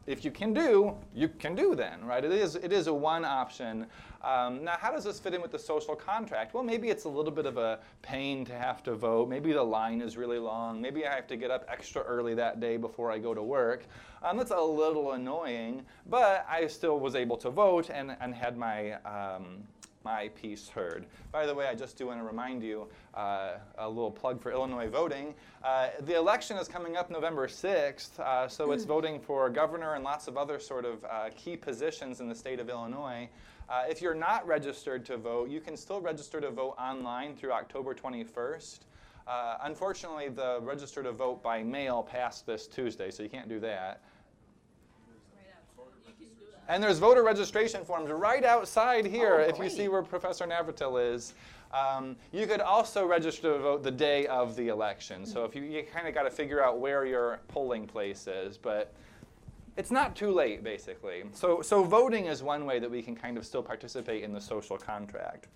if 0.08 0.25
you 0.25 0.32
can 0.32 0.53
do, 0.53 0.95
you 1.13 1.29
can 1.29 1.53
do 1.55 1.75
then, 1.75 2.03
right? 2.03 2.25
It 2.25 2.32
is, 2.32 2.55
it 2.55 2.73
is 2.73 2.88
a 2.88 2.93
one 2.93 3.23
option. 3.23 3.86
Um, 4.23 4.63
now, 4.63 4.75
how 4.77 4.91
does 4.91 5.03
this 5.03 5.19
fit 5.19 5.34
in 5.34 5.41
with 5.41 5.51
the 5.51 5.60
social 5.60 5.95
contract? 5.95 6.53
Well, 6.53 6.63
maybe 6.63 6.89
it's 6.89 7.03
a 7.03 7.10
little 7.10 7.32
bit 7.32 7.45
of 7.45 7.58
a 7.58 7.79
pain 8.01 8.43
to 8.45 8.53
have 8.53 8.82
to 8.84 8.95
vote. 8.95 9.29
Maybe 9.29 9.53
the 9.53 9.63
line 9.63 10.01
is 10.01 10.17
really 10.17 10.39
long. 10.39 10.82
Maybe 10.82 11.05
I 11.05 11.13
have 11.13 11.27
to 11.27 11.38
get 11.38 11.51
up 11.51 11.63
extra 11.69 12.01
early 12.01 12.34
that 12.36 12.60
day 12.60 12.75
before 12.75 13.12
I 13.12 13.19
go 13.19 13.34
to 13.34 13.43
work. 13.43 13.86
Um, 14.23 14.38
that's 14.38 14.51
a 14.51 14.60
little 14.60 15.12
annoying, 15.12 15.86
but 16.10 16.45
I 16.49 16.67
still 16.67 16.99
was 16.99 17.15
able 17.15 17.38
to 17.38 17.49
vote 17.49 17.89
and, 17.89 18.17
and 18.19 18.34
had 18.34 18.58
my 18.58 18.93
um, 19.03 19.63
my 20.03 20.29
piece 20.29 20.69
heard. 20.69 21.05
By 21.31 21.45
the 21.45 21.53
way, 21.53 21.67
I 21.67 21.75
just 21.75 21.97
do 21.97 22.07
want 22.07 22.19
to 22.19 22.23
remind 22.23 22.63
you 22.63 22.88
uh, 23.13 23.57
a 23.77 23.88
little 23.88 24.12
plug 24.12 24.41
for 24.41 24.51
Illinois 24.51 24.88
voting. 24.88 25.35
Uh, 25.63 25.89
the 26.01 26.15
election 26.15 26.57
is 26.57 26.67
coming 26.67 26.95
up 26.95 27.09
November 27.09 27.47
6th, 27.47 28.19
uh, 28.19 28.47
so 28.47 28.71
it's 28.71 28.85
voting 28.85 29.19
for 29.19 29.49
governor 29.49 29.95
and 29.95 30.03
lots 30.03 30.27
of 30.27 30.38
other 30.38 30.59
sort 30.59 30.85
of 30.85 31.03
uh, 31.05 31.29
key 31.35 31.57
positions 31.57 32.21
in 32.21 32.29
the 32.29 32.35
state 32.35 32.59
of 32.59 32.69
Illinois. 32.69 33.27
Uh, 33.69 33.83
if 33.88 34.01
you're 34.01 34.15
not 34.15 34.47
registered 34.47 35.05
to 35.05 35.17
vote, 35.17 35.49
you 35.49 35.59
can 35.59 35.77
still 35.77 36.01
register 36.01 36.41
to 36.41 36.49
vote 36.49 36.75
online 36.79 37.35
through 37.35 37.51
October 37.51 37.93
21st. 37.93 38.79
Uh, 39.27 39.57
unfortunately, 39.62 40.27
the 40.27 40.59
register 40.63 41.03
to 41.03 41.12
vote 41.12 41.43
by 41.43 41.62
mail 41.62 42.01
passed 42.01 42.47
this 42.47 42.65
Tuesday, 42.65 43.12
so 43.12 43.21
you 43.21 43.29
can't 43.29 43.47
do 43.47 43.59
that. 43.59 44.01
And 46.69 46.84
there's 46.84 46.99
voter 46.99 47.23
registration 47.23 47.84
forms 47.84 48.12
right 48.12 48.45
outside 48.45 49.03
here 49.03 49.43
Oh, 49.43 49.49
if 49.49 49.58
you 49.58 49.71
see 49.71 49.88
where 49.88 50.03
Professor 50.03 50.45
Navratil 50.45 51.13
is. 51.13 51.34
Um, 51.73 52.15
you 52.32 52.45
could 52.45 52.62
also 52.62 53.08
register 53.08 53.53
to 53.53 53.60
vote 53.60 53.84
the 53.84 53.91
day 53.91 54.27
of 54.27 54.55
the 54.55 54.67
election. 54.67 55.25
So 55.25 55.45
if 55.45 55.55
you, 55.55 55.63
you 55.63 55.84
kind 55.91 56.08
of 56.08 56.13
got 56.13 56.23
to 56.23 56.32
figure 56.32 56.63
out 56.63 56.79
where 56.79 57.05
your 57.08 57.39
polling 57.47 57.88
place 57.88 58.27
is, 58.27 58.55
but 58.55 58.93
it's 59.77 59.89
not 59.89 60.15
too 60.15 60.32
late 60.32 60.63
basically. 60.63 61.23
So, 61.34 61.63
so 61.63 61.84
voting 61.84 62.27
is 62.27 62.43
one 62.43 62.67
way 62.67 62.77
that 62.77 62.89
we 62.89 63.01
can 63.01 63.15
kind 63.15 63.39
of 63.39 63.47
still 63.47 63.63
participate 63.63 64.23
in 64.23 64.32
the 64.32 64.41
social 64.41 64.77
contract. 64.77 65.47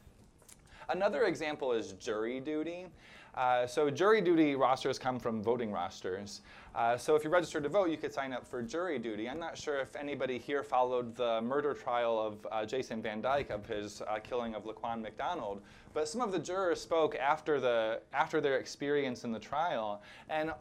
Another 0.89 1.26
example 1.26 1.73
is 1.73 1.93
jury 1.93 2.39
duty. 2.39 2.88
Uh, 3.36 3.65
so 3.65 3.89
jury 3.89 4.21
duty 4.21 4.56
rosters 4.56 4.99
come 4.99 5.19
from 5.19 5.41
voting 5.41 5.71
rosters. 5.71 6.41
Uh, 6.75 6.97
so 6.97 7.15
if 7.15 7.23
you're 7.23 7.31
registered 7.31 7.62
to 7.62 7.69
vote, 7.69 7.89
you 7.89 7.97
could 7.97 8.12
sign 8.12 8.33
up 8.33 8.47
for 8.47 8.62
jury 8.63 8.97
duty. 8.97 9.29
I'm 9.29 9.39
not 9.39 9.55
sure 9.55 9.79
if 9.79 9.95
anybody 9.95 10.39
here 10.39 10.63
followed 10.63 11.15
the 11.15 11.39
murder 11.41 11.73
trial 11.73 12.19
of 12.19 12.47
uh, 12.51 12.65
Jason 12.65 12.99
Van 13.01 13.21
Dyke 13.21 13.51
of 13.51 13.65
his 13.67 14.01
uh, 14.01 14.17
killing 14.19 14.55
of 14.55 14.65
Laquan 14.65 15.01
McDonald, 15.01 15.62
but 15.93 16.07
some 16.07 16.21
of 16.21 16.31
the 16.31 16.39
jurors 16.39 16.81
spoke 16.81 17.15
after 17.15 17.59
the 17.59 18.01
after 18.12 18.41
their 18.41 18.57
experience 18.57 19.23
in 19.23 19.31
the 19.31 19.39
trial, 19.39 20.01
and 20.29 20.51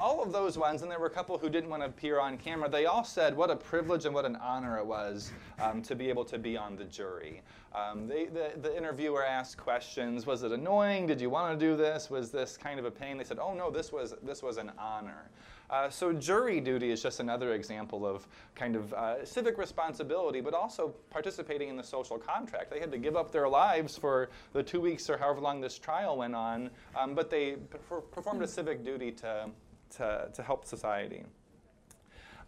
all 0.00 0.22
of 0.22 0.32
those 0.32 0.56
ones, 0.56 0.82
and 0.82 0.90
there 0.90 0.98
were 0.98 1.06
a 1.06 1.10
couple 1.10 1.36
who 1.38 1.48
didn't 1.48 1.70
want 1.70 1.82
to 1.82 1.88
appear 1.88 2.20
on 2.20 2.36
camera, 2.36 2.68
they 2.68 2.86
all 2.86 3.04
said 3.04 3.36
what 3.36 3.50
a 3.50 3.56
privilege 3.56 4.04
and 4.04 4.14
what 4.14 4.24
an 4.24 4.36
honor 4.36 4.78
it 4.78 4.86
was 4.86 5.32
um, 5.60 5.82
to 5.82 5.94
be 5.94 6.08
able 6.08 6.24
to 6.24 6.38
be 6.38 6.56
on 6.56 6.76
the 6.76 6.84
jury. 6.84 7.42
Um, 7.74 8.08
they, 8.08 8.26
the, 8.26 8.52
the 8.60 8.76
interviewer 8.76 9.24
asked 9.24 9.56
questions 9.56 10.26
Was 10.26 10.42
it 10.42 10.52
annoying? 10.52 11.06
Did 11.06 11.20
you 11.20 11.30
want 11.30 11.58
to 11.58 11.66
do 11.66 11.76
this? 11.76 12.10
Was 12.10 12.30
this 12.30 12.56
kind 12.56 12.78
of 12.78 12.84
a 12.84 12.90
pain? 12.90 13.18
They 13.18 13.24
said, 13.24 13.38
Oh, 13.38 13.54
no, 13.54 13.70
this 13.70 13.92
was, 13.92 14.14
this 14.22 14.42
was 14.42 14.56
an 14.56 14.72
honor. 14.78 15.30
Uh, 15.70 15.90
so, 15.90 16.14
jury 16.14 16.60
duty 16.60 16.90
is 16.90 17.02
just 17.02 17.20
another 17.20 17.52
example 17.52 18.06
of 18.06 18.26
kind 18.54 18.74
of 18.74 18.92
uh, 18.94 19.22
civic 19.24 19.58
responsibility, 19.58 20.40
but 20.40 20.54
also 20.54 20.94
participating 21.10 21.68
in 21.68 21.76
the 21.76 21.82
social 21.82 22.16
contract. 22.16 22.70
They 22.70 22.80
had 22.80 22.90
to 22.90 22.96
give 22.96 23.16
up 23.16 23.30
their 23.30 23.48
lives 23.48 23.96
for 23.96 24.30
the 24.54 24.62
two 24.62 24.80
weeks 24.80 25.10
or 25.10 25.18
however 25.18 25.40
long 25.40 25.60
this 25.60 25.78
trial 25.78 26.16
went 26.16 26.34
on, 26.34 26.70
um, 26.96 27.14
but 27.14 27.28
they 27.28 27.56
per- 27.88 28.00
performed 28.00 28.42
a 28.42 28.48
civic 28.48 28.82
duty 28.82 29.12
to, 29.12 29.50
to, 29.96 30.28
to 30.32 30.42
help 30.42 30.64
society. 30.64 31.24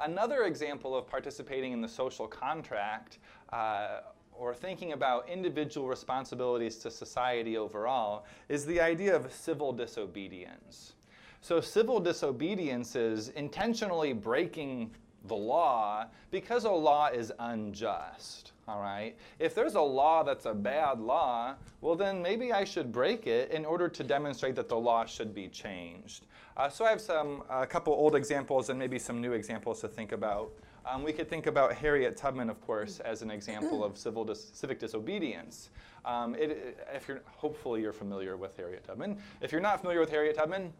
Another 0.01 0.45
example 0.45 0.97
of 0.97 1.07
participating 1.07 1.73
in 1.73 1.81
the 1.81 1.89
social 1.89 2.27
contract 2.27 3.19
uh, 3.53 4.01
or 4.33 4.55
thinking 4.55 4.93
about 4.93 5.29
individual 5.29 5.87
responsibilities 5.87 6.77
to 6.77 6.91
society 6.91 7.59
overall 7.59 8.25
is 8.49 8.65
the 8.65 8.81
idea 8.81 9.15
of 9.15 9.31
civil 9.31 9.73
disobedience. 9.73 10.95
So, 11.43 11.61
civil 11.61 12.01
disobedience 12.01 12.97
is 12.97 13.29
intentionally 13.31 14.13
breaking 14.13 14.91
the 15.25 15.35
law 15.35 16.07
because 16.31 16.65
a 16.65 16.71
law 16.71 17.09
is 17.09 17.33
unjust. 17.39 18.53
All 18.69 18.81
right? 18.81 19.17
If 19.39 19.55
there's 19.55 19.75
a 19.75 19.81
law 19.81 20.23
that's 20.23 20.47
a 20.47 20.55
bad 20.55 21.01
law, 21.01 21.55
well, 21.81 21.97
then 21.97 22.23
maybe 22.23 22.53
I 22.53 22.65
should 22.65 22.93
break 22.93 23.27
it 23.27 23.51
in 23.51 23.65
order 23.65 23.89
to 23.89 24.05
demonstrate 24.05 24.55
that 24.55 24.69
the 24.69 24.79
law 24.79 25.05
should 25.05 25.35
be 25.35 25.49
changed. 25.49 26.27
Uh, 26.57 26.69
so, 26.69 26.85
I 26.85 26.91
have 26.91 27.01
some 27.01 27.43
a 27.49 27.67
couple 27.67 27.93
old 27.93 28.15
examples 28.15 28.69
and 28.71 28.79
maybe 28.79 28.99
some 28.99 29.21
new 29.21 29.33
examples 29.33 29.81
to 29.81 29.89
think 29.89 30.13
about. 30.13 30.51
Um, 30.87 31.03
we 31.03 31.13
could 31.13 31.29
think 31.29 31.47
about 31.47 31.75
Harriet 31.75 32.17
Tubman, 32.17 32.49
of 32.51 32.61
course, 32.61 33.01
as 33.01 33.23
an 33.23 33.31
example 33.31 33.85
of 33.85 33.97
civil 33.97 34.25
dis- 34.25 34.51
civic 34.53 34.79
disobedience. 34.79 35.71
Um, 36.05 36.35
it, 36.35 36.79
if 36.93 37.07
you're, 37.07 37.23
hopefully, 37.27 37.83
you're 37.83 37.93
familiar 37.93 38.37
with 38.37 38.57
Harriet 38.57 38.85
Tubman. 38.85 39.19
If 39.41 39.53
you're 39.53 39.61
not 39.61 39.81
familiar 39.81 40.01
with 40.01 40.11
Harriet 40.11 40.37
Tubman, 40.37 40.73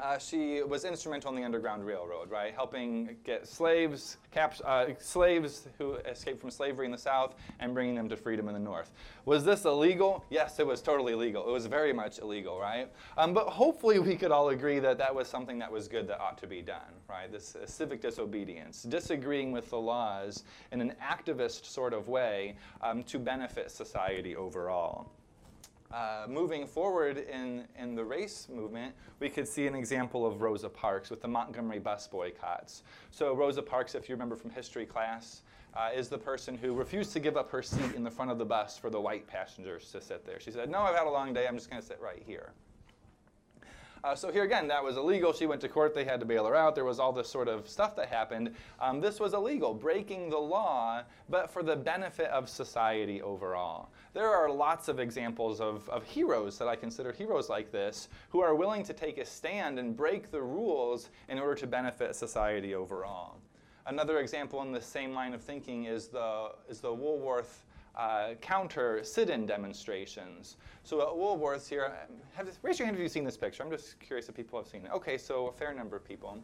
uh, 0.00 0.18
she 0.18 0.62
was 0.62 0.84
instrumental 0.84 1.30
in 1.30 1.36
the 1.36 1.44
Underground 1.44 1.86
Railroad, 1.86 2.30
right? 2.30 2.52
Helping 2.54 3.16
get 3.24 3.46
slaves, 3.46 4.16
caps, 4.32 4.60
uh, 4.62 4.86
slaves 4.98 5.68
who 5.78 5.94
escaped 5.94 6.40
from 6.40 6.50
slavery 6.50 6.86
in 6.86 6.92
the 6.92 6.98
South 6.98 7.34
and 7.60 7.74
bringing 7.74 7.94
them 7.94 8.08
to 8.08 8.16
freedom 8.16 8.48
in 8.48 8.54
the 8.54 8.60
North. 8.60 8.90
Was 9.24 9.44
this 9.44 9.64
illegal? 9.64 10.24
Yes, 10.30 10.58
it 10.58 10.66
was 10.66 10.82
totally 10.82 11.12
illegal. 11.12 11.48
It 11.48 11.52
was 11.52 11.66
very 11.66 11.92
much 11.92 12.18
illegal, 12.18 12.58
right? 12.58 12.90
Um, 13.16 13.32
but 13.32 13.46
hopefully 13.46 13.98
we 14.00 14.16
could 14.16 14.32
all 14.32 14.48
agree 14.48 14.80
that 14.80 14.98
that 14.98 15.14
was 15.14 15.28
something 15.28 15.58
that 15.60 15.70
was 15.70 15.86
good 15.86 16.08
that 16.08 16.20
ought 16.20 16.38
to 16.38 16.46
be 16.46 16.60
done, 16.60 16.80
right? 17.08 17.30
This 17.30 17.56
uh, 17.56 17.66
civic 17.66 18.00
disobedience, 18.00 18.82
disagreeing 18.82 19.52
with 19.52 19.70
the 19.70 19.78
laws 19.78 20.44
in 20.72 20.80
an 20.80 20.94
activist 21.02 21.66
sort 21.66 21.92
of 21.92 22.08
way 22.08 22.56
um, 22.82 23.04
to 23.04 23.18
benefit 23.18 23.70
society 23.70 24.34
overall. 24.34 25.10
Uh, 25.94 26.26
moving 26.28 26.66
forward 26.66 27.18
in, 27.18 27.62
in 27.78 27.94
the 27.94 28.02
race 28.02 28.48
movement, 28.52 28.92
we 29.20 29.28
could 29.28 29.46
see 29.46 29.68
an 29.68 29.76
example 29.76 30.26
of 30.26 30.42
Rosa 30.42 30.68
Parks 30.68 31.08
with 31.08 31.22
the 31.22 31.28
Montgomery 31.28 31.78
bus 31.78 32.08
boycotts. 32.08 32.82
So, 33.12 33.32
Rosa 33.32 33.62
Parks, 33.62 33.94
if 33.94 34.08
you 34.08 34.16
remember 34.16 34.34
from 34.34 34.50
history 34.50 34.86
class, 34.86 35.42
uh, 35.72 35.90
is 35.94 36.08
the 36.08 36.18
person 36.18 36.58
who 36.58 36.74
refused 36.74 37.12
to 37.12 37.20
give 37.20 37.36
up 37.36 37.48
her 37.52 37.62
seat 37.62 37.94
in 37.94 38.02
the 38.02 38.10
front 38.10 38.32
of 38.32 38.38
the 38.38 38.44
bus 38.44 38.76
for 38.76 38.90
the 38.90 39.00
white 39.00 39.28
passengers 39.28 39.92
to 39.92 40.00
sit 40.00 40.26
there. 40.26 40.40
She 40.40 40.50
said, 40.50 40.68
No, 40.68 40.80
I've 40.80 40.96
had 40.96 41.06
a 41.06 41.10
long 41.10 41.32
day, 41.32 41.46
I'm 41.46 41.54
just 41.54 41.70
going 41.70 41.80
to 41.80 41.86
sit 41.86 42.00
right 42.00 42.24
here. 42.26 42.54
Uh, 44.04 44.14
so 44.14 44.30
here 44.30 44.44
again, 44.44 44.68
that 44.68 44.84
was 44.84 44.98
illegal. 44.98 45.32
She 45.32 45.46
went 45.46 45.62
to 45.62 45.68
court. 45.68 45.94
They 45.94 46.04
had 46.04 46.20
to 46.20 46.26
bail 46.26 46.44
her 46.44 46.54
out. 46.54 46.74
There 46.74 46.84
was 46.84 47.00
all 47.00 47.10
this 47.10 47.26
sort 47.26 47.48
of 47.48 47.66
stuff 47.66 47.96
that 47.96 48.08
happened. 48.10 48.54
Um, 48.78 49.00
this 49.00 49.18
was 49.18 49.32
illegal, 49.32 49.72
breaking 49.72 50.28
the 50.28 50.36
law, 50.36 51.04
but 51.30 51.50
for 51.50 51.62
the 51.62 51.74
benefit 51.74 52.26
of 52.26 52.50
society 52.50 53.22
overall. 53.22 53.88
There 54.12 54.28
are 54.28 54.50
lots 54.50 54.88
of 54.88 55.00
examples 55.00 55.58
of, 55.58 55.88
of 55.88 56.04
heroes 56.04 56.58
that 56.58 56.68
I 56.68 56.76
consider 56.76 57.12
heroes 57.12 57.48
like 57.48 57.72
this 57.72 58.10
who 58.28 58.40
are 58.40 58.54
willing 58.54 58.82
to 58.84 58.92
take 58.92 59.16
a 59.16 59.24
stand 59.24 59.78
and 59.78 59.96
break 59.96 60.30
the 60.30 60.42
rules 60.42 61.08
in 61.30 61.38
order 61.38 61.54
to 61.54 61.66
benefit 61.66 62.14
society 62.14 62.74
overall. 62.74 63.38
Another 63.86 64.18
example 64.18 64.60
in 64.60 64.70
the 64.70 64.82
same 64.82 65.14
line 65.14 65.32
of 65.32 65.40
thinking 65.40 65.84
is 65.84 66.08
the, 66.08 66.50
is 66.68 66.80
the 66.80 66.92
Woolworth 66.92 67.64
uh, 67.96 68.34
counter 68.40 69.02
sit-in 69.04 69.46
demonstrations. 69.46 70.56
So 70.82 71.00
at 71.00 71.08
Woolworths 71.08 71.68
here, 71.68 71.92
have, 72.34 72.48
raise 72.62 72.78
your 72.78 72.86
hand 72.86 72.96
if 72.96 73.02
you've 73.02 73.12
seen 73.12 73.24
this 73.24 73.36
picture. 73.36 73.62
I'm 73.62 73.70
just 73.70 73.98
curious 74.00 74.28
if 74.28 74.34
people 74.34 74.58
have 74.58 74.68
seen 74.68 74.82
it. 74.84 74.90
Okay, 74.92 75.16
so 75.16 75.48
a 75.48 75.52
fair 75.52 75.72
number 75.72 75.96
of 75.96 76.04
people. 76.04 76.38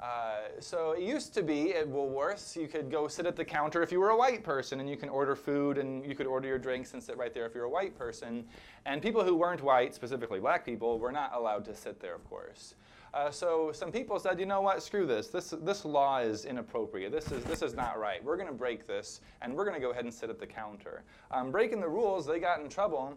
Uh, 0.00 0.42
so 0.60 0.92
it 0.92 1.02
used 1.02 1.34
to 1.34 1.42
be 1.42 1.74
at 1.74 1.86
Woolworths, 1.86 2.54
you 2.54 2.68
could 2.68 2.88
go 2.88 3.08
sit 3.08 3.26
at 3.26 3.34
the 3.34 3.44
counter 3.44 3.82
if 3.82 3.90
you 3.90 3.98
were 3.98 4.10
a 4.10 4.16
white 4.16 4.44
person, 4.44 4.78
and 4.78 4.88
you 4.88 4.96
can 4.96 5.08
order 5.08 5.34
food 5.34 5.76
and 5.76 6.06
you 6.06 6.14
could 6.14 6.26
order 6.26 6.46
your 6.46 6.58
drinks 6.58 6.94
and 6.94 7.02
sit 7.02 7.16
right 7.16 7.34
there 7.34 7.46
if 7.46 7.54
you're 7.54 7.64
a 7.64 7.70
white 7.70 7.98
person. 7.98 8.44
And 8.86 9.02
people 9.02 9.24
who 9.24 9.34
weren't 9.34 9.62
white, 9.62 9.94
specifically 9.94 10.38
black 10.38 10.64
people, 10.64 11.00
were 11.00 11.10
not 11.10 11.34
allowed 11.34 11.64
to 11.64 11.74
sit 11.74 11.98
there, 12.00 12.14
of 12.14 12.24
course. 12.28 12.74
Uh, 13.14 13.30
so 13.30 13.72
some 13.72 13.90
people 13.90 14.18
said, 14.18 14.38
you 14.38 14.46
know 14.46 14.60
what, 14.60 14.82
screw 14.82 15.06
this. 15.06 15.28
This, 15.28 15.54
this 15.62 15.84
law 15.84 16.18
is 16.18 16.44
inappropriate. 16.44 17.10
This 17.10 17.32
is, 17.32 17.42
this 17.44 17.62
is 17.62 17.74
not 17.74 17.98
right. 17.98 18.22
We're 18.22 18.36
going 18.36 18.48
to 18.48 18.54
break 18.54 18.86
this, 18.86 19.20
and 19.40 19.54
we're 19.54 19.64
going 19.64 19.76
to 19.76 19.80
go 19.80 19.90
ahead 19.90 20.04
and 20.04 20.12
sit 20.12 20.30
at 20.30 20.38
the 20.38 20.46
counter. 20.46 21.02
Um, 21.30 21.50
breaking 21.50 21.80
the 21.80 21.88
rules, 21.88 22.26
they 22.26 22.38
got 22.38 22.60
in 22.60 22.68
trouble. 22.68 23.16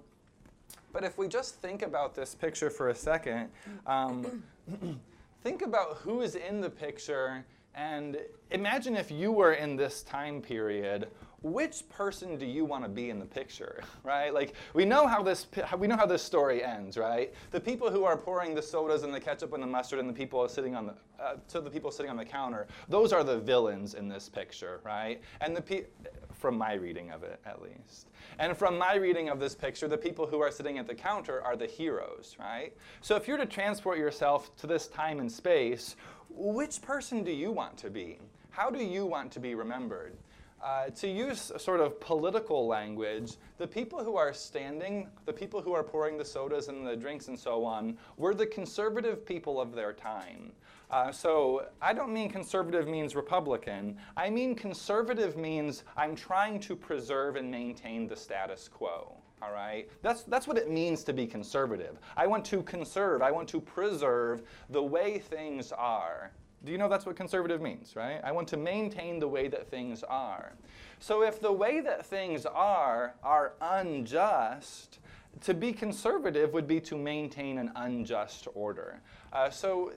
But 0.93 1.03
if 1.03 1.17
we 1.17 1.27
just 1.27 1.55
think 1.55 1.81
about 1.81 2.15
this 2.15 2.35
picture 2.35 2.69
for 2.69 2.89
a 2.89 2.95
second, 2.95 3.49
um, 3.85 4.43
think 5.43 5.61
about 5.61 5.97
who 5.97 6.21
is 6.21 6.35
in 6.35 6.61
the 6.61 6.69
picture 6.69 7.45
and 7.73 8.17
imagine 8.51 8.97
if 8.97 9.11
you 9.11 9.31
were 9.31 9.53
in 9.53 9.75
this 9.75 10.03
time 10.03 10.41
period 10.41 11.07
which 11.43 11.89
person 11.89 12.37
do 12.37 12.45
you 12.45 12.63
want 12.63 12.83
to 12.83 12.89
be 12.89 13.09
in 13.09 13.17
the 13.17 13.25
picture 13.25 13.83
right? 14.03 14.33
Like 14.33 14.53
we 14.73 14.85
know 14.85 15.07
how 15.07 15.23
this 15.23 15.47
we 15.77 15.87
know 15.87 15.97
how 15.97 16.05
this 16.05 16.21
story 16.21 16.63
ends 16.63 16.97
right? 16.97 17.33
The 17.49 17.59
people 17.59 17.89
who 17.89 18.03
are 18.03 18.15
pouring 18.15 18.53
the 18.53 18.61
sodas 18.61 19.03
and 19.03 19.13
the 19.13 19.19
ketchup 19.19 19.53
and 19.53 19.63
the 19.63 19.67
mustard 19.67 19.99
and 19.99 20.07
the 20.07 20.13
people 20.13 20.47
sitting 20.47 20.75
on 20.75 20.87
the 20.87 20.93
uh, 21.19 21.35
to 21.49 21.61
the 21.61 21.69
people 21.69 21.91
sitting 21.91 22.09
on 22.09 22.17
the 22.17 22.25
counter 22.25 22.67
those 22.89 23.11
are 23.13 23.23
the 23.23 23.37
villains 23.37 23.95
in 23.95 24.07
this 24.07 24.29
picture 24.29 24.81
right? 24.83 25.21
And 25.41 25.55
the 25.55 25.61
pe- 25.61 25.85
from 26.33 26.57
my 26.57 26.73
reading 26.73 27.11
of 27.11 27.23
it 27.23 27.39
at 27.45 27.61
least. 27.61 28.09
And 28.39 28.55
from 28.55 28.77
my 28.77 28.95
reading 28.95 29.29
of 29.29 29.39
this 29.39 29.55
picture 29.55 29.87
the 29.87 29.97
people 29.97 30.27
who 30.27 30.41
are 30.41 30.51
sitting 30.51 30.77
at 30.77 30.85
the 30.85 30.95
counter 30.95 31.41
are 31.41 31.55
the 31.55 31.67
heroes 31.67 32.35
right? 32.39 32.75
So 33.01 33.15
if 33.15 33.27
you're 33.27 33.37
to 33.37 33.47
transport 33.47 33.97
yourself 33.97 34.55
to 34.57 34.67
this 34.67 34.87
time 34.87 35.19
and 35.19 35.31
space 35.31 35.95
which 36.29 36.81
person 36.81 37.23
do 37.23 37.31
you 37.31 37.51
want 37.51 37.77
to 37.77 37.89
be? 37.89 38.19
How 38.51 38.69
do 38.69 38.83
you 38.83 39.05
want 39.05 39.31
to 39.33 39.39
be 39.39 39.55
remembered 39.55 40.15
uh, 40.63 40.89
to 40.89 41.07
use 41.07 41.51
sort 41.57 41.79
of 41.79 41.99
political 41.99 42.67
language, 42.67 43.33
the 43.57 43.67
people 43.67 44.03
who 44.03 44.15
are 44.15 44.33
standing, 44.33 45.07
the 45.25 45.33
people 45.33 45.61
who 45.61 45.73
are 45.73 45.83
pouring 45.83 46.17
the 46.17 46.25
sodas 46.25 46.67
and 46.67 46.85
the 46.85 46.95
drinks 46.95 47.27
and 47.27 47.39
so 47.39 47.65
on, 47.65 47.97
were 48.17 48.33
the 48.33 48.45
conservative 48.45 49.25
people 49.25 49.59
of 49.59 49.73
their 49.73 49.93
time. 49.93 50.51
Uh, 50.91 51.11
so 51.11 51.65
I 51.81 51.93
don't 51.93 52.13
mean 52.13 52.29
conservative 52.29 52.87
means 52.87 53.15
Republican. 53.15 53.97
I 54.17 54.29
mean 54.29 54.55
conservative 54.55 55.37
means 55.37 55.83
I'm 55.95 56.15
trying 56.15 56.59
to 56.61 56.75
preserve 56.75 57.37
and 57.37 57.49
maintain 57.49 58.07
the 58.07 58.15
status 58.15 58.67
quo. 58.67 59.15
All 59.41 59.51
right? 59.51 59.89
That's, 60.03 60.23
that's 60.23 60.47
what 60.47 60.57
it 60.57 60.69
means 60.69 61.03
to 61.05 61.13
be 61.13 61.25
conservative. 61.25 61.97
I 62.15 62.27
want 62.27 62.45
to 62.45 62.61
conserve, 62.61 63.21
I 63.23 63.31
want 63.31 63.47
to 63.49 63.61
preserve 63.61 64.43
the 64.69 64.83
way 64.83 65.17
things 65.17 65.71
are. 65.71 66.31
Do 66.63 66.71
you 66.71 66.77
know 66.77 66.87
that's 66.87 67.05
what 67.05 67.15
conservative 67.15 67.61
means, 67.61 67.95
right? 67.95 68.21
I 68.23 68.31
want 68.31 68.47
to 68.49 68.57
maintain 68.57 69.19
the 69.19 69.27
way 69.27 69.47
that 69.47 69.69
things 69.69 70.03
are. 70.03 70.53
So 70.99 71.23
if 71.23 71.41
the 71.41 71.51
way 71.51 71.81
that 71.81 72.05
things 72.05 72.45
are 72.45 73.15
are 73.23 73.53
unjust, 73.61 74.99
to 75.41 75.53
be 75.53 75.71
conservative 75.71 76.53
would 76.53 76.67
be 76.67 76.79
to 76.81 76.97
maintain 76.97 77.57
an 77.57 77.71
unjust 77.75 78.47
order. 78.53 79.01
Uh, 79.33 79.49
so 79.49 79.93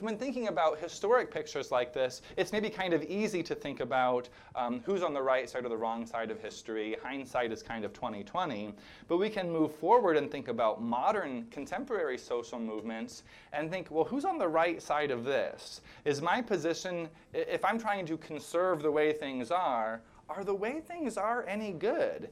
when 0.00 0.16
thinking 0.16 0.48
about 0.48 0.78
historic 0.78 1.30
pictures 1.30 1.72
like 1.72 1.92
this, 1.92 2.22
it's 2.36 2.52
maybe 2.52 2.70
kind 2.70 2.94
of 2.94 3.02
easy 3.02 3.42
to 3.42 3.54
think 3.54 3.80
about 3.80 4.28
um, 4.54 4.80
who's 4.84 5.02
on 5.02 5.12
the 5.12 5.20
right 5.20 5.50
side 5.50 5.64
or 5.64 5.68
the 5.68 5.76
wrong 5.76 6.06
side 6.06 6.30
of 6.30 6.40
history. 6.40 6.96
Hindsight 7.02 7.50
is 7.52 7.62
kind 7.62 7.84
of 7.84 7.92
2020. 7.92 8.72
But 9.08 9.16
we 9.16 9.28
can 9.28 9.50
move 9.50 9.74
forward 9.74 10.16
and 10.16 10.30
think 10.30 10.48
about 10.48 10.80
modern 10.82 11.46
contemporary 11.50 12.18
social 12.18 12.58
movements 12.58 13.24
and 13.52 13.70
think, 13.70 13.88
well, 13.90 14.04
who's 14.04 14.24
on 14.24 14.38
the 14.38 14.48
right 14.48 14.80
side 14.80 15.10
of 15.10 15.24
this? 15.24 15.80
Is 16.04 16.22
my 16.22 16.40
position, 16.40 17.08
if 17.32 17.64
I'm 17.64 17.78
trying 17.78 18.06
to 18.06 18.16
conserve 18.18 18.82
the 18.82 18.90
way 18.90 19.12
things 19.12 19.50
are, 19.50 20.00
are 20.28 20.44
the 20.44 20.54
way 20.54 20.80
things 20.80 21.16
are 21.16 21.44
any 21.46 21.72
good? 21.72 22.30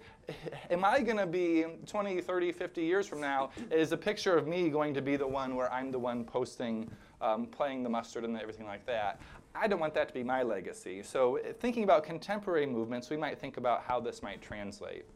Am 0.71 0.85
I 0.85 1.01
going 1.01 1.17
to 1.17 1.27
be 1.27 1.65
20, 1.87 2.21
30, 2.21 2.53
50 2.53 2.83
years 2.83 3.07
from 3.07 3.21
now? 3.21 3.51
Is 3.71 3.93
a 3.93 3.97
picture 3.97 4.37
of 4.37 4.47
me 4.47 4.69
going 4.69 4.93
to 4.95 5.03
be 5.03 5.17
the 5.17 5.27
one 5.27 5.55
where 5.55 5.73
I'm 5.73 5.91
the 5.91 5.99
one 5.99 6.25
posting, 6.25 6.91
um, 7.21 7.47
playing 7.47 7.83
the 7.83 7.89
mustard 7.89 8.25
and 8.25 8.39
everything 8.39 8.67
like 8.67 8.85
that? 8.87 9.21
I 9.55 9.67
don't 9.67 9.81
want 9.81 9.95
that 9.95 10.09
to 10.09 10.15
be 10.15 10.23
my 10.23 10.43
legacy. 10.43 11.03
So, 11.03 11.39
thinking 11.61 11.85
about 11.85 12.05
contemporary 12.05 12.67
movements, 12.67 13.09
we 13.09 13.17
might 13.17 13.39
think 13.39 13.57
about 13.57 13.83
how 13.83 13.99
this 13.99 14.23
might 14.23 14.43
translate. 14.43 15.07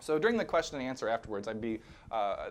So, 0.00 0.18
during 0.18 0.36
the 0.36 0.44
question 0.44 0.78
and 0.78 0.86
answer 0.86 1.08
afterwards, 1.08 1.48
I'd 1.48 1.62
be 1.62 1.80
uh, 2.12 2.50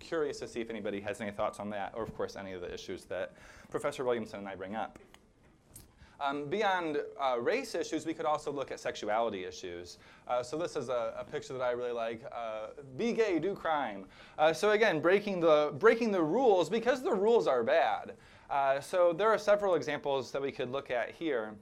curious 0.00 0.38
to 0.40 0.48
see 0.48 0.60
if 0.60 0.68
anybody 0.68 1.00
has 1.00 1.22
any 1.22 1.30
thoughts 1.30 1.58
on 1.60 1.70
that, 1.70 1.92
or, 1.96 2.02
of 2.02 2.14
course, 2.14 2.36
any 2.36 2.52
of 2.52 2.60
the 2.60 2.72
issues 2.72 3.04
that 3.06 3.32
Professor 3.70 4.04
Williamson 4.04 4.40
and 4.40 4.48
I 4.48 4.54
bring 4.54 4.76
up. 4.76 4.98
Um, 6.20 6.46
beyond 6.46 6.98
uh, 7.20 7.38
race 7.40 7.74
issues, 7.74 8.06
we 8.06 8.14
could 8.14 8.26
also 8.26 8.52
look 8.52 8.70
at 8.70 8.78
sexuality 8.78 9.44
issues. 9.44 9.98
Uh, 10.28 10.42
so 10.42 10.56
this 10.56 10.76
is 10.76 10.88
a, 10.88 11.14
a, 11.18 11.24
picture 11.24 11.52
that 11.54 11.62
I 11.62 11.72
really 11.72 11.92
like. 11.92 12.22
Uh, 12.32 12.68
be 12.96 13.12
gay, 13.12 13.38
do 13.38 13.54
crime. 13.54 14.04
Uh, 14.38 14.52
so 14.52 14.70
again, 14.70 15.00
breaking 15.00 15.40
the, 15.40 15.74
breaking 15.78 16.12
the 16.12 16.22
rules 16.22 16.70
because 16.70 17.02
the 17.02 17.12
rules 17.12 17.46
are 17.46 17.62
bad. 17.62 18.12
Uh, 18.48 18.80
so 18.80 19.12
there 19.12 19.28
are 19.28 19.38
several 19.38 19.74
examples 19.74 20.30
that 20.30 20.40
we 20.40 20.52
could 20.52 20.70
look 20.70 20.90
at 20.90 21.10
here. 21.10 21.54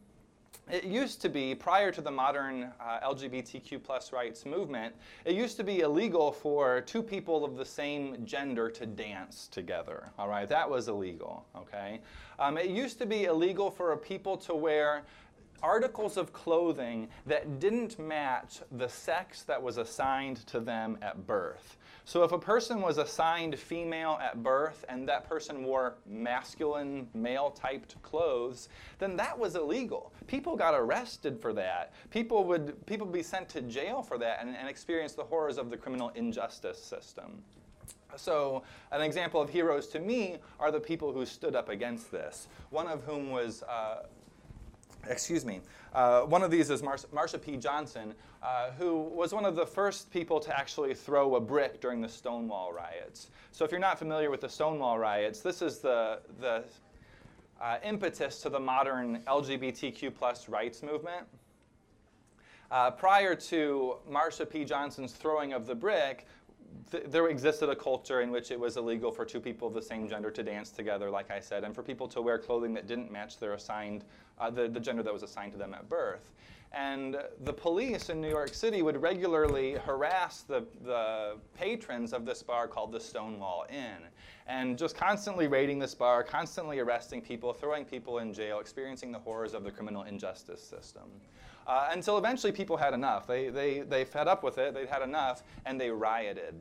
It 0.71 0.85
used 0.85 1.21
to 1.23 1.29
be, 1.29 1.55
prior 1.55 1.91
to 1.91 2.01
the 2.01 2.11
modern 2.11 2.73
uh, 2.81 3.01
LGBTQ 3.05 3.83
plus 3.83 4.13
rights 4.13 4.47
movement, 4.47 4.95
it 5.25 5.35
used 5.35 5.57
to 5.57 5.65
be 5.65 5.81
illegal 5.81 6.31
for 6.31 6.81
two 6.83 7.03
people 7.03 7.45
of 7.45 7.57
the 7.57 7.65
same 7.65 8.25
gender 8.25 8.71
to 8.71 8.87
dance 8.87 9.49
together. 9.49 10.11
All 10.19 10.29
right, 10.29 10.49
that 10.49 10.69
was 10.69 10.89
illegal. 10.89 11.45
Okay, 11.57 12.01
um, 12.39 12.57
it 12.57 12.71
used 12.71 12.99
to 13.01 13.07
be 13.07 13.25
illegal 13.25 13.71
for 13.71 13.93
a 13.93 13.97
people 13.97 14.37
to 14.39 14.55
wear 14.55 15.03
articles 15.63 16.17
of 16.17 16.33
clothing 16.33 17.09
that 17.27 17.61
didn't 17.61 17.99
match 17.99 18.61
the 18.73 18.89
sex 18.89 19.43
that 19.43 19.63
was 19.63 19.79
assigned 19.79 20.47
to 20.47 20.61
them 20.61 20.99
at 21.03 21.27
birth. 21.27 21.77
So 22.05 22.25
if 22.25 22.33
a 22.33 22.39
person 22.39 22.81
was 22.81 22.99
assigned 22.99 23.59
female 23.59 24.19
at 24.21 24.43
birth 24.43 24.85
and 24.89 25.09
that 25.09 25.29
person 25.29 25.65
wore 25.65 25.95
masculine, 26.07 27.09
male 27.15 27.51
typed 27.51 28.01
clothes, 28.03 28.69
then 28.99 29.17
that 29.17 29.39
was 29.39 29.55
illegal. 29.55 30.13
People 30.27 30.57
got 30.57 30.75
arrested 30.75 31.39
for 31.41 31.53
that. 31.53 31.93
People 32.11 32.45
would 32.45 32.85
people 32.87 33.07
would 33.07 33.15
be 33.15 33.23
sent 33.23 33.49
to 33.51 33.63
jail 33.63 34.03
for 34.03 34.19
that 34.19 34.39
and, 34.41 34.57
and 34.57 34.69
experience 34.69 35.13
the 35.13 35.25
horrors 35.25 35.59
of 35.59 35.71
the 35.71 35.77
criminal 35.77 36.11
injustice 36.15 36.83
system. 36.83 37.43
So, 38.17 38.63
an 38.91 39.01
example 39.01 39.41
of 39.41 39.49
heroes 39.49 39.87
to 39.89 39.99
me 39.99 40.37
are 40.61 40.71
the 40.71 40.81
people 40.81 41.13
who 41.13 41.25
stood 41.25 41.55
up 41.55 41.71
against 41.71 42.11
this. 42.11 42.49
One 42.69 42.87
of 42.87 43.03
whom 43.05 43.31
was 43.31 43.63
uh, 43.63 44.03
excuse 45.09 45.45
me, 45.45 45.61
uh, 45.95 46.23
one 46.23 46.43
of 46.43 46.51
these 46.51 46.71
is 46.71 46.83
Mar- 46.83 46.97
Marsha 47.13 47.41
P. 47.41 47.57
Johnson, 47.57 48.15
uh, 48.43 48.71
who 48.73 49.03
was 49.03 49.33
one 49.33 49.45
of 49.45 49.57
the 49.57 49.67
first 49.67 50.11
people 50.11 50.41
to 50.41 50.57
actually 50.57 50.95
throw 50.95 51.37
a 51.37 51.41
brick 51.41 51.81
during 51.81 52.01
the 52.01 52.09
Stonewall 52.09 52.73
riots. 52.73 53.31
So 53.51 53.65
if 53.65 53.71
you're 53.71 53.81
not 53.81 53.99
familiar 53.99 54.31
with 54.31 54.41
the 54.41 54.49
Stonewall 54.49 54.99
riots, 54.99 55.41
this 55.41 55.63
is 55.63 55.79
the, 55.79 56.21
the 56.41 56.65
uh, 57.61 57.79
impetus 57.85 58.41
to 58.43 58.49
the 58.49 58.61
modern 58.61 59.23
LGBTQ 59.27 60.15
plus 60.15 60.49
rights 60.49 60.83
movement. 60.83 61.27
Uh, 62.71 62.91
prior 62.91 63.35
to 63.35 63.97
Marsha 64.11 64.49
P. 64.49 64.65
Johnson's 64.65 65.13
throwing 65.13 65.53
of 65.53 65.67
the 65.67 65.75
brick, 65.75 66.27
th- 66.91 67.05
there 67.09 67.29
existed 67.29 67.69
a 67.69 67.77
culture 67.77 68.23
in 68.23 68.31
which 68.31 68.51
it 68.51 68.59
was 68.59 68.77
illegal 68.77 69.13
for 69.13 69.25
two 69.25 69.41
people 69.41 69.69
of 69.69 69.75
the 69.75 69.83
same 69.83 70.09
gender 70.09 70.31
to 70.31 70.43
dance 70.43 70.71
together, 70.71 71.11
like 71.11 71.31
I 71.31 71.39
said, 71.39 71.65
and 71.65 71.75
for 71.75 71.83
people 71.83 72.09
to 72.09 72.23
wear 72.23 72.39
clothing 72.39 72.73
that 72.75 72.87
didn't 72.87 73.13
match 73.13 73.39
their 73.39 73.53
assigned, 73.53 74.05
uh, 74.43 74.51
the, 74.51 74.69
the 74.69 74.81
gender 74.81 75.03
that 75.03 75.13
was 75.13 75.23
assigned 75.23 75.53
to 75.53 75.59
them 75.59 75.75
at 75.75 75.89
birth. 75.89 76.31
And 76.73 77.19
the 77.45 77.53
police 77.53 78.09
in 78.09 78.21
New 78.21 78.31
York 78.31 78.55
City 78.55 78.81
would 78.81 79.01
regularly 79.01 79.75
harass 79.75 80.41
the, 80.43 80.65
the 80.85 81.37
patrons 81.55 82.15
of 82.15 82.25
this 82.25 82.43
bar 82.43 82.67
called 82.67 82.93
the 82.93 83.01
Stonewall 83.01 83.67
Inn. 83.69 84.09
And 84.47 84.79
just 84.79 84.97
constantly 84.97 85.49
raiding 85.49 85.79
this 85.79 85.95
bar, 85.95 86.25
constantly 86.25 86.79
arresting 86.79 87.21
people, 87.21 87.53
throwing 87.53 87.85
people 87.85 88.19
in 88.19 88.33
jail, 88.33 88.59
experiencing 88.59 89.13
the 89.13 89.19
horrors 89.19 89.53
of 89.53 89.65
the 89.65 89.71
criminal 89.71 90.05
injustice 90.05 90.63
system. 90.63 91.05
Uh, 91.67 91.91
until 91.93 92.19
eventually 92.19 92.53
people 92.53 92.77
had 92.77 92.95
enough. 92.95 93.27
They, 93.27 93.51
they, 93.51 93.81
they 93.81 94.05
fed 94.05 94.27
up 94.27 94.43
with 94.43 94.59
it, 94.59 94.75
they'd 94.75 94.89
had 94.89 95.03
enough, 95.03 95.43
and 95.67 95.81
they 95.81 95.91
rioted. 95.91 96.55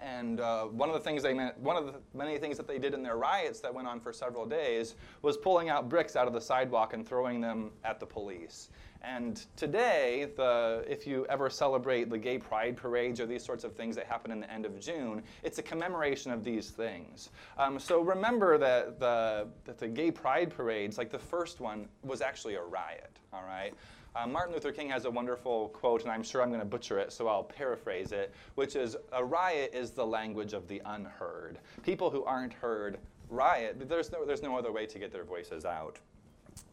And 0.00 0.40
uh, 0.40 0.64
one 0.64 0.88
of 0.88 0.94
the 0.94 1.00
things 1.00 1.22
they 1.22 1.34
one 1.34 1.76
of 1.76 1.86
the 1.86 1.94
many 2.14 2.38
things 2.38 2.56
that 2.56 2.68
they 2.68 2.78
did 2.78 2.94
in 2.94 3.02
their 3.02 3.16
riots 3.16 3.60
that 3.60 3.74
went 3.74 3.88
on 3.88 4.00
for 4.00 4.12
several 4.12 4.46
days 4.46 4.94
was 5.22 5.36
pulling 5.36 5.68
out 5.68 5.88
bricks 5.88 6.16
out 6.16 6.26
of 6.26 6.32
the 6.32 6.40
sidewalk 6.40 6.92
and 6.92 7.06
throwing 7.06 7.40
them 7.40 7.70
at 7.84 8.00
the 8.00 8.06
police. 8.06 8.68
And 9.02 9.44
today, 9.56 10.28
the, 10.36 10.84
if 10.88 11.06
you 11.06 11.24
ever 11.28 11.48
celebrate 11.48 12.10
the 12.10 12.18
gay 12.18 12.38
pride 12.38 12.76
parades 12.76 13.20
or 13.20 13.26
these 13.26 13.44
sorts 13.44 13.62
of 13.62 13.74
things 13.74 13.94
that 13.94 14.06
happen 14.06 14.32
in 14.32 14.40
the 14.40 14.52
end 14.52 14.66
of 14.66 14.78
June, 14.80 15.22
it's 15.44 15.58
a 15.58 15.62
commemoration 15.62 16.32
of 16.32 16.42
these 16.42 16.70
things. 16.70 17.30
Um, 17.58 17.78
so 17.78 18.00
remember 18.00 18.58
that 18.58 18.98
the, 18.98 19.46
that 19.66 19.78
the 19.78 19.86
gay 19.86 20.10
pride 20.10 20.50
parades, 20.50 20.98
like 20.98 21.10
the 21.10 21.18
first 21.18 21.60
one, 21.60 21.88
was 22.02 22.20
actually 22.20 22.56
a 22.56 22.62
riot, 22.62 23.18
all 23.32 23.44
right? 23.44 23.72
Uh, 24.18 24.26
Martin 24.26 24.52
Luther 24.52 24.72
King 24.72 24.88
has 24.88 25.04
a 25.04 25.10
wonderful 25.10 25.68
quote, 25.68 26.02
and 26.02 26.10
I'm 26.10 26.24
sure 26.24 26.42
I'm 26.42 26.48
going 26.48 26.60
to 26.60 26.66
butcher 26.66 26.98
it, 26.98 27.12
so 27.12 27.28
I'll 27.28 27.44
paraphrase 27.44 28.10
it, 28.10 28.34
which 28.56 28.74
is 28.74 28.96
A 29.12 29.24
riot 29.24 29.70
is 29.72 29.92
the 29.92 30.04
language 30.04 30.54
of 30.54 30.66
the 30.66 30.82
unheard. 30.86 31.58
People 31.84 32.10
who 32.10 32.24
aren't 32.24 32.52
heard 32.52 32.98
riot, 33.30 33.88
there's 33.88 34.10
no, 34.10 34.24
there's 34.24 34.42
no 34.42 34.58
other 34.58 34.72
way 34.72 34.86
to 34.86 34.98
get 34.98 35.12
their 35.12 35.22
voices 35.22 35.64
out. 35.64 35.98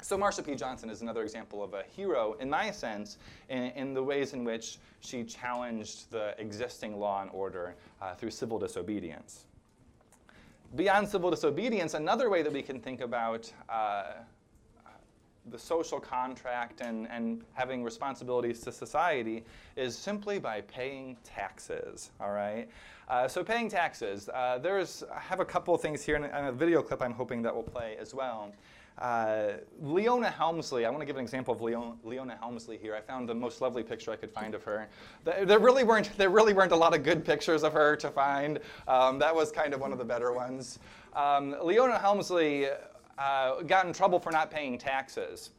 So 0.01 0.17
Marsha 0.17 0.43
P. 0.43 0.55
Johnson 0.55 0.89
is 0.89 1.03
another 1.03 1.21
example 1.21 1.63
of 1.63 1.75
a 1.75 1.83
hero, 1.83 2.35
in 2.39 2.49
my 2.49 2.71
sense, 2.71 3.19
in, 3.49 3.65
in 3.75 3.93
the 3.93 4.01
ways 4.01 4.33
in 4.33 4.43
which 4.43 4.79
she 5.01 5.23
challenged 5.23 6.09
the 6.09 6.33
existing 6.39 6.99
law 6.99 7.21
and 7.21 7.29
order 7.31 7.75
uh, 8.01 8.15
through 8.15 8.31
civil 8.31 8.57
disobedience. 8.57 9.45
Beyond 10.75 11.07
civil 11.07 11.29
disobedience, 11.29 11.93
another 11.93 12.31
way 12.31 12.41
that 12.41 12.51
we 12.51 12.63
can 12.63 12.79
think 12.79 13.01
about 13.01 13.51
uh, 13.69 14.13
the 15.51 15.59
social 15.59 15.99
contract 15.99 16.81
and, 16.81 17.07
and 17.09 17.43
having 17.53 17.83
responsibilities 17.83 18.61
to 18.61 18.71
society 18.71 19.43
is 19.75 19.97
simply 19.97 20.39
by 20.39 20.61
paying 20.61 21.17
taxes, 21.23 22.11
all 22.19 22.31
right? 22.31 22.67
Uh, 23.07 23.27
so 23.27 23.43
paying 23.43 23.69
taxes, 23.69 24.29
uh, 24.29 24.57
there's, 24.57 25.03
I 25.13 25.19
have 25.19 25.39
a 25.39 25.45
couple 25.45 25.75
of 25.75 25.81
things 25.81 26.03
here 26.03 26.15
and 26.15 26.47
a 26.47 26.51
video 26.51 26.81
clip 26.81 27.01
I'm 27.01 27.13
hoping 27.13 27.41
that 27.43 27.53
will 27.53 27.63
play 27.63 27.95
as 27.99 28.13
well. 28.13 28.51
Uh, 28.97 29.57
Leona 29.81 30.29
Helmsley, 30.29 30.85
I 30.85 30.89
want 30.89 31.01
to 31.01 31.05
give 31.05 31.17
an 31.17 31.21
example 31.21 31.53
of 31.53 31.61
Leona, 31.61 31.95
Leona 32.03 32.37
Helmsley 32.39 32.77
here. 32.77 32.95
I 32.95 33.01
found 33.01 33.27
the 33.27 33.35
most 33.35 33.59
lovely 33.59 33.83
picture 33.83 34.09
I 34.11 34.15
could 34.15 34.31
find 34.31 34.55
of 34.55 34.63
her. 34.63 34.87
There 35.25 35.59
really 35.59 35.83
weren't, 35.83 36.17
there 36.17 36.29
really 36.29 36.53
weren't 36.53 36.71
a 36.71 36.77
lot 36.77 36.95
of 36.95 37.03
good 37.03 37.25
pictures 37.25 37.63
of 37.63 37.73
her 37.73 37.97
to 37.97 38.09
find. 38.09 38.59
Um, 38.87 39.19
that 39.19 39.35
was 39.35 39.51
kind 39.51 39.73
of 39.73 39.81
one 39.81 39.91
of 39.91 39.97
the 39.97 40.05
better 40.05 40.31
ones. 40.31 40.79
Um, 41.13 41.55
Leona 41.61 41.99
Helmsley 41.99 42.67
uh, 43.17 43.61
got 43.61 43.85
in 43.85 43.93
trouble 43.93 44.19
for 44.19 44.31
not 44.31 44.51
paying 44.51 44.77
taxes. 44.77 45.51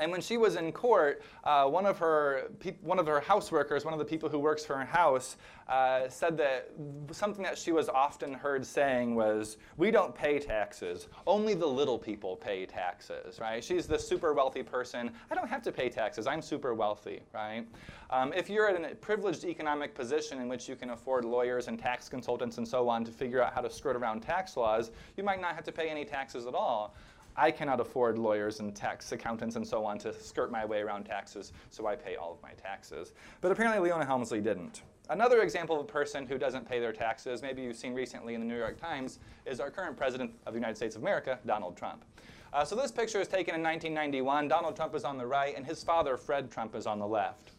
And 0.00 0.12
when 0.12 0.20
she 0.20 0.36
was 0.36 0.56
in 0.56 0.72
court, 0.72 1.22
uh, 1.44 1.66
one 1.66 1.86
of 1.86 1.98
her 1.98 2.50
one 2.80 2.98
of 2.98 3.06
her 3.06 3.20
house 3.20 3.50
workers, 3.50 3.84
one 3.84 3.92
of 3.92 3.98
the 3.98 4.04
people 4.04 4.28
who 4.28 4.38
works 4.38 4.64
for 4.64 4.76
her 4.76 4.84
house, 4.84 5.36
uh, 5.68 6.08
said 6.08 6.36
that 6.38 6.70
something 7.10 7.42
that 7.42 7.58
she 7.58 7.72
was 7.72 7.88
often 7.88 8.32
heard 8.32 8.64
saying 8.64 9.14
was, 9.14 9.58
"We 9.76 9.90
don't 9.90 10.14
pay 10.14 10.38
taxes. 10.38 11.08
Only 11.26 11.54
the 11.54 11.66
little 11.66 11.98
people 11.98 12.36
pay 12.36 12.66
taxes." 12.66 13.38
Right? 13.40 13.62
She's 13.62 13.86
the 13.86 13.98
super 13.98 14.32
wealthy 14.32 14.62
person. 14.62 15.12
I 15.30 15.34
don't 15.34 15.48
have 15.48 15.62
to 15.62 15.72
pay 15.72 15.88
taxes. 15.88 16.26
I'm 16.26 16.42
super 16.42 16.74
wealthy. 16.74 17.22
Right? 17.34 17.66
Um, 18.10 18.32
if 18.32 18.48
you're 18.48 18.68
in 18.68 18.84
a 18.84 18.94
privileged 18.94 19.44
economic 19.44 19.94
position 19.94 20.40
in 20.40 20.48
which 20.48 20.68
you 20.68 20.76
can 20.76 20.90
afford 20.90 21.24
lawyers 21.24 21.68
and 21.68 21.78
tax 21.78 22.08
consultants 22.08 22.56
and 22.56 22.66
so 22.66 22.88
on 22.88 23.04
to 23.04 23.12
figure 23.12 23.42
out 23.42 23.52
how 23.52 23.60
to 23.60 23.70
skirt 23.70 23.96
around 23.96 24.20
tax 24.20 24.56
laws, 24.56 24.90
you 25.16 25.24
might 25.24 25.40
not 25.40 25.54
have 25.54 25.64
to 25.64 25.72
pay 25.72 25.90
any 25.90 26.04
taxes 26.04 26.46
at 26.46 26.54
all. 26.54 26.94
I 27.38 27.52
cannot 27.52 27.78
afford 27.78 28.18
lawyers 28.18 28.58
and 28.58 28.74
tax 28.74 29.12
accountants 29.12 29.54
and 29.54 29.64
so 29.64 29.84
on 29.84 29.98
to 30.00 30.12
skirt 30.12 30.50
my 30.50 30.64
way 30.64 30.80
around 30.80 31.04
taxes, 31.04 31.52
so 31.70 31.86
I 31.86 31.94
pay 31.94 32.16
all 32.16 32.32
of 32.32 32.42
my 32.42 32.50
taxes. 32.52 33.12
But 33.40 33.52
apparently 33.52 33.88
Leona 33.88 34.04
Helmsley 34.04 34.40
didn't. 34.40 34.82
Another 35.08 35.40
example 35.42 35.78
of 35.78 35.82
a 35.82 35.88
person 35.88 36.26
who 36.26 36.36
doesn't 36.36 36.68
pay 36.68 36.80
their 36.80 36.92
taxes, 36.92 37.40
maybe 37.40 37.62
you've 37.62 37.76
seen 37.76 37.94
recently 37.94 38.34
in 38.34 38.40
the 38.40 38.46
New 38.46 38.58
York 38.58 38.78
Times, 38.80 39.20
is 39.46 39.60
our 39.60 39.70
current 39.70 39.96
president 39.96 40.32
of 40.46 40.52
the 40.52 40.58
United 40.58 40.76
States 40.76 40.96
of 40.96 41.02
America, 41.02 41.38
Donald 41.46 41.76
Trump. 41.76 42.04
Uh, 42.52 42.64
so 42.64 42.74
this 42.74 42.90
picture 42.90 43.20
is 43.20 43.28
taken 43.28 43.54
in 43.54 43.62
1991. 43.62 44.48
Donald 44.48 44.74
Trump 44.74 44.96
is 44.96 45.04
on 45.04 45.16
the 45.16 45.26
right, 45.26 45.56
and 45.56 45.64
his 45.64 45.84
father, 45.84 46.16
Fred 46.16 46.50
Trump, 46.50 46.74
is 46.74 46.86
on 46.86 46.98
the 46.98 47.06
left. 47.06 47.52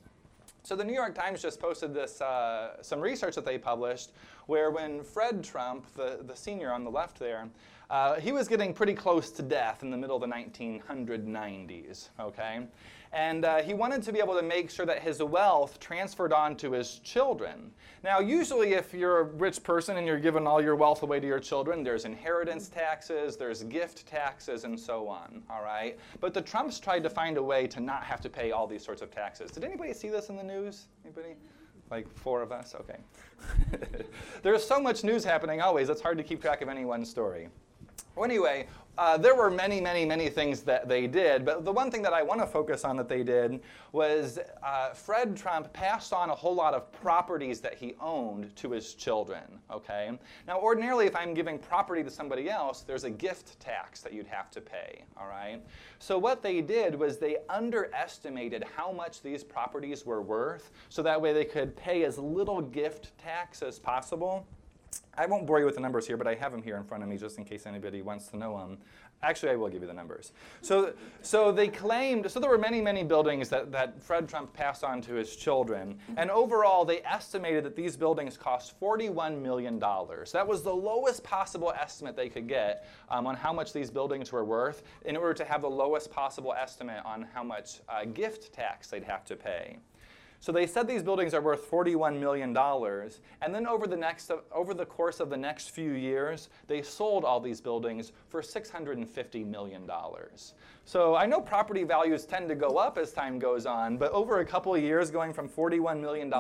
So 0.64 0.76
the 0.76 0.84
New 0.84 0.94
York 0.94 1.16
Times 1.16 1.42
just 1.42 1.60
posted 1.60 1.94
this, 1.94 2.22
uh, 2.22 2.82
some 2.84 3.00
research 3.00 3.36
that 3.36 3.46
they 3.46 3.58
published, 3.58 4.12
where 4.48 4.72
when 4.72 5.04
Fred 5.04 5.44
Trump, 5.44 5.86
the, 5.96 6.20
the 6.22 6.36
senior 6.36 6.72
on 6.72 6.84
the 6.84 6.92
left 6.92 7.18
there, 7.18 7.50
uh, 7.90 8.20
he 8.20 8.32
was 8.32 8.48
getting 8.48 8.72
pretty 8.72 8.94
close 8.94 9.32
to 9.32 9.42
death 9.42 9.82
in 9.82 9.90
the 9.90 9.98
middle 9.98 10.16
of 10.16 10.22
the 10.22 10.28
1990s, 10.28 12.10
okay? 12.20 12.60
And 13.12 13.44
uh, 13.44 13.64
he 13.64 13.74
wanted 13.74 14.04
to 14.04 14.14
be 14.14 14.20
able 14.20 14.36
to 14.36 14.44
make 14.44 14.70
sure 14.70 14.86
that 14.86 15.02
his 15.02 15.24
wealth 15.24 15.80
transferred 15.80 16.32
on 16.32 16.56
to 16.58 16.74
his 16.74 17.00
children. 17.00 17.72
Now, 18.04 18.20
usually, 18.20 18.74
if 18.74 18.94
you're 18.94 19.22
a 19.22 19.24
rich 19.24 19.64
person 19.64 19.98
and 19.98 20.06
you're 20.06 20.20
giving 20.20 20.46
all 20.46 20.62
your 20.62 20.76
wealth 20.76 21.02
away 21.02 21.20
to 21.20 21.26
your 21.26 21.40
children, 21.40 21.84
there's 21.84 22.06
inheritance 22.06 22.68
taxes, 22.68 23.36
there's 23.36 23.64
gift 23.64 24.06
taxes, 24.06 24.66
and 24.66 24.80
so 24.80 25.08
on, 25.08 25.42
all 25.50 25.64
right? 25.64 25.98
But 26.20 26.36
the 26.36 26.42
Trumps 26.42 26.80
tried 26.80 27.02
to 27.02 27.10
find 27.10 27.38
a 27.38 27.44
way 27.44 27.66
to 27.66 27.80
not 27.80 28.04
have 28.04 28.22
to 28.22 28.30
pay 28.30 28.52
all 28.52 28.68
these 28.68 28.86
sorts 28.86 29.02
of 29.02 29.10
taxes. 29.10 29.50
Did 29.50 29.64
anybody 29.64 29.94
see 29.94 30.10
this 30.10 30.30
in 30.30 30.36
the 30.36 30.44
news? 30.44 30.86
Anybody? 31.04 31.36
Like 31.90 32.08
four 32.08 32.44
of 32.44 32.52
us? 32.52 32.76
Okay. 32.80 33.00
There's 34.44 34.64
so 34.64 34.80
much 34.80 35.04
news 35.04 35.24
happening 35.24 35.60
always, 35.60 35.90
it's 35.90 36.02
hard 36.02 36.20
to 36.20 36.24
keep 36.24 36.40
track 36.40 36.62
of 36.62 36.70
any 36.70 36.86
one 36.86 37.04
story. 37.04 37.50
Well, 38.20 38.30
anyway, 38.30 38.68
uh, 38.98 39.18
there 39.18 39.34
were 39.34 39.50
many, 39.50 39.80
many, 39.80 40.04
many 40.04 40.28
things 40.28 40.62
that 40.64 40.90
they 40.90 41.08
did, 41.08 41.46
but 41.46 41.64
the 41.64 41.72
one 41.72 41.90
thing 41.90 42.02
that 42.02 42.12
I 42.12 42.22
want 42.22 42.42
to 42.42 42.46
focus 42.46 42.84
on 42.84 42.98
that 42.98 43.08
they 43.08 43.24
did 43.24 43.62
was 43.94 44.40
uh, 44.62 44.90
Fred 44.90 45.38
Trump 45.38 45.72
passed 45.72 46.12
on 46.12 46.30
a 46.30 46.36
whole 46.36 46.54
lot 46.54 46.74
of 46.74 46.92
properties 46.92 47.62
that 47.62 47.76
he 47.76 47.96
owned 48.02 48.54
to 48.58 48.72
his 48.72 48.94
children. 48.94 49.44
Okay. 49.72 50.12
Now, 50.48 50.60
ordinarily, 50.60 51.06
if 51.06 51.16
I'm 51.16 51.34
giving 51.34 51.58
property 51.58 52.04
to 52.04 52.12
somebody 52.12 52.50
else, 52.50 52.82
there's 52.82 53.06
a 53.06 53.10
gift 53.10 53.58
tax 53.62 54.02
that 54.02 54.12
you'd 54.12 54.28
have 54.28 54.52
to 54.52 54.60
pay. 54.60 55.06
All 55.16 55.30
right. 55.30 55.62
So 56.00 56.18
what 56.18 56.44
they 56.44 56.60
did 56.60 56.94
was 56.94 57.20
they 57.20 57.38
underestimated 57.48 58.66
how 58.76 58.92
much 58.92 59.22
these 59.22 59.46
properties 59.46 60.06
were 60.06 60.22
worth, 60.22 60.72
so 60.90 61.02
that 61.04 61.22
way 61.22 61.32
they 61.32 61.46
could 61.46 61.74
pay 61.78 62.04
as 62.04 62.18
little 62.18 62.62
gift 62.62 63.18
tax 63.18 63.62
as 63.62 63.80
possible. 63.80 64.46
I 65.20 65.26
won't 65.26 65.46
bore 65.46 65.60
you 65.60 65.66
with 65.66 65.76
the 65.76 65.82
numbers 65.82 66.08
here, 66.08 66.16
but 66.16 66.28
I 66.28 66.36
have 66.36 66.54
them 66.54 66.64
here 66.64 66.78
in 66.78 66.86
front 66.86 67.04
of 67.04 67.10
me 67.10 67.18
just 67.18 67.38
in 67.38 67.44
case 67.44 67.66
anybody 67.66 68.02
wants 68.02 68.28
to 68.28 68.38
know 68.38 68.58
them. 68.58 68.78
Actually, 69.22 69.52
I 69.52 69.58
will 69.58 69.68
give 69.68 69.82
you 69.82 69.88
the 69.88 69.94
numbers. 69.94 70.32
So, 70.62 70.94
so 71.22 71.52
they 71.52 71.68
claimed, 71.68 72.32
so 72.32 72.40
there 72.40 72.50
were 72.50 72.58
many, 72.58 72.80
many 72.80 73.04
buildings 73.04 73.50
that, 73.50 73.70
that 73.74 74.02
Fred 74.02 74.30
Trump 74.30 74.54
passed 74.54 74.82
on 74.82 75.02
to 75.02 75.16
his 75.16 75.36
children. 75.36 76.00
And 76.16 76.32
overall, 76.32 76.86
they 76.86 77.02
estimated 77.04 77.66
that 77.66 77.76
these 77.76 77.98
buildings 77.98 78.38
cost 78.38 78.80
$41 78.80 79.42
million. 79.42 79.78
That 79.78 80.48
was 80.48 80.64
the 80.64 80.74
lowest 80.74 81.22
possible 81.22 81.74
estimate 81.78 82.16
they 82.16 82.30
could 82.30 82.48
get 82.48 82.88
um, 83.10 83.28
on 83.28 83.36
how 83.36 83.52
much 83.52 83.74
these 83.74 83.92
buildings 83.92 84.32
were 84.32 84.46
worth 84.46 84.84
in 85.04 85.18
order 85.18 85.34
to 85.34 85.44
have 85.44 85.64
the 85.64 85.70
lowest 85.70 86.12
possible 86.12 86.54
estimate 86.54 87.04
on 87.04 87.28
how 87.34 87.44
much 87.44 87.82
uh, 87.90 88.06
gift 88.06 88.54
tax 88.54 88.88
they'd 88.88 89.04
have 89.04 89.26
to 89.26 89.36
pay. 89.36 89.80
So 90.42 90.54
they 90.54 90.68
said 90.68 90.88
these 90.88 91.04
buildings 91.04 91.34
are 91.34 91.42
worth 91.42 91.70
$41 91.70 92.18
million, 92.18 92.56
and 93.42 93.56
then 93.56 93.68
over 93.68 93.88
the, 93.88 93.98
next, 93.98 94.32
over 94.54 94.74
the 94.74 94.86
course 94.86 95.20
of 95.20 95.30
the 95.30 95.36
next 95.36 95.72
few 95.72 95.92
years, 95.92 96.48
they 96.68 96.82
sold 96.82 97.26
all 97.26 97.42
these 97.42 97.60
buildings 97.60 98.14
for 98.30 98.42
$650 98.42 99.46
million. 99.46 99.90
So 100.86 101.16
I 101.16 101.26
know 101.26 101.42
property 101.42 101.84
values 101.84 102.26
tend 102.26 102.48
to 102.50 102.56
go 102.56 102.78
up 102.78 102.98
as 102.98 103.12
time 103.12 103.38
goes 103.38 103.66
on, 103.66 103.98
but 103.98 104.14
over 104.14 104.40
a 104.40 104.46
couple 104.46 104.74
of 104.74 104.82
years, 104.82 105.12
going 105.12 105.34
from 105.34 105.50
$41 105.50 106.00
million 106.00 106.32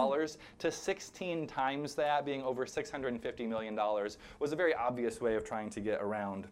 to 0.60 0.72
16 0.72 1.48
times 1.48 1.94
that, 1.96 2.26
being 2.26 2.42
over 2.42 2.66
$650 2.66 3.50
million, 3.50 3.76
was 4.40 4.54
a 4.54 4.56
very 4.56 4.74
obvious 4.74 5.20
way 5.20 5.36
of 5.36 5.44
trying 5.44 5.70
to 5.72 5.82
get 5.82 6.02
around 6.02 6.48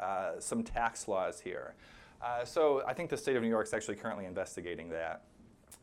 uh, 0.00 0.32
some 0.40 0.64
tax 0.64 1.06
laws 1.06 1.40
here. 1.40 1.74
Uh, 2.20 2.44
so 2.44 2.82
I 2.86 2.92
think 2.92 3.08
the 3.08 3.16
state 3.16 3.36
of 3.36 3.42
New 3.42 3.48
York 3.48 3.66
is 3.66 3.72
actually 3.72 3.96
currently 3.96 4.26
investigating 4.26 4.88
that. 4.90 5.22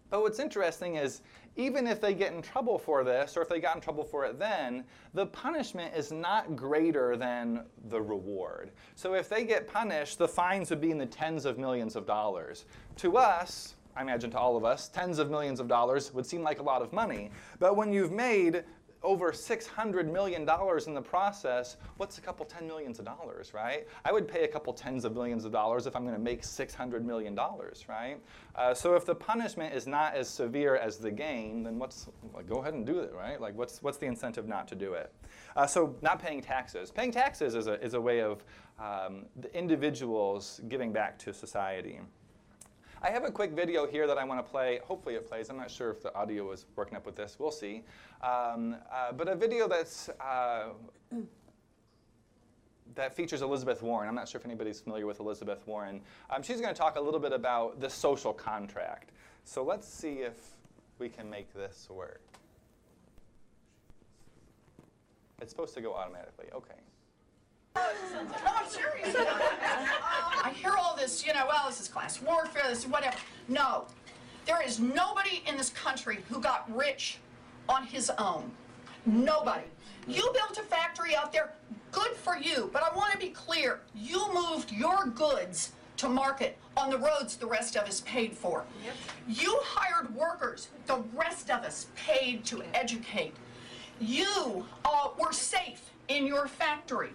But 0.09 0.21
what's 0.21 0.39
interesting 0.39 0.95
is 0.95 1.21
even 1.55 1.87
if 1.87 1.99
they 1.99 2.13
get 2.13 2.33
in 2.33 2.41
trouble 2.41 2.79
for 2.79 3.03
this, 3.03 3.35
or 3.35 3.41
if 3.41 3.49
they 3.49 3.59
got 3.59 3.75
in 3.75 3.81
trouble 3.81 4.03
for 4.03 4.25
it 4.25 4.39
then, 4.39 4.83
the 5.13 5.25
punishment 5.25 5.93
is 5.95 6.11
not 6.11 6.55
greater 6.55 7.15
than 7.17 7.65
the 7.89 8.01
reward. 8.01 8.71
So 8.95 9.13
if 9.13 9.29
they 9.29 9.43
get 9.43 9.67
punished, 9.67 10.17
the 10.17 10.27
fines 10.27 10.69
would 10.69 10.81
be 10.81 10.91
in 10.91 10.97
the 10.97 11.05
tens 11.05 11.45
of 11.45 11.57
millions 11.57 11.95
of 11.95 12.05
dollars. 12.05 12.65
To 12.97 13.17
us, 13.17 13.75
I 13.95 14.01
imagine 14.01 14.31
to 14.31 14.39
all 14.39 14.55
of 14.55 14.63
us, 14.63 14.87
tens 14.87 15.19
of 15.19 15.29
millions 15.29 15.59
of 15.59 15.67
dollars 15.67 16.13
would 16.13 16.25
seem 16.25 16.41
like 16.41 16.59
a 16.59 16.63
lot 16.63 16.81
of 16.81 16.93
money. 16.93 17.31
But 17.59 17.75
when 17.75 17.91
you've 17.91 18.11
made 18.11 18.63
over 19.01 19.31
$600 19.31 20.11
million 20.11 20.41
in 20.41 20.93
the 20.93 21.01
process, 21.01 21.77
what's 21.97 22.17
a 22.17 22.21
couple 22.21 22.45
10 22.45 22.67
millions 22.67 22.99
of 22.99 23.05
dollars, 23.05 23.53
right? 23.53 23.87
I 24.03 24.11
would 24.11 24.27
pay 24.27 24.43
a 24.43 24.47
couple 24.47 24.73
tens 24.73 25.05
of 25.05 25.13
millions 25.13 25.45
of 25.45 25.51
dollars 25.51 25.87
if 25.87 25.95
I'm 25.95 26.03
going 26.03 26.15
to 26.15 26.21
make 26.21 26.41
$600 26.41 27.03
million, 27.03 27.37
right? 27.87 28.17
Uh, 28.55 28.73
so 28.73 28.95
if 28.95 29.05
the 29.05 29.15
punishment 29.15 29.73
is 29.73 29.87
not 29.87 30.15
as 30.15 30.27
severe 30.27 30.75
as 30.75 30.97
the 30.97 31.11
gain, 31.11 31.63
then 31.63 31.79
what's, 31.79 32.07
like, 32.33 32.47
go 32.47 32.55
ahead 32.55 32.73
and 32.73 32.85
do 32.85 32.99
it, 32.99 33.13
right? 33.13 33.39
Like, 33.39 33.55
what's, 33.57 33.81
what's 33.81 33.97
the 33.97 34.05
incentive 34.05 34.47
not 34.47 34.67
to 34.67 34.75
do 34.75 34.93
it? 34.93 35.13
Uh, 35.55 35.65
so 35.65 35.95
not 36.01 36.21
paying 36.21 36.41
taxes. 36.41 36.91
Paying 36.91 37.11
taxes 37.11 37.55
is 37.55 37.67
a, 37.67 37.81
is 37.81 37.93
a 37.93 38.01
way 38.01 38.21
of 38.21 38.43
um, 38.79 39.25
the 39.37 39.55
individuals 39.57 40.61
giving 40.67 40.91
back 40.91 41.17
to 41.19 41.33
society. 41.33 41.99
I 43.01 43.11
have 43.11 43.23
a 43.23 43.31
quick 43.31 43.51
video 43.51 43.87
here 43.87 44.07
that 44.07 44.17
I 44.17 44.25
want 44.25 44.45
to 44.45 44.51
play. 44.51 44.79
Hopefully 44.83 45.15
it 45.15 45.27
plays. 45.27 45.49
I'm 45.49 45.55
not 45.55 45.71
sure 45.71 45.89
if 45.89 46.03
the 46.03 46.13
audio 46.13 46.51
is 46.51 46.65
working 46.75 46.97
up 46.97 47.05
with 47.05 47.15
this. 47.15 47.37
We'll 47.39 47.51
see. 47.51 47.83
Um, 48.21 48.75
uh, 48.91 49.13
but 49.13 49.29
a 49.29 49.35
video 49.35 49.69
that's 49.69 50.09
uh, 50.19 50.69
that 52.95 53.15
features 53.15 53.41
Elizabeth 53.41 53.81
Warren. 53.81 54.09
I'm 54.09 54.15
not 54.15 54.27
sure 54.27 54.39
if 54.39 54.45
anybody's 54.45 54.81
familiar 54.81 55.05
with 55.05 55.21
Elizabeth 55.21 55.65
Warren. 55.65 56.01
Um, 56.29 56.43
she's 56.43 56.59
going 56.59 56.73
to 56.73 56.77
talk 56.77 56.97
a 56.97 57.01
little 57.01 57.21
bit 57.21 57.31
about 57.31 57.79
the 57.79 57.89
social 57.89 58.33
contract. 58.33 59.11
So 59.45 59.63
let's 59.63 59.87
see 59.87 60.15
if 60.15 60.35
we 60.97 61.07
can 61.07 61.29
make 61.29 61.53
this 61.53 61.87
work. 61.89 62.21
It's 65.41 65.51
supposed 65.51 65.73
to 65.75 65.81
go 65.81 65.93
automatically. 65.93 66.47
Okay. 66.53 66.73
No, 68.13 68.51
I'm 68.55 68.69
serious. 68.69 69.15
I 70.43 70.51
hear 70.55 70.73
all 70.77 70.95
this, 70.95 71.25
you 71.25 71.33
know, 71.33 71.45
well, 71.47 71.67
this 71.67 71.79
is 71.79 71.87
class 71.87 72.21
warfare, 72.21 72.63
this 72.69 72.79
is 72.79 72.87
whatever. 72.87 73.17
No, 73.47 73.85
there 74.45 74.61
is 74.61 74.79
nobody 74.79 75.43
in 75.47 75.57
this 75.57 75.69
country 75.69 76.19
who 76.29 76.39
got 76.39 76.69
rich 76.75 77.17
on 77.67 77.85
his 77.85 78.09
own. 78.17 78.51
Nobody. 79.05 79.65
You 80.07 80.31
built 80.33 80.57
a 80.57 80.63
factory 80.63 81.15
out 81.15 81.31
there, 81.31 81.53
good 81.91 82.11
for 82.11 82.37
you, 82.37 82.69
but 82.73 82.83
I 82.83 82.95
want 82.95 83.11
to 83.13 83.17
be 83.17 83.29
clear. 83.29 83.81
You 83.95 84.25
moved 84.33 84.71
your 84.71 85.05
goods 85.05 85.73
to 85.97 86.09
market 86.09 86.57
on 86.77 86.89
the 86.89 86.97
roads 86.97 87.35
the 87.35 87.45
rest 87.45 87.75
of 87.75 87.87
us 87.87 88.01
paid 88.05 88.33
for. 88.33 88.63
Yep. 88.83 88.95
You 89.27 89.59
hired 89.63 90.15
workers, 90.15 90.69
the 90.87 91.03
rest 91.13 91.49
of 91.49 91.63
us 91.63 91.87
paid 91.95 92.45
to 92.45 92.63
educate. 92.73 93.33
You 93.99 94.65
uh, 94.85 95.09
were 95.19 95.33
safe 95.33 95.91
in 96.07 96.25
your 96.25 96.47
factory 96.47 97.11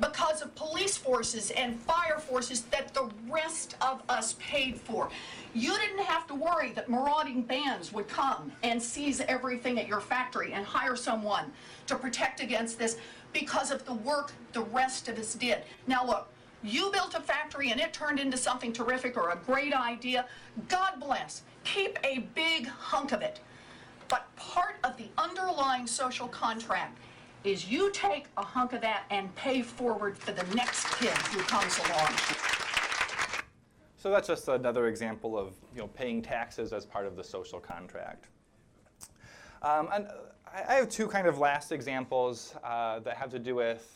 because 0.00 0.42
of 0.42 0.54
police 0.54 0.96
forces 0.96 1.50
and 1.52 1.78
fire 1.78 2.18
forces 2.18 2.62
that 2.62 2.92
the 2.94 3.10
rest 3.28 3.76
of 3.80 4.02
us 4.08 4.36
paid 4.38 4.78
for. 4.78 5.08
You 5.54 5.76
didn't 5.78 6.04
have 6.04 6.26
to 6.28 6.34
worry 6.34 6.72
that 6.72 6.88
marauding 6.88 7.42
bands 7.42 7.92
would 7.92 8.08
come 8.08 8.52
and 8.62 8.82
seize 8.82 9.20
everything 9.20 9.78
at 9.78 9.86
your 9.86 10.00
factory 10.00 10.52
and 10.54 10.64
hire 10.64 10.96
someone 10.96 11.52
to 11.86 11.96
protect 11.96 12.40
against 12.40 12.78
this 12.78 12.96
because 13.32 13.70
of 13.70 13.84
the 13.84 13.94
work 13.94 14.32
the 14.52 14.62
rest 14.62 15.08
of 15.08 15.18
us 15.18 15.34
did. 15.34 15.62
Now 15.86 16.06
look, 16.06 16.28
you 16.62 16.90
built 16.92 17.14
a 17.14 17.20
factory 17.20 17.70
and 17.70 17.80
it 17.80 17.92
turned 17.92 18.20
into 18.20 18.36
something 18.36 18.72
terrific 18.72 19.16
or 19.16 19.30
a 19.30 19.36
great 19.36 19.74
idea. 19.74 20.26
God 20.68 21.00
bless. 21.00 21.42
Keep 21.64 21.98
a 22.04 22.20
big 22.34 22.66
hunk 22.66 23.12
of 23.12 23.20
it. 23.20 23.40
But 24.08 24.34
part 24.36 24.76
of 24.84 24.96
the 24.96 25.06
underlying 25.18 25.86
social 25.86 26.28
contract 26.28 26.98
is 27.44 27.70
you 27.70 27.90
take 27.92 28.26
a 28.36 28.44
hunk 28.44 28.72
of 28.72 28.80
that 28.80 29.04
and 29.10 29.34
pay 29.34 29.62
forward 29.62 30.16
for 30.16 30.32
the 30.32 30.44
next 30.54 30.86
kid 30.98 31.16
who 31.32 31.40
comes 31.40 31.78
along. 31.78 32.12
So 33.96 34.10
that's 34.10 34.26
just 34.26 34.48
another 34.48 34.88
example 34.88 35.38
of 35.38 35.54
you 35.74 35.80
know, 35.80 35.88
paying 35.88 36.22
taxes 36.22 36.72
as 36.72 36.84
part 36.84 37.06
of 37.06 37.16
the 37.16 37.22
social 37.22 37.60
contract. 37.60 38.26
Um, 39.62 39.88
and 39.92 40.08
I 40.68 40.74
have 40.74 40.88
two 40.88 41.06
kind 41.06 41.26
of 41.26 41.38
last 41.38 41.72
examples 41.72 42.54
uh, 42.64 42.98
that 43.00 43.16
have 43.16 43.30
to 43.30 43.38
do 43.38 43.54
with 43.54 43.88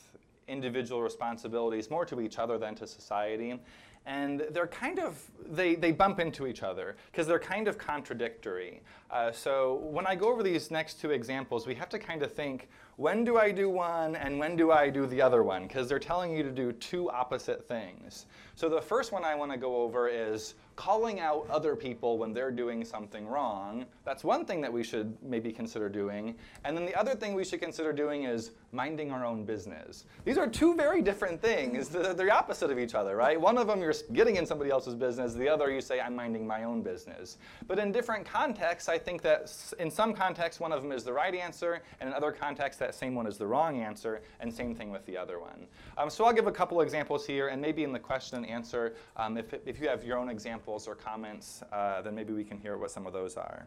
individual 0.49 1.03
responsibilities 1.03 1.91
more 1.91 2.05
to 2.05 2.21
each 2.21 2.39
other 2.39 2.57
than 2.57 2.75
to 2.77 2.87
society. 2.87 3.61
And 4.07 4.47
they're 4.51 4.69
kind 4.69 5.01
of, 5.01 5.21
they, 5.51 5.75
they 5.75 5.91
bump 5.91 6.21
into 6.21 6.47
each 6.47 6.63
other 6.63 6.97
because 7.11 7.27
they're 7.27 7.41
kind 7.41 7.67
of 7.67 7.77
contradictory. 7.77 8.81
Uh, 9.11 9.33
so 9.33 9.81
when 9.91 10.07
I 10.07 10.15
go 10.15 10.31
over 10.31 10.45
these 10.45 10.71
next 10.71 11.01
two 11.01 11.11
examples, 11.11 11.67
we 11.67 11.75
have 11.75 11.89
to 11.89 11.99
kind 11.99 12.23
of 12.23 12.33
think 12.33 12.69
when 12.97 13.25
do 13.25 13.37
I 13.37 13.53
do 13.53 13.69
one 13.69 14.17
and 14.17 14.39
when 14.39 14.57
do 14.57 14.73
I 14.73 14.89
do 14.89 15.07
the 15.07 15.21
other 15.21 15.43
one? 15.43 15.67
Because 15.67 15.89
they're 15.89 15.99
telling 15.99 16.35
you 16.35 16.43
to 16.43 16.51
do 16.51 16.73
two 16.73 17.11
opposite 17.11 17.69
things. 17.69 18.27
So 18.57 18.71
the 18.71 18.81
first 18.81 19.13
one 19.13 19.23
I 19.23 19.35
want 19.35 19.53
to 19.53 19.59
go 19.59 19.83
over 19.83 20.09
is 20.09 20.55
calling 20.77 21.21
out 21.21 21.47
other 21.51 21.77
people 21.77 22.17
when 22.17 22.33
they're 22.33 22.51
doing 22.51 22.85
something 22.85 23.27
wrong. 23.27 23.85
That's 24.05 24.25
one 24.25 24.47
thing 24.47 24.63
that 24.63 24.73
we 24.73 24.83
should 24.83 25.15
maybe 25.23 25.53
consider 25.53 25.91
doing. 25.91 26.35
And 26.65 26.77
then 26.77 26.87
the 26.87 26.95
other 26.95 27.15
thing 27.15 27.35
we 27.35 27.45
should 27.45 27.61
consider 27.61 27.93
doing 27.93 28.25
is 28.25 28.53
minding 28.73 29.11
our 29.11 29.25
own 29.25 29.45
business. 29.45 30.05
These 30.25 30.39
are 30.39 30.47
two 30.47 30.75
very 30.75 31.03
different 31.03 31.41
things. 31.41 31.89
They're 31.89 32.15
the 32.15 32.31
opposite 32.31 32.71
of 32.71 32.79
each 32.79 32.95
other, 32.95 33.17
right? 33.17 33.39
One 33.39 33.59
of 33.59 33.67
them 33.67 33.81
you're 33.81 33.95
getting 34.13 34.37
in 34.37 34.47
somebody 34.47 34.71
else's 34.71 34.95
business, 34.95 35.35
the 35.35 35.49
other 35.49 35.71
you 35.71 35.81
say, 35.83 36.01
I'm 36.01 36.17
minding 36.17 36.47
my 36.47 36.65
own 36.65 36.83
business. 36.83 37.37
But 37.67 37.79
in 37.79 37.93
different 37.93 38.27
contexts, 38.27 38.89
I 38.89 38.99
think 38.99 39.21
that 39.23 39.53
in 39.79 39.91
some 39.91 40.15
contexts, 40.15 40.61
one 40.61 40.73
of 40.73 40.83
them 40.83 40.93
is 40.93 41.05
the 41.05 41.13
right 41.13 41.35
answer, 41.35 41.83
and 42.01 42.09
in 42.09 42.15
other 42.15 42.33
contexts, 42.33 42.79
that 42.81 42.95
same 42.95 43.15
one 43.15 43.27
is 43.27 43.37
the 43.39 43.47
wrong 43.47 43.81
answer, 43.83 44.23
and 44.41 44.53
same 44.53 44.75
thing 44.75 44.91
with 44.91 45.05
the 45.07 45.17
other 45.17 45.41
one. 45.41 45.67
Um, 45.99 46.11
so 46.11 46.25
I'll 46.25 46.33
give 46.33 46.47
a 46.47 46.53
couple 46.53 46.81
examples 46.81 47.27
here, 47.27 47.49
and 47.49 47.61
maybe 47.61 47.83
in 47.83 47.93
the 47.93 47.99
question 47.99 48.46
answer, 48.47 48.95
um, 49.17 49.37
if, 49.37 49.53
if 49.67 49.81
you 49.81 49.89
have 49.89 50.05
your 50.05 50.19
own 50.19 50.29
examples 50.29 50.87
or 50.87 50.95
comments, 50.95 51.63
uh, 51.73 52.03
then 52.03 52.15
maybe 52.15 52.33
we 52.33 52.45
can 52.45 52.59
hear 52.59 52.77
what 52.77 52.91
some 52.91 53.07
of 53.07 53.13
those 53.13 53.37
are. 53.37 53.67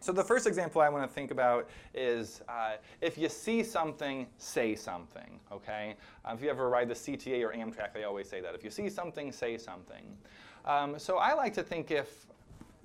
So 0.00 0.12
the 0.12 0.22
first 0.22 0.46
example 0.46 0.80
I 0.80 0.88
want 0.88 1.08
to 1.08 1.12
think 1.12 1.32
about 1.32 1.68
is 1.92 2.42
uh, 2.48 2.76
if 3.00 3.18
you 3.18 3.28
see 3.28 3.64
something, 3.64 4.26
say 4.38 4.76
something. 4.76 5.40
Okay. 5.50 5.96
Uh, 6.24 6.34
if 6.34 6.42
you 6.42 6.50
ever 6.50 6.68
ride 6.68 6.88
the 6.88 6.94
CTA 6.94 7.42
or 7.42 7.52
Amtrak, 7.52 7.92
they 7.92 8.04
always 8.04 8.28
say 8.28 8.40
that. 8.40 8.54
If 8.54 8.62
you 8.62 8.70
see 8.70 8.88
something, 8.88 9.32
say 9.32 9.58
something. 9.58 10.16
Um, 10.64 10.98
so 10.98 11.18
I 11.18 11.34
like 11.34 11.52
to 11.54 11.62
think 11.62 11.90
if 11.90 12.26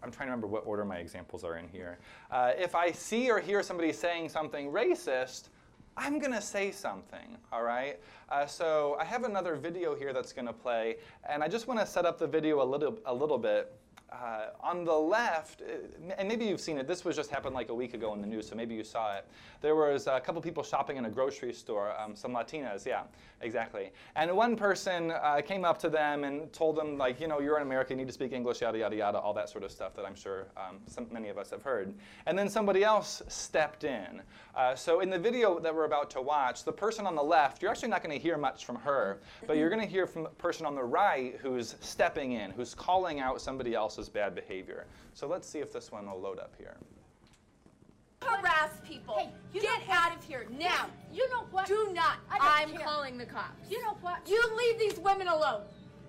I'm 0.01 0.11
trying 0.11 0.27
to 0.27 0.31
remember 0.31 0.47
what 0.47 0.65
order 0.65 0.83
my 0.83 0.97
examples 0.97 1.43
are 1.43 1.57
in 1.57 1.67
here. 1.67 1.97
Uh, 2.29 2.51
if 2.57 2.75
I 2.75 2.91
see 2.91 3.31
or 3.31 3.39
hear 3.39 3.63
somebody 3.63 3.93
saying 3.93 4.29
something 4.29 4.69
racist, 4.69 5.49
I'm 5.95 6.19
going 6.19 6.31
to 6.33 6.41
say 6.41 6.71
something, 6.71 7.37
all 7.51 7.63
right? 7.63 7.99
Uh, 8.29 8.45
so 8.45 8.97
I 8.99 9.05
have 9.05 9.23
another 9.23 9.55
video 9.55 9.95
here 9.95 10.11
that's 10.11 10.33
going 10.33 10.47
to 10.47 10.53
play, 10.53 10.97
and 11.29 11.43
I 11.43 11.47
just 11.47 11.67
want 11.67 11.79
to 11.79 11.85
set 11.85 12.05
up 12.05 12.17
the 12.17 12.27
video 12.27 12.63
a 12.63 12.65
little, 12.65 12.97
a 13.05 13.13
little 13.13 13.37
bit 13.37 13.71
uh, 14.13 14.47
on 14.61 14.85
the 14.85 14.93
left, 14.93 15.61
uh, 15.61 16.13
and 16.17 16.27
maybe 16.27 16.45
you've 16.45 16.61
seen 16.61 16.77
it, 16.77 16.87
this 16.87 17.03
was 17.03 17.15
just 17.15 17.31
happened 17.31 17.55
like 17.55 17.69
a 17.69 17.73
week 17.73 17.93
ago 17.93 18.13
in 18.13 18.21
the 18.21 18.27
news, 18.27 18.47
so 18.47 18.55
maybe 18.55 18.75
you 18.75 18.83
saw 18.83 19.15
it. 19.15 19.25
There 19.61 19.75
was 19.75 20.07
a 20.07 20.19
couple 20.19 20.41
people 20.41 20.63
shopping 20.63 20.97
in 20.97 21.05
a 21.05 21.09
grocery 21.09 21.53
store, 21.53 21.93
um, 21.99 22.15
some 22.15 22.33
Latinas, 22.33 22.85
yeah, 22.85 23.03
exactly. 23.41 23.91
And 24.15 24.31
one 24.35 24.55
person 24.55 25.11
uh, 25.11 25.41
came 25.43 25.65
up 25.65 25.79
to 25.79 25.89
them 25.89 26.23
and 26.23 26.51
told 26.53 26.75
them, 26.75 26.97
like, 26.97 27.19
you 27.19 27.27
know, 27.27 27.39
you're 27.39 27.57
in 27.57 27.63
America, 27.63 27.93
you 27.93 27.97
need 27.97 28.07
to 28.07 28.13
speak 28.13 28.33
English, 28.33 28.61
yada, 28.61 28.77
yada, 28.77 28.95
yada, 28.95 29.17
all 29.17 29.33
that 29.33 29.49
sort 29.49 29.63
of 29.63 29.71
stuff 29.71 29.95
that 29.95 30.05
I'm 30.05 30.15
sure 30.15 30.47
um, 30.57 30.79
some, 30.87 31.07
many 31.11 31.29
of 31.29 31.37
us 31.37 31.49
have 31.49 31.63
heard. 31.63 31.93
And 32.25 32.37
then 32.37 32.49
somebody 32.49 32.83
else 32.83 33.21
stepped 33.27 33.83
in. 33.83 34.21
Uh, 34.55 34.75
so 34.75 34.99
in 34.99 35.09
the 35.09 35.17
video 35.17 35.59
that 35.59 35.73
we're 35.73 35.85
about 35.85 36.11
to 36.11 36.21
watch, 36.21 36.63
the 36.63 36.71
person 36.71 37.07
on 37.07 37.15
the 37.15 37.23
left, 37.23 37.61
you're 37.61 37.71
actually 37.71 37.89
not 37.89 38.03
going 38.03 38.15
to 38.15 38.21
hear 38.21 38.37
much 38.37 38.65
from 38.65 38.75
her, 38.75 39.19
but 39.47 39.57
you're 39.57 39.69
going 39.69 39.81
to 39.81 39.87
hear 39.87 40.05
from 40.05 40.23
the 40.23 40.29
person 40.29 40.65
on 40.65 40.75
the 40.75 40.83
right 40.83 41.37
who's 41.41 41.75
stepping 41.81 42.33
in, 42.33 42.51
who's 42.51 42.75
calling 42.75 43.19
out 43.19 43.41
somebody 43.41 43.73
else's 43.73 44.02
bad 44.09 44.35
behavior. 44.35 44.85
So 45.13 45.27
let's 45.27 45.47
see 45.47 45.59
if 45.59 45.71
this 45.73 45.91
one 45.91 46.09
will 46.09 46.19
load 46.19 46.39
up 46.39 46.53
here. 46.57 46.75
Harass 48.21 48.69
people. 48.85 49.15
Hey, 49.17 49.29
you 49.53 49.61
Get 49.61 49.81
out 49.89 50.15
of 50.15 50.23
here 50.23 50.45
now. 50.57 50.87
You 51.11 51.29
know 51.29 51.43
what? 51.51 51.67
Do 51.67 51.91
not. 51.93 52.17
I 52.31 52.37
don't 52.37 52.69
I'm 52.71 52.77
care. 52.77 52.85
calling 52.87 53.17
the 53.17 53.25
cops. 53.25 53.69
You 53.69 53.81
know 53.83 53.97
what? 54.01 54.19
You 54.27 54.41
leave 54.55 54.79
these 54.79 54.97
women 54.99 55.27
alone. 55.27 55.61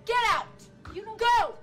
Get 0.05 0.15
out. 0.29 0.47
You 0.93 1.05
know 1.05 1.15
Go. 1.15 1.55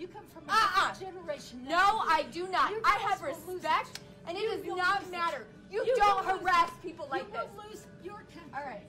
You 0.00 0.08
come 0.08 0.24
from 0.34 0.48
a 0.48 0.52
Uh-uh. 0.52 0.94
generation. 0.98 1.62
No, 1.64 1.70
now. 1.76 2.04
I 2.08 2.24
do 2.32 2.48
not. 2.48 2.72
I 2.84 2.96
have 3.08 3.22
respect, 3.22 3.98
it. 3.98 4.00
and 4.26 4.36
it 4.36 4.42
You 4.42 4.50
does 4.56 4.76
not 4.78 5.02
lose 5.02 5.10
matter. 5.12 5.46
You, 5.70 5.84
You 5.86 5.94
don't 5.96 6.24
will 6.26 6.32
lose 6.32 6.40
harass 6.42 6.70
it. 6.70 6.82
people 6.82 7.06
like 7.10 7.26
you 7.26 7.32
this. 7.32 7.42
will 7.54 7.64
lose 7.70 7.86
your 8.02 8.16
country. 8.34 8.50
All 8.54 8.64
right. 8.64 8.82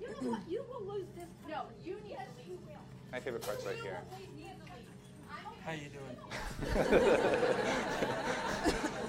You 0.00 0.08
know 0.08 0.30
what? 0.32 0.40
You 0.48 0.64
will 0.68 0.92
lose 0.92 1.06
this. 1.16 1.28
No, 1.48 1.62
you 1.84 1.94
need 2.04 2.16
Yes, 2.18 2.26
to 2.36 2.50
you 2.50 2.58
leave. 2.58 2.66
will. 2.66 2.82
My 3.12 3.20
favorite 3.20 3.42
part's 3.42 3.64
right 3.64 3.76
You 3.76 3.82
here. 3.84 3.98
will 4.10 4.18
leave 4.18 4.34
me 4.34 4.50
in 4.52 4.58
the 4.58 4.64
lead. 4.66 4.84
How 5.66 5.72
you 5.72 5.88
doing? 5.88 6.16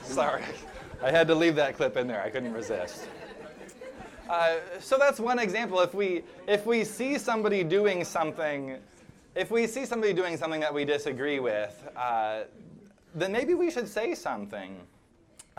Sorry. 0.04 0.42
I 1.04 1.12
had 1.12 1.28
to 1.28 1.36
leave 1.36 1.56
that 1.56 1.78
clip 1.78 1.96
in 1.98 2.08
there. 2.08 2.20
I 2.24 2.32
couldn't 2.32 2.52
resist. 2.52 3.08
Uh, 4.28 4.56
so 4.80 4.98
that's 4.98 5.20
one 5.20 5.38
example. 5.38 5.80
If 5.82 5.94
we, 5.94 6.24
if 6.48 6.66
we 6.66 6.84
see 6.84 7.20
somebody 7.20 7.64
doing 7.64 8.04
something, 8.04 8.78
if 9.36 9.52
we 9.52 9.68
see 9.68 9.86
somebody 9.86 10.14
doing 10.14 10.36
something 10.36 10.60
that 10.62 10.74
we 10.74 10.84
disagree 10.84 11.40
with, 11.40 11.88
uh, 11.96 12.46
then 13.14 13.32
maybe 13.32 13.54
we 13.54 13.70
should 13.70 13.88
say 13.88 14.16
something. 14.16 14.80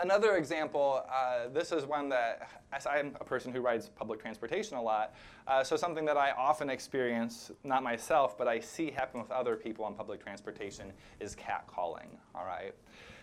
Another 0.01 0.37
example, 0.37 1.03
uh, 1.13 1.49
this 1.53 1.73
is 1.73 1.85
one 1.85 2.09
that, 2.11 2.49
as 2.73 2.87
I'm 2.87 3.17
a 3.21 3.25
person 3.25 3.53
who 3.53 3.61
rides 3.61 3.89
public 3.89 4.21
transportation 4.21 4.77
a 4.77 4.83
lot, 4.83 5.13
uh, 5.49 5.65
so 5.65 5.77
something 5.77 6.05
that 6.05 6.17
I 6.17 6.31
often 6.31 6.71
experience, 6.71 7.51
not 7.65 7.83
myself, 7.83 8.39
but 8.39 8.47
I 8.47 8.61
see 8.61 8.93
happen 8.93 9.21
with 9.21 9.33
other 9.33 9.57
people 9.57 9.85
on 9.85 9.95
public 9.95 10.23
transportation 10.23 10.93
is 11.19 11.35
catcalling, 11.35 12.11
all 12.33 12.45
right? 12.45 12.77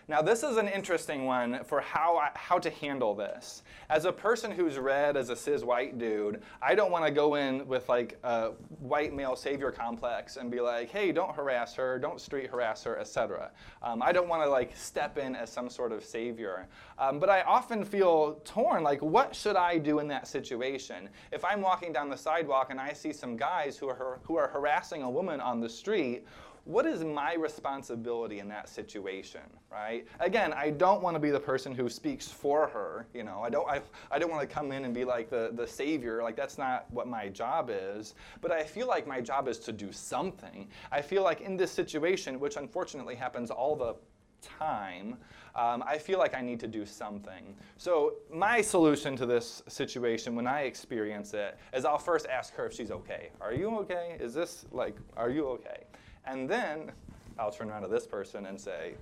Now, 0.08 0.22
this 0.22 0.44
is 0.44 0.56
an 0.56 0.68
interesting 0.68 1.24
one 1.24 1.64
for 1.64 1.80
how, 1.80 2.16
I, 2.16 2.30
how 2.36 2.60
to 2.60 2.70
handle 2.70 3.12
this. 3.12 3.64
As 3.90 4.04
a 4.04 4.12
person 4.12 4.52
who's 4.52 4.78
read 4.78 5.16
as 5.16 5.30
a 5.30 5.36
cis 5.36 5.64
white 5.64 5.98
dude, 5.98 6.42
I 6.62 6.76
don't 6.76 6.92
want 6.92 7.04
to 7.06 7.10
go 7.10 7.34
in 7.34 7.66
with 7.66 7.88
like 7.88 8.16
a 8.22 8.50
white 8.78 9.12
male 9.12 9.34
savior 9.34 9.72
complex 9.72 10.36
and 10.36 10.48
be 10.48 10.60
like, 10.60 10.90
hey, 10.90 11.10
don't 11.10 11.34
harass 11.34 11.74
her, 11.74 11.98
don't 11.98 12.20
street 12.20 12.48
harass 12.48 12.84
her, 12.84 12.96
etc. 13.00 13.50
Um, 13.82 14.00
I 14.00 14.12
don't 14.12 14.28
want 14.28 14.44
to 14.44 14.48
like 14.48 14.76
step 14.76 15.18
in 15.18 15.34
as 15.34 15.50
some 15.50 15.68
sort 15.68 15.90
of 15.90 16.04
savior. 16.04 16.68
Um, 17.00 17.18
but 17.18 17.28
I 17.28 17.42
often 17.42 17.84
feel 17.84 18.40
torn, 18.44 18.84
like, 18.84 19.02
what 19.02 19.34
should 19.34 19.56
I 19.56 19.76
do 19.76 19.98
in 19.98 20.06
that 20.06 20.28
situation? 20.28 21.08
If 21.32 21.44
I'm 21.44 21.60
walking 21.60 21.92
down 21.92 22.10
the 22.10 22.16
sidewalk 22.16 22.68
and 22.70 22.78
I 22.80 22.92
see 22.92 23.12
some 23.12 23.36
guys 23.36 23.76
who 23.76 23.88
are, 23.88 24.20
who 24.22 24.36
are 24.36 24.46
harassing 24.46 25.02
a 25.02 25.10
woman 25.10 25.40
on 25.40 25.60
the 25.60 25.68
street, 25.68 26.26
what 26.66 26.84
is 26.84 27.04
my 27.04 27.34
responsibility 27.34 28.40
in 28.40 28.48
that 28.48 28.68
situation 28.68 29.40
right? 29.70 30.06
Again 30.20 30.52
i 30.52 30.70
don't 30.70 31.00
want 31.00 31.14
to 31.14 31.20
be 31.20 31.30
the 31.30 31.40
person 31.40 31.74
who 31.74 31.88
speaks 31.88 32.28
for 32.28 32.66
her 32.66 33.06
you 33.14 33.22
know? 33.22 33.40
I 33.42 33.50
don't 33.50 33.68
i, 33.68 33.80
I 34.10 34.18
don't 34.18 34.30
want 34.30 34.48
to 34.48 34.52
come 34.52 34.72
in 34.72 34.84
and 34.84 34.92
be 34.92 35.04
like 35.04 35.30
the, 35.30 35.52
the 35.54 35.66
savior 35.66 36.22
like 36.22 36.36
that's 36.36 36.58
not 36.58 36.86
what 36.90 37.06
my 37.06 37.28
job 37.28 37.70
is. 37.72 38.14
But 38.40 38.50
i 38.50 38.64
feel 38.64 38.88
like 38.88 39.06
my 39.06 39.20
job 39.20 39.48
is 39.48 39.58
to 39.60 39.72
do 39.72 39.92
something. 39.92 40.68
I 40.90 41.00
feel 41.00 41.22
like 41.22 41.40
in 41.40 41.56
this 41.56 41.70
situation 41.70 42.40
which 42.40 42.56
unfortunately 42.56 43.14
happens 43.14 43.50
all 43.50 43.76
the 43.76 43.94
time 44.42 45.16
um, 45.54 45.82
i 45.86 45.96
feel 45.96 46.18
like 46.18 46.34
i 46.34 46.40
need 46.40 46.60
to 46.60 46.68
do 46.68 46.84
something. 46.84 47.54
So 47.76 48.14
my 48.32 48.60
solution 48.60 49.16
to 49.16 49.26
this 49.26 49.62
situation 49.68 50.34
when 50.34 50.48
i 50.48 50.62
experience 50.62 51.32
it 51.32 51.58
is 51.72 51.84
i'll 51.84 51.96
first 51.96 52.26
ask 52.26 52.54
her 52.54 52.66
if 52.66 52.72
she's 52.72 52.90
okay. 52.90 53.30
Are 53.40 53.54
you 53.54 53.70
okay? 53.80 54.16
Is 54.20 54.34
this 54.34 54.66
like 54.72 54.96
are 55.16 55.30
you 55.30 55.46
okay 55.46 55.84
and 56.26 56.48
then 56.48 56.92
I'll 57.38 57.50
turn 57.50 57.70
around 57.70 57.82
to 57.82 57.88
this 57.88 58.06
person 58.06 58.46
and 58.46 58.60
say 58.60 58.94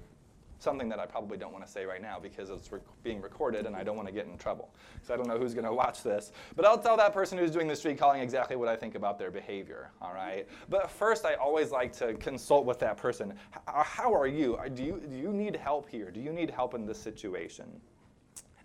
something 0.59 0.89
that 0.89 0.99
I 0.99 1.07
probably 1.07 1.37
don't 1.37 1.53
want 1.53 1.65
to 1.65 1.71
say 1.71 1.85
right 1.85 2.01
now 2.01 2.19
because 2.19 2.49
it's 2.49 2.73
rec- 2.73 2.83
being 3.03 3.21
recorded 3.21 3.67
and 3.67 3.77
I 3.77 3.85
don't 3.85 3.97
want 3.97 4.09
to 4.09 4.15
get 4.15 4.27
in 4.27 4.39
trouble. 4.39 4.73
Because 4.95 5.11
I 5.11 5.17
don't 5.17 5.29
know 5.29 5.39
who's 5.39 5.53
going 5.53 5.67
to 5.67 5.73
watch 5.73 6.03
this. 6.03 6.33
But 6.57 6.65
I'll 6.65 6.79
tell 6.79 6.97
that 6.97 7.13
person 7.13 7.37
who's 7.37 7.51
doing 7.51 7.69
the 7.69 7.77
street 7.77 7.99
calling 7.99 8.23
exactly 8.23 8.57
what 8.57 8.69
I 8.69 8.77
think 8.77 8.95
about 8.95 9.19
their 9.19 9.31
behavior, 9.31 9.91
all 10.01 10.15
right? 10.15 10.49
But 10.71 10.91
first, 10.91 11.27
I 11.27 11.35
always 11.35 11.71
like 11.71 11.93
to 11.99 12.15
consult 12.15 12.65
with 12.65 12.79
that 12.79 12.97
person. 12.97 13.35
H- 13.55 13.63
how 13.67 14.15
are 14.15 14.27
you? 14.27 14.59
Do, 14.75 14.83
you? 14.83 15.03
do 15.07 15.17
you 15.17 15.33
need 15.33 15.55
help 15.55 15.89
here? 15.89 16.11
Do 16.11 16.21
you 16.21 16.33
need 16.33 16.51
help 16.51 16.75
in 16.75 16.87
this 16.87 16.99
situation? 16.99 17.67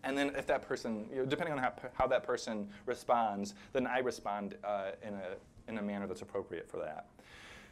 And 0.04 0.18
then 0.18 0.34
if 0.38 0.48
that 0.48 0.62
person, 0.62 1.06
you 1.12 1.18
know, 1.18 1.26
depending 1.26 1.54
on 1.54 1.60
how, 1.60 1.74
how 1.94 2.08
that 2.08 2.24
person 2.24 2.70
responds, 2.86 3.54
then 3.74 3.86
I 3.86 4.00
respond 4.00 4.56
uh, 4.64 4.92
in, 5.06 5.14
a, 5.14 5.36
in 5.70 5.78
a 5.78 5.82
manner 5.82 6.08
that's 6.08 6.22
appropriate 6.22 6.70
for 6.70 6.78
that. 6.78 7.08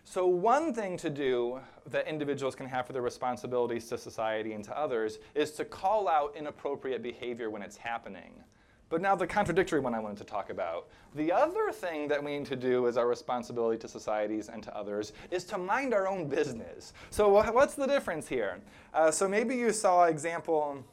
So, 0.09 0.25
one 0.25 0.73
thing 0.73 0.95
to 0.99 1.09
do 1.09 1.59
that 1.87 2.07
individuals 2.07 2.55
can 2.55 2.65
have 2.65 2.87
for 2.87 2.93
their 2.93 3.01
responsibilities 3.01 3.89
to 3.89 3.97
society 3.97 4.53
and 4.53 4.63
to 4.63 4.77
others 4.79 5.19
is 5.35 5.51
to 5.51 5.65
call 5.65 6.07
out 6.07 6.33
inappropriate 6.33 7.03
behavior 7.03 7.49
when 7.49 7.61
it's 7.61 7.75
happening. 7.75 8.31
But 8.87 9.01
now, 9.01 9.17
the 9.17 9.27
contradictory 9.27 9.81
one 9.81 9.93
I 9.93 9.99
wanted 9.99 10.19
to 10.19 10.23
talk 10.23 10.49
about. 10.49 10.87
The 11.15 11.29
other 11.29 11.73
thing 11.73 12.07
that 12.07 12.23
we 12.23 12.37
need 12.37 12.47
to 12.47 12.55
do 12.55 12.87
as 12.87 12.95
our 12.95 13.05
responsibility 13.05 13.77
to 13.79 13.89
societies 13.89 14.47
and 14.47 14.63
to 14.63 14.73
others 14.73 15.11
is 15.29 15.43
to 15.43 15.57
mind 15.57 15.93
our 15.93 16.07
own 16.07 16.29
business. 16.29 16.93
So, 17.09 17.27
what's 17.51 17.73
the 17.73 17.85
difference 17.85 18.29
here? 18.29 18.61
Uh, 18.93 19.11
so, 19.11 19.27
maybe 19.27 19.57
you 19.57 19.73
saw 19.73 20.05
example 20.05 20.85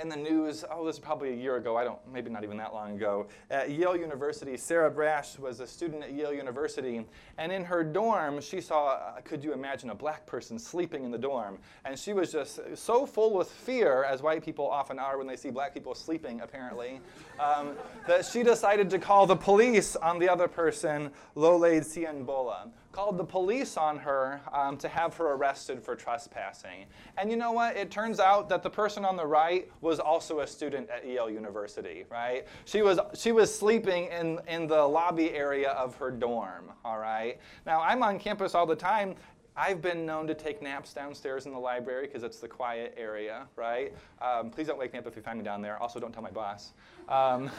in 0.00 0.08
the 0.08 0.16
news, 0.16 0.64
oh, 0.70 0.84
this 0.86 0.96
is 0.96 1.00
probably 1.00 1.32
a 1.32 1.36
year 1.36 1.56
ago, 1.56 1.76
I 1.76 1.84
don't, 1.84 1.98
maybe 2.12 2.30
not 2.30 2.44
even 2.44 2.56
that 2.58 2.72
long 2.72 2.96
ago. 2.96 3.26
At 3.50 3.70
Yale 3.70 3.96
University, 3.96 4.56
Sarah 4.56 4.90
Braasch 4.90 5.38
was 5.38 5.60
a 5.60 5.66
student 5.66 6.02
at 6.02 6.12
Yale 6.12 6.32
University, 6.32 7.04
and 7.38 7.52
in 7.52 7.64
her 7.64 7.82
dorm, 7.82 8.40
she 8.40 8.60
saw, 8.60 8.94
uh, 8.94 9.20
could 9.22 9.42
you 9.42 9.52
imagine, 9.52 9.90
a 9.90 9.94
black 9.94 10.26
person 10.26 10.58
sleeping 10.58 11.04
in 11.04 11.10
the 11.10 11.18
dorm. 11.18 11.58
And 11.84 11.98
she 11.98 12.12
was 12.12 12.32
just 12.32 12.60
so 12.76 13.06
full 13.06 13.34
with 13.34 13.50
fear, 13.50 14.04
as 14.04 14.22
white 14.22 14.44
people 14.44 14.68
often 14.68 14.98
are 14.98 15.18
when 15.18 15.26
they 15.26 15.36
see 15.36 15.50
black 15.50 15.74
people 15.74 15.94
sleeping, 15.94 16.40
apparently, 16.40 17.00
um, 17.40 17.72
that 18.06 18.24
she 18.24 18.42
decided 18.42 18.90
to 18.90 18.98
call 18.98 19.26
the 19.26 19.36
police 19.36 19.96
on 19.96 20.18
the 20.18 20.28
other 20.28 20.48
person, 20.48 21.10
Lolade 21.36 21.84
Siyonbola 21.84 22.70
called 22.92 23.18
the 23.18 23.24
police 23.24 23.76
on 23.76 23.98
her 23.98 24.40
um, 24.52 24.76
to 24.78 24.88
have 24.88 25.14
her 25.16 25.32
arrested 25.32 25.82
for 25.82 25.94
trespassing. 25.94 26.86
And 27.16 27.30
you 27.30 27.36
know 27.36 27.52
what? 27.52 27.76
It 27.76 27.90
turns 27.90 28.18
out 28.18 28.48
that 28.48 28.62
the 28.62 28.70
person 28.70 29.04
on 29.04 29.16
the 29.16 29.26
right 29.26 29.70
was 29.80 30.00
also 30.00 30.40
a 30.40 30.46
student 30.46 30.88
at 30.90 31.06
Yale 31.06 31.30
University, 31.30 32.04
right? 32.10 32.46
She 32.64 32.82
was, 32.82 32.98
she 33.14 33.32
was 33.32 33.56
sleeping 33.56 34.06
in, 34.06 34.40
in 34.48 34.66
the 34.66 34.82
lobby 34.82 35.32
area 35.32 35.70
of 35.70 35.96
her 35.96 36.10
dorm, 36.10 36.72
all 36.84 36.98
right? 36.98 37.38
Now, 37.66 37.82
I'm 37.82 38.02
on 38.02 38.18
campus 38.18 38.54
all 38.54 38.66
the 38.66 38.76
time. 38.76 39.14
I've 39.58 39.82
been 39.82 40.06
known 40.06 40.28
to 40.28 40.34
take 40.34 40.62
naps 40.62 40.92
downstairs 40.92 41.46
in 41.46 41.52
the 41.52 41.58
library 41.58 42.06
because 42.06 42.22
it's 42.22 42.38
the 42.38 42.46
quiet 42.46 42.94
area, 42.96 43.48
right? 43.56 43.92
Um, 44.22 44.50
please 44.50 44.68
don't 44.68 44.78
wake 44.78 44.92
me 44.92 45.00
up 45.00 45.06
if 45.08 45.16
you 45.16 45.22
find 45.22 45.36
me 45.36 45.44
down 45.44 45.60
there. 45.62 45.82
Also, 45.82 45.98
don't 45.98 46.12
tell 46.12 46.22
my 46.22 46.30
boss. 46.30 46.70
Um, 47.08 47.50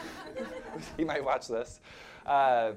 he 0.97 1.03
might 1.03 1.23
watch 1.23 1.49
this. 1.49 1.81
Uh, 2.25 2.71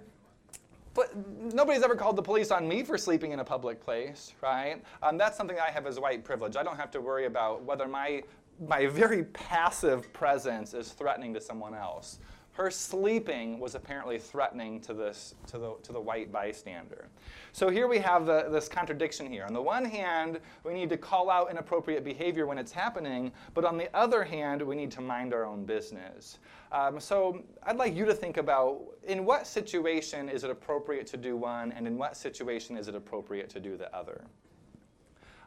but 0.95 1.11
nobody's 1.55 1.82
ever 1.82 1.97
called 1.97 2.16
the 2.16 2.22
police 2.22 2.51
on 2.51 2.68
me 2.68 2.82
for 2.82 2.99
sleeping 2.99 3.32
in 3.32 3.40
a 3.40 3.45
public 3.45 3.80
place, 3.80 4.34
right? 4.43 4.82
Um, 5.03 5.16
that's 5.16 5.36
something 5.36 5.59
I 5.59 5.70
have 5.70 5.86
as 5.86 5.99
white 5.99 6.24
privilege. 6.24 6.57
I 6.57 6.62
don't 6.62 6.76
have 6.76 6.90
to 6.93 7.01
worry 7.01 7.26
about 7.26 7.64
whether 7.64 7.88
my, 7.88 8.22
my 8.68 8.86
very 8.86 9.24
passive 9.24 10.12
presence 10.12 10.74
is 10.74 10.93
threatening 10.93 11.32
to 11.34 11.40
someone 11.40 11.74
else. 11.74 12.18
Her 12.53 12.70
sleeping 12.70 13.59
was 13.59 13.74
apparently 13.74 14.18
threatening 14.18 14.78
to, 14.82 14.92
this, 14.92 15.34
to, 15.46 15.59
the, 15.59 15.74
to 15.82 15.92
the 15.92 16.00
white 16.00 16.30
bystander. 16.30 17.09
So 17.53 17.70
here 17.70 17.88
we 17.88 17.98
have 17.98 18.26
the, 18.26 18.48
this 18.50 18.68
contradiction 18.68 19.26
here. 19.26 19.46
On 19.46 19.55
the 19.55 19.62
one 19.62 19.86
hand, 19.86 20.38
we 20.62 20.74
need 20.74 20.90
to 20.90 20.98
call 20.98 21.30
out 21.30 21.50
inappropriate 21.50 22.05
behavior 22.05 22.46
when 22.46 22.59
it's 22.59 22.70
happening, 22.72 23.32
but 23.55 23.64
on 23.64 23.78
the 23.78 23.88
other 23.96 24.22
hand, 24.22 24.61
we 24.61 24.76
need 24.76 24.90
to 24.90 25.00
mind 25.00 25.32
our 25.32 25.46
own 25.46 25.64
business. 25.64 26.40
Um, 26.72 27.00
so 27.00 27.42
I'd 27.62 27.76
like 27.76 27.96
you 27.96 28.05
to 28.05 28.14
think 28.14 28.36
about 28.36 28.82
in 29.05 29.24
what 29.24 29.46
situation 29.46 30.28
is 30.28 30.44
it 30.44 30.50
appropriate 30.50 31.07
to 31.09 31.16
do 31.16 31.38
one, 31.38 31.72
and 31.72 31.86
in 31.86 31.96
what 31.96 32.18
situation 32.18 32.76
is 32.76 32.86
it 32.86 32.94
appropriate 32.94 33.48
to 33.50 33.61
do 33.61 33.78
the 33.78 33.94
other. 33.96 34.24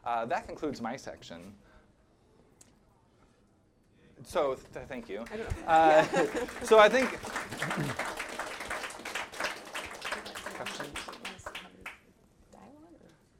Uh, 0.04 0.26
that 0.26 0.46
concludes 0.46 0.80
my 0.80 0.96
section. 0.96 1.54
So 4.26 4.56
th- 4.74 4.86
thank 4.88 5.08
you. 5.08 5.24
Uh, 5.68 6.04
so 6.64 6.78
I 6.80 6.88
think. 6.88 7.16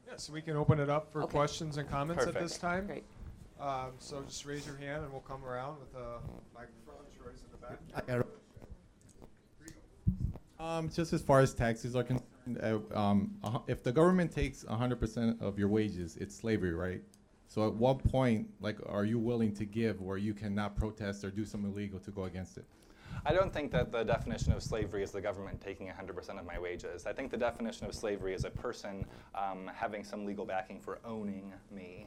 Yeah, 0.07 0.14
so 0.16 0.32
we 0.32 0.41
can 0.43 0.57
open 0.57 0.78
it 0.78 0.89
up 0.89 1.12
for 1.12 1.22
Okay. 1.24 1.32
questions 1.32 1.76
and 1.76 1.89
comments 1.89 2.24
at 2.26 2.34
this 2.34 2.59
time. 2.59 2.87
Great. 2.87 3.05
Um, 3.61 3.93
so 3.99 4.22
just 4.22 4.45
raise 4.47 4.66
your 4.66 4.76
hand 4.76 5.03
and 5.03 5.11
we'll 5.12 5.22
come 5.22 5.45
around 5.45 5.76
with 5.80 5.95
a 6.01 6.18
microphone. 6.55 7.05
Troy's 7.18 7.43
in 7.43 7.51
the 7.51 8.12
back. 8.14 8.26
Um, 10.59 10.89
just 10.89 11.12
as 11.12 11.20
far 11.22 11.41
as 11.41 11.53
taxes 11.53 11.95
are 11.97 12.03
concerned, 12.05 12.24
uh, 12.62 12.78
um, 12.99 13.34
a 13.45 13.51
hu- 13.51 13.62
if 13.66 13.82
the 13.82 13.93
government 13.93 14.32
takes 14.32 14.64
hundred 14.64 14.99
percent 15.01 15.41
of 15.43 15.59
your 15.59 15.68
wages, 15.68 16.16
it's 16.16 16.34
slavery, 16.34 16.72
right? 16.72 17.03
So 17.49 17.66
at 17.66 17.74
what 17.74 18.03
point, 18.11 18.49
like, 18.61 18.78
are 18.86 19.05
you 19.05 19.18
willing 19.18 19.53
to 19.55 19.64
give 19.64 20.01
where 20.01 20.18
you 20.18 20.34
cannot 20.34 20.76
protest 20.76 21.24
or 21.24 21.30
do 21.30 21.44
something 21.44 21.70
illegal 21.70 21.99
to 22.01 22.11
go 22.11 22.24
against 22.24 22.59
it? 22.59 22.64
I 23.24 23.32
don't 23.32 23.53
think 23.53 23.72
that 23.72 23.90
the 23.90 24.05
definition 24.05 24.53
of 24.53 24.62
slavery 24.62 25.03
is 25.03 25.11
the 25.11 25.20
government 25.20 25.61
taking 25.61 25.88
100% 25.88 26.38
of 26.38 26.47
my 26.47 26.59
wages. 26.59 27.07
I 27.07 27.12
think 27.12 27.30
the 27.30 27.36
definition 27.36 27.86
of 27.86 27.94
slavery 27.94 28.34
is 28.34 28.44
a 28.44 28.51
person 28.51 29.05
um, 29.34 29.70
having 29.74 30.05
some 30.05 30.24
legal 30.24 30.44
backing 30.44 30.80
for 30.80 31.01
owning 31.05 31.53
me. 31.70 32.07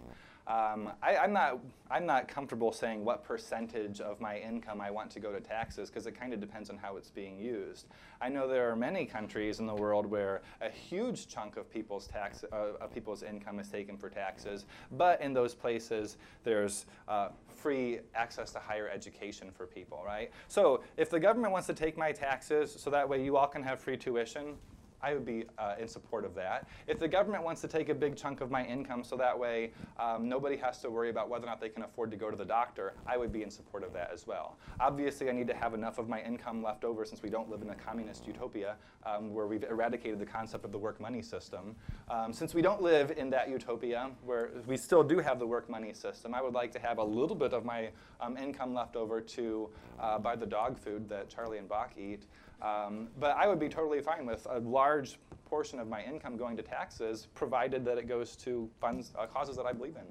Um, 0.50 0.90
I, 1.04 1.16
I'm, 1.16 1.32
not, 1.32 1.60
I'm 1.92 2.08
not 2.08 2.28
comfortable 2.28 2.72
saying 2.72 3.06
what 3.06 3.24
percentage 3.24 4.02
of 4.02 4.20
my 4.20 4.40
income 4.40 4.82
I 4.82 4.90
want 4.90 5.12
to 5.12 5.20
go 5.20 5.32
to 5.32 5.40
taxes 5.40 5.90
because 5.90 6.08
it 6.08 6.20
kind 6.20 6.34
of 6.34 6.40
depends 6.40 6.72
on 6.72 6.78
how 6.78 6.98
it's 6.98 7.12
being 7.12 7.38
used. 7.38 7.86
I 8.20 8.30
know 8.30 8.48
there 8.48 8.72
are 8.72 8.76
many 8.76 9.06
countries 9.06 9.60
in 9.60 9.68
the 9.68 9.76
world 9.76 10.08
where 10.08 10.42
a 10.62 10.70
huge 10.72 11.28
chunk 11.28 11.56
of 11.56 11.72
people's, 11.72 12.08
tax, 12.08 12.44
uh, 12.52 12.56
of 12.82 12.92
people's 12.92 13.22
income 13.22 13.60
is 13.60 13.68
taken 13.68 13.96
for 13.96 14.10
taxes, 14.10 14.66
but 14.94 15.22
in 15.22 15.34
those 15.34 15.54
places 15.54 16.18
there's 16.44 16.88
uh, 17.08 17.30
free 17.56 18.00
access 18.16 18.52
to 18.54 18.60
higher 18.60 18.90
education 18.90 19.52
for 19.52 19.68
people, 19.68 20.02
right? 20.04 20.32
So 20.48 20.82
if 20.98 21.12
the 21.12 21.20
government 21.20 21.54
wants 21.54 21.68
to 21.68 21.76
take 21.76 21.96
my 21.96 22.12
taxes 22.12 22.76
so 22.76 22.90
that 22.90 23.08
way 23.08 23.24
you 23.24 23.38
all 23.38 23.48
can 23.48 23.62
have 23.62 23.80
free 23.80 23.98
tuition, 23.98 24.56
I 25.02 25.14
would 25.14 25.26
be 25.26 25.46
uh, 25.58 25.76
in 25.80 25.88
support 25.88 26.26
of 26.26 26.36
that. 26.36 26.68
If 26.88 27.00
the 27.00 27.08
government 27.08 27.44
wants 27.44 27.62
to 27.62 27.68
take 27.68 27.90
a 27.90 27.96
big 27.96 28.16
chunk 28.16 28.42
of 28.42 28.52
my 28.52 28.66
income 28.66 29.04
so 29.04 29.16
that 29.18 29.38
way 29.38 29.72
um, 29.98 30.28
nobody 30.28 30.58
has 30.58 30.80
to 30.80 30.90
worry 30.90 31.10
about 31.10 31.30
whether 31.30 31.46
or 31.46 31.50
not 31.50 31.62
they 31.62 31.70
can 31.70 31.84
afford 31.84 32.12
to 32.12 32.18
go 32.18 32.30
to 32.30 32.38
the 32.38 32.46
doctor, 32.46 32.94
I 33.08 33.18
would 33.18 33.32
be 33.32 33.44
in 33.44 33.50
support 33.50 33.84
of 33.84 33.94
that 33.94 34.12
as 34.14 34.28
well. 34.28 34.58
Obviously, 34.80 35.30
I 35.30 35.34
need 35.34 35.48
to 35.48 35.56
have 35.56 35.74
enough 35.74 35.98
of 35.98 36.10
my 36.10 36.22
income 36.22 36.62
left 36.62 36.84
over 36.84 37.06
since 37.06 37.22
we 37.22 37.30
don't 37.30 37.50
live 37.50 37.62
in 37.62 37.70
a 37.70 37.76
communist 37.76 38.28
utopia 38.28 38.76
um, 39.06 39.34
where 39.34 39.48
we've 39.48 39.64
eradicated 39.64 40.20
the 40.20 40.26
concept 40.26 40.66
of 40.66 40.72
the 40.72 40.78
work 40.78 41.00
money 41.00 41.22
system. 41.22 41.76
Um, 42.10 42.34
since 42.34 42.54
we 42.54 42.62
don't 42.62 42.82
live 42.82 43.12
in 43.12 43.30
that 43.30 43.50
utopia 43.50 44.12
where 44.26 44.50
we 44.68 44.78
still 44.78 45.04
do 45.04 45.20
have 45.20 45.40
the 45.40 45.48
work 45.48 45.70
money 45.70 45.94
system, 45.94 46.34
I 46.34 46.42
would 46.42 46.54
like 46.54 46.72
to 46.74 46.80
have 46.80 46.98
a 46.98 47.04
little 47.04 47.36
bit 47.36 47.54
of 47.54 47.66
my 47.66 47.90
um, 48.20 48.38
income 48.38 48.74
left 48.74 48.96
over 48.96 49.22
to 49.22 49.70
uh, 50.00 50.20
buy 50.20 50.36
the 50.36 50.46
dog 50.46 50.78
food 50.78 51.08
that 51.10 51.30
Charlie 51.30 51.58
and 51.58 51.68
Bach 51.68 51.92
eat. 51.98 52.24
Um, 52.62 53.08
but 53.20 53.32
I 53.38 53.48
would 53.48 53.60
be 53.60 53.70
totally 53.70 54.02
fine 54.02 54.26
with 54.26 54.46
a 54.50 54.60
large 54.60 55.18
portion 55.46 55.80
of 55.80 55.88
my 55.88 56.04
income 56.04 56.38
going 56.38 56.58
to 56.58 56.64
taxes, 56.64 57.28
provided 57.34 57.86
that 57.86 57.98
it 57.98 58.08
goes 58.08 58.36
to 58.38 58.70
funds, 58.80 59.12
uh, 59.18 59.26
causes 59.26 59.56
that 59.58 59.66
I 59.66 59.74
believe 59.74 59.96
in. 59.96 60.04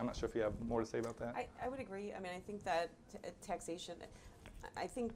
I'm 0.00 0.06
not 0.06 0.16
sure 0.16 0.28
if 0.28 0.34
you 0.34 0.42
have 0.42 0.52
more 0.66 0.80
to 0.80 0.86
say 0.86 0.98
about 0.98 1.18
that. 1.18 1.34
I, 1.36 1.46
I 1.64 1.68
would 1.68 1.80
agree. 1.80 2.12
I 2.12 2.20
mean, 2.20 2.32
I 2.36 2.40
think 2.40 2.64
that 2.64 2.90
uh, 3.24 3.28
taxation, 3.40 3.94
I- 4.76 4.86
think 4.86 5.12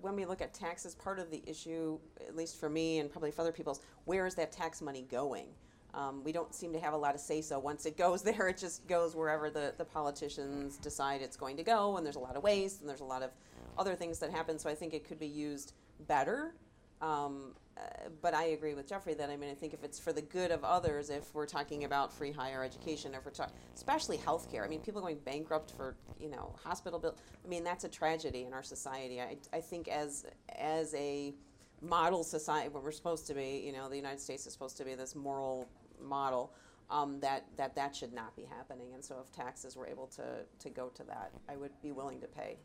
when 0.00 0.16
we 0.16 0.24
look 0.24 0.40
at 0.40 0.52
taxes, 0.52 0.94
part 0.94 1.18
of 1.18 1.30
the 1.30 1.42
issue, 1.46 1.98
at 2.26 2.36
least 2.36 2.58
for 2.58 2.68
me 2.68 2.98
and 2.98 3.10
probably 3.10 3.30
for 3.30 3.42
other 3.42 3.52
people, 3.52 3.72
is 3.72 3.80
where 4.04 4.26
is 4.26 4.34
that 4.36 4.52
tax 4.52 4.80
money 4.80 5.06
going? 5.10 5.46
Um, 5.94 6.22
we 6.24 6.32
don't 6.32 6.54
seem 6.54 6.72
to 6.72 6.80
have 6.80 6.92
a 6.92 6.96
lot 6.96 7.14
of 7.14 7.20
say 7.20 7.40
so. 7.40 7.58
Once 7.58 7.86
it 7.86 7.96
goes 7.96 8.22
there, 8.28 8.48
it 8.48 8.56
just 8.58 8.86
goes 8.86 9.14
wherever 9.14 9.50
the, 9.50 9.74
the 9.78 9.84
politicians 9.84 10.76
decide 10.76 11.22
it's 11.22 11.36
going 11.36 11.56
to 11.56 11.62
go, 11.62 11.96
and 11.96 12.04
there's 12.04 12.16
a 12.16 12.20
lot 12.20 12.36
of 12.36 12.42
waste 12.42 12.80
and 12.80 12.88
there's 12.88 13.00
a 13.00 13.04
lot 13.04 13.22
of 13.22 13.30
other 13.78 13.94
things 13.94 14.18
that 14.20 14.30
happen. 14.30 14.58
So 14.58 14.68
I 14.70 14.74
think 14.74 14.94
it 14.94 15.06
could 15.06 15.18
be 15.18 15.26
used 15.26 15.74
better. 16.06 16.54
Um, 17.00 17.54
uh, 17.76 18.08
but 18.22 18.32
I 18.32 18.44
agree 18.44 18.72
with 18.72 18.88
Jeffrey 18.88 19.12
that 19.14 19.28
I 19.28 19.36
mean 19.36 19.50
I 19.50 19.54
think 19.54 19.74
if 19.74 19.84
it's 19.84 19.98
for 19.98 20.12
the 20.12 20.22
good 20.22 20.50
of 20.50 20.64
others, 20.64 21.10
if 21.10 21.34
we're 21.34 21.44
talking 21.44 21.84
about 21.84 22.10
free 22.10 22.32
higher 22.32 22.64
education, 22.64 23.14
if 23.14 23.24
we're 23.24 23.32
talking 23.32 23.54
especially 23.74 24.16
healthcare, 24.16 24.64
I 24.64 24.68
mean 24.68 24.80
people 24.80 25.02
going 25.02 25.18
bankrupt 25.18 25.72
for 25.72 25.94
you 26.18 26.30
know 26.30 26.54
hospital 26.64 26.98
bill. 26.98 27.14
I 27.44 27.48
mean 27.48 27.64
that's 27.64 27.84
a 27.84 27.88
tragedy 27.88 28.44
in 28.44 28.54
our 28.54 28.62
society. 28.62 29.20
I, 29.20 29.36
I 29.52 29.60
think 29.60 29.88
as 29.88 30.24
as 30.58 30.94
a 30.94 31.34
model 31.82 32.24
society, 32.24 32.68
what 32.68 32.82
we're 32.82 32.92
supposed 32.92 33.26
to 33.26 33.34
be, 33.34 33.62
you 33.64 33.72
know, 33.72 33.88
the 33.88 33.96
United 33.96 34.20
States 34.20 34.46
is 34.46 34.52
supposed 34.52 34.76
to 34.78 34.84
be 34.84 34.94
this 34.94 35.14
moral 35.14 35.68
model. 36.00 36.52
Um, 36.88 37.18
that, 37.18 37.44
that 37.56 37.74
that 37.74 37.96
should 37.96 38.12
not 38.12 38.36
be 38.36 38.44
happening, 38.44 38.94
and 38.94 39.04
so 39.04 39.16
if 39.20 39.32
taxes 39.32 39.76
were 39.76 39.88
able 39.88 40.06
to, 40.06 40.22
to 40.60 40.70
go 40.70 40.88
to 40.90 41.02
that, 41.02 41.32
I 41.48 41.56
would 41.56 41.72
be 41.82 41.90
willing 41.90 42.20
to 42.20 42.28
pay 42.28 42.58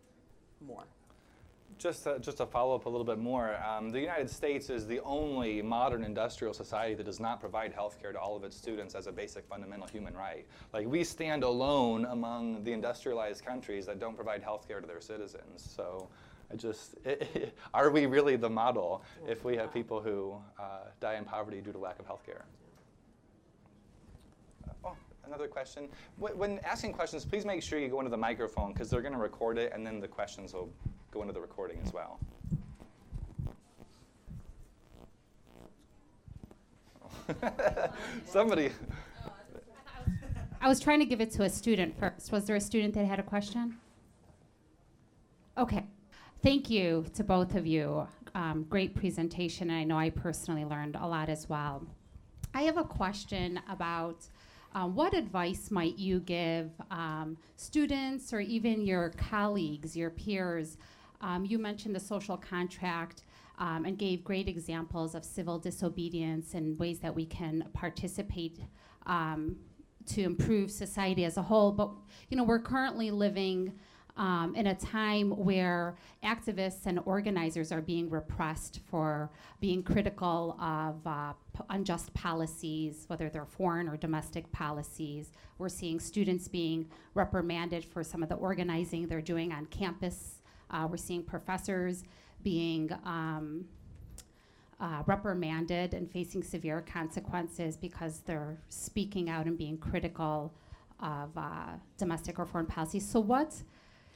more. 0.63 0.85
Just 1.77 2.03
to, 2.03 2.19
just 2.19 2.37
to 2.37 2.45
follow 2.45 2.75
up 2.75 2.85
a 2.85 2.89
little 2.89 3.05
bit 3.05 3.17
more, 3.17 3.57
um, 3.63 3.89
the 3.89 3.99
United 3.99 4.29
States 4.29 4.69
is 4.69 4.85
the 4.85 4.99
only 5.01 5.61
modern 5.61 6.03
industrial 6.03 6.53
society 6.53 6.93
that 6.93 7.05
does 7.05 7.19
not 7.19 7.39
provide 7.39 7.73
health 7.73 7.99
care 7.99 8.11
to 8.11 8.19
all 8.19 8.35
of 8.35 8.43
its 8.43 8.55
students 8.55 8.93
as 8.93 9.07
a 9.07 9.11
basic 9.11 9.47
fundamental 9.47 9.87
human 9.87 10.13
right. 10.13 10.45
Like 10.73 10.85
we 10.85 11.03
stand 11.03 11.43
alone 11.43 12.05
among 12.05 12.63
the 12.63 12.71
industrialized 12.71 13.43
countries 13.43 13.87
that 13.87 13.99
don't 13.99 14.15
provide 14.15 14.43
health 14.43 14.67
care 14.67 14.79
to 14.79 14.85
their 14.85 15.01
citizens. 15.01 15.67
So 15.75 16.07
I 16.51 16.55
just, 16.55 16.95
are 17.73 17.89
we 17.89 18.05
really 18.05 18.35
the 18.35 18.49
model 18.49 19.03
if 19.27 19.43
we 19.43 19.55
have 19.55 19.73
people 19.73 20.01
who 20.01 20.35
uh, 20.59 20.89
die 20.99 21.15
in 21.15 21.23
poverty 21.23 21.61
due 21.61 21.71
to 21.71 21.77
lack 21.77 21.99
of 21.99 22.05
health 22.05 22.25
care? 22.25 22.45
Oh, 24.83 24.95
another 25.25 25.47
question. 25.47 25.87
When 26.17 26.59
asking 26.59 26.93
questions, 26.93 27.25
please 27.25 27.45
make 27.45 27.63
sure 27.63 27.79
you 27.79 27.87
go 27.87 27.99
into 27.99 28.11
the 28.11 28.17
microphone 28.17 28.73
because 28.73 28.89
they're 28.89 29.01
going 29.01 29.13
to 29.13 29.19
record 29.19 29.57
it 29.57 29.71
and 29.73 29.85
then 29.85 29.99
the 29.99 30.07
questions 30.07 30.53
will 30.53 30.69
go 31.11 31.21
into 31.21 31.33
the 31.33 31.41
recording 31.41 31.79
as 31.85 31.93
well. 31.93 32.19
Somebody, 38.25 38.71
I 40.59 40.67
was 40.67 40.79
trying 40.79 40.99
to 40.99 41.05
give 41.05 41.21
it 41.21 41.31
to 41.31 41.43
a 41.43 41.49
student 41.49 41.97
first. 41.97 42.31
Was 42.31 42.45
there 42.45 42.55
a 42.55 42.61
student 42.61 42.93
that 42.95 43.05
had 43.05 43.19
a 43.19 43.23
question? 43.23 43.77
Okay. 45.57 45.85
Thank 46.43 46.69
you 46.69 47.05
to 47.13 47.23
both 47.23 47.55
of 47.55 47.67
you. 47.67 48.07
Um, 48.33 48.65
great 48.69 48.95
presentation. 48.95 49.69
I 49.69 49.83
know 49.83 49.97
I 49.97 50.09
personally 50.09 50.65
learned 50.65 50.95
a 50.99 51.07
lot 51.07 51.29
as 51.29 51.47
well. 51.47 51.85
I 52.53 52.63
have 52.63 52.77
a 52.77 52.83
question 52.83 53.59
about 53.69 54.27
Um, 54.73 54.95
what 54.95 55.13
advice 55.13 55.69
might 55.69 55.97
you 55.97 56.21
give 56.21 56.71
um, 56.91 57.35
students 57.57 58.31
or 58.31 58.39
even 58.39 58.85
your 58.85 59.09
colleagues, 59.17 59.97
your 59.97 60.09
peers? 60.09 60.77
Um, 61.21 61.45
you 61.45 61.57
mentioned 61.59 61.95
the 61.95 61.99
social 61.99 62.37
contract 62.37 63.23
um, 63.59 63.85
and 63.85 63.97
gave 63.97 64.23
great 64.23 64.47
examples 64.47 65.15
of 65.15 65.23
civil 65.23 65.59
disobedience 65.59 66.53
and 66.53 66.77
ways 66.79 66.99
that 66.99 67.15
we 67.15 67.25
can 67.25 67.67
participate 67.73 68.59
um, 69.05 69.55
to 70.07 70.23
improve 70.23 70.71
society 70.71 71.25
as 71.25 71.37
a 71.37 71.41
whole. 71.43 71.71
But 71.71 71.91
you 72.29 72.37
know, 72.37 72.43
we're 72.43 72.59
currently 72.59 73.11
living 73.11 73.73
um, 74.17 74.55
in 74.55 74.67
a 74.67 74.75
time 74.75 75.31
where 75.31 75.95
activists 76.23 76.85
and 76.85 76.99
organizers 77.05 77.71
are 77.71 77.81
being 77.81 78.09
repressed 78.09 78.81
for 78.89 79.31
being 79.59 79.81
critical 79.83 80.57
of 80.61 81.05
uh, 81.05 81.33
p- 81.55 81.63
unjust 81.69 82.13
policies, 82.13 83.05
whether 83.07 83.29
they're 83.29 83.45
foreign 83.45 83.87
or 83.87 83.95
domestic 83.95 84.51
policies. 84.51 85.31
We're 85.57 85.69
seeing 85.69 85.99
students 85.99 86.47
being 86.47 86.89
reprimanded 87.13 87.85
for 87.85 88.03
some 88.03 88.21
of 88.21 88.29
the 88.29 88.35
organizing 88.35 89.07
they're 89.07 89.21
doing 89.21 89.53
on 89.53 89.65
campus. 89.67 90.40
Uh, 90.71 90.87
we're 90.89 90.97
seeing 90.97 91.23
professors 91.23 92.03
being 92.43 92.91
um, 93.05 93.65
uh, 94.79 95.03
reprimanded 95.05 95.93
and 95.93 96.09
facing 96.11 96.41
severe 96.41 96.81
consequences 96.81 97.77
because 97.77 98.21
they're 98.21 98.57
speaking 98.69 99.29
out 99.29 99.45
and 99.45 99.57
being 99.57 99.77
critical 99.77 100.53
of 100.99 101.29
uh, 101.37 101.73
domestic 101.97 102.39
or 102.39 102.45
foreign 102.45 102.65
policies. 102.65 103.07
So, 103.07 103.19
what, 103.19 103.61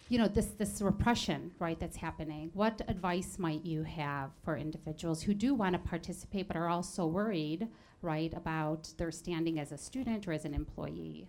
you 0.10 0.18
know, 0.18 0.28
this 0.28 0.48
this 0.58 0.82
repression, 0.82 1.52
right, 1.60 1.80
that's 1.80 1.98
happening. 1.98 2.52
What 2.54 2.82
advice 2.88 3.38
might 3.38 3.66
you 3.66 3.84
have 3.84 4.32
for 4.44 4.58
individuals 4.58 5.24
who 5.24 5.34
do 5.34 5.54
want 5.54 5.74
to 5.74 5.80
participate 5.80 6.48
but 6.48 6.58
are 6.58 6.70
also 6.70 7.06
worried, 7.06 7.68
right, 8.02 8.34
about 8.36 8.94
their 8.98 9.12
standing 9.12 9.60
as 9.60 9.72
a 9.72 9.78
student 9.78 10.28
or 10.28 10.34
as 10.34 10.46
an 10.46 10.54
employee? 10.54 11.28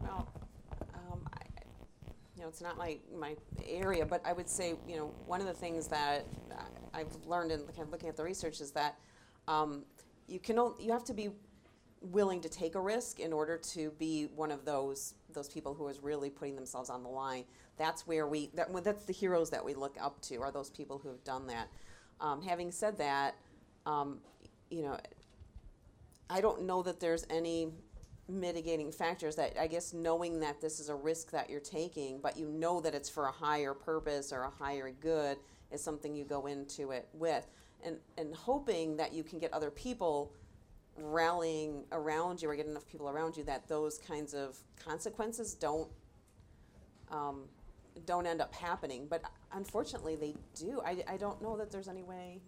Well, 0.00 0.28
um, 0.94 1.20
I, 1.34 1.42
you 2.36 2.37
know, 2.48 2.50
it's 2.50 2.62
not 2.62 2.78
my, 2.78 2.98
my 3.16 3.36
area, 3.66 4.06
but 4.06 4.22
I 4.24 4.32
would 4.32 4.48
say, 4.48 4.74
you 4.86 4.96
know, 4.96 5.12
one 5.26 5.40
of 5.40 5.46
the 5.46 5.52
things 5.52 5.86
that 5.88 6.26
I've 6.94 7.14
learned 7.26 7.52
in 7.52 7.60
kind 7.60 7.80
of 7.80 7.90
looking 7.90 8.08
at 8.08 8.16
the 8.16 8.24
research 8.24 8.60
is 8.60 8.70
that 8.72 8.96
um, 9.46 9.84
you 10.26 10.38
can 10.38 10.58
o- 10.58 10.76
you 10.80 10.92
have 10.92 11.04
to 11.04 11.14
be 11.14 11.30
willing 12.00 12.40
to 12.40 12.48
take 12.48 12.74
a 12.74 12.80
risk 12.80 13.20
in 13.20 13.32
order 13.32 13.58
to 13.58 13.90
be 13.98 14.28
one 14.36 14.50
of 14.50 14.64
those 14.64 15.14
those 15.32 15.48
people 15.48 15.74
who 15.74 15.88
is 15.88 16.00
really 16.02 16.30
putting 16.30 16.54
themselves 16.54 16.90
on 16.90 17.02
the 17.02 17.08
line. 17.08 17.44
That's 17.76 18.06
where 18.06 18.26
we 18.26 18.50
that, 18.54 18.70
well, 18.70 18.82
that's 18.82 19.04
the 19.04 19.12
heroes 19.12 19.50
that 19.50 19.64
we 19.64 19.74
look 19.74 19.96
up 20.00 20.20
to 20.22 20.36
are 20.36 20.50
those 20.50 20.70
people 20.70 20.98
who 20.98 21.08
have 21.08 21.22
done 21.24 21.46
that. 21.48 21.68
Um, 22.20 22.42
having 22.42 22.72
said 22.72 22.98
that, 22.98 23.34
um, 23.84 24.20
you 24.70 24.82
know, 24.82 24.98
I 26.30 26.40
don't 26.40 26.62
know 26.62 26.82
that 26.82 27.00
there's 27.00 27.26
any 27.30 27.68
mitigating 28.28 28.92
factors 28.92 29.36
that 29.36 29.58
I 29.58 29.66
guess 29.66 29.92
knowing 29.92 30.40
that 30.40 30.60
this 30.60 30.80
is 30.80 30.88
a 30.88 30.94
risk 30.94 31.30
that 31.30 31.48
you're 31.48 31.60
taking, 31.60 32.20
but 32.20 32.36
you 32.36 32.48
know 32.48 32.80
that 32.80 32.94
it's 32.94 33.08
for 33.08 33.26
a 33.26 33.32
higher 33.32 33.74
purpose 33.74 34.32
or 34.32 34.42
a 34.42 34.50
higher 34.50 34.90
good 34.90 35.38
is 35.70 35.82
something 35.82 36.14
you 36.14 36.24
go 36.24 36.46
into 36.46 36.90
it 36.90 37.08
with. 37.12 37.46
And 37.84 37.96
and 38.16 38.34
hoping 38.34 38.96
that 38.96 39.12
you 39.12 39.22
can 39.22 39.38
get 39.38 39.52
other 39.52 39.70
people 39.70 40.32
rallying 40.96 41.84
around 41.92 42.42
you 42.42 42.50
or 42.50 42.56
get 42.56 42.66
enough 42.66 42.86
people 42.86 43.08
around 43.08 43.36
you 43.36 43.44
that 43.44 43.68
those 43.68 43.98
kinds 43.98 44.34
of 44.34 44.58
consequences 44.84 45.54
don't 45.54 45.88
um, 47.10 47.44
don't 48.04 48.26
end 48.26 48.40
up 48.40 48.54
happening. 48.54 49.06
But 49.08 49.22
unfortunately 49.52 50.16
they 50.16 50.34
do. 50.54 50.80
I, 50.84 51.02
I 51.08 51.16
don't 51.16 51.40
know 51.40 51.56
that 51.56 51.70
there's 51.70 51.88
any 51.88 52.02
way. 52.02 52.40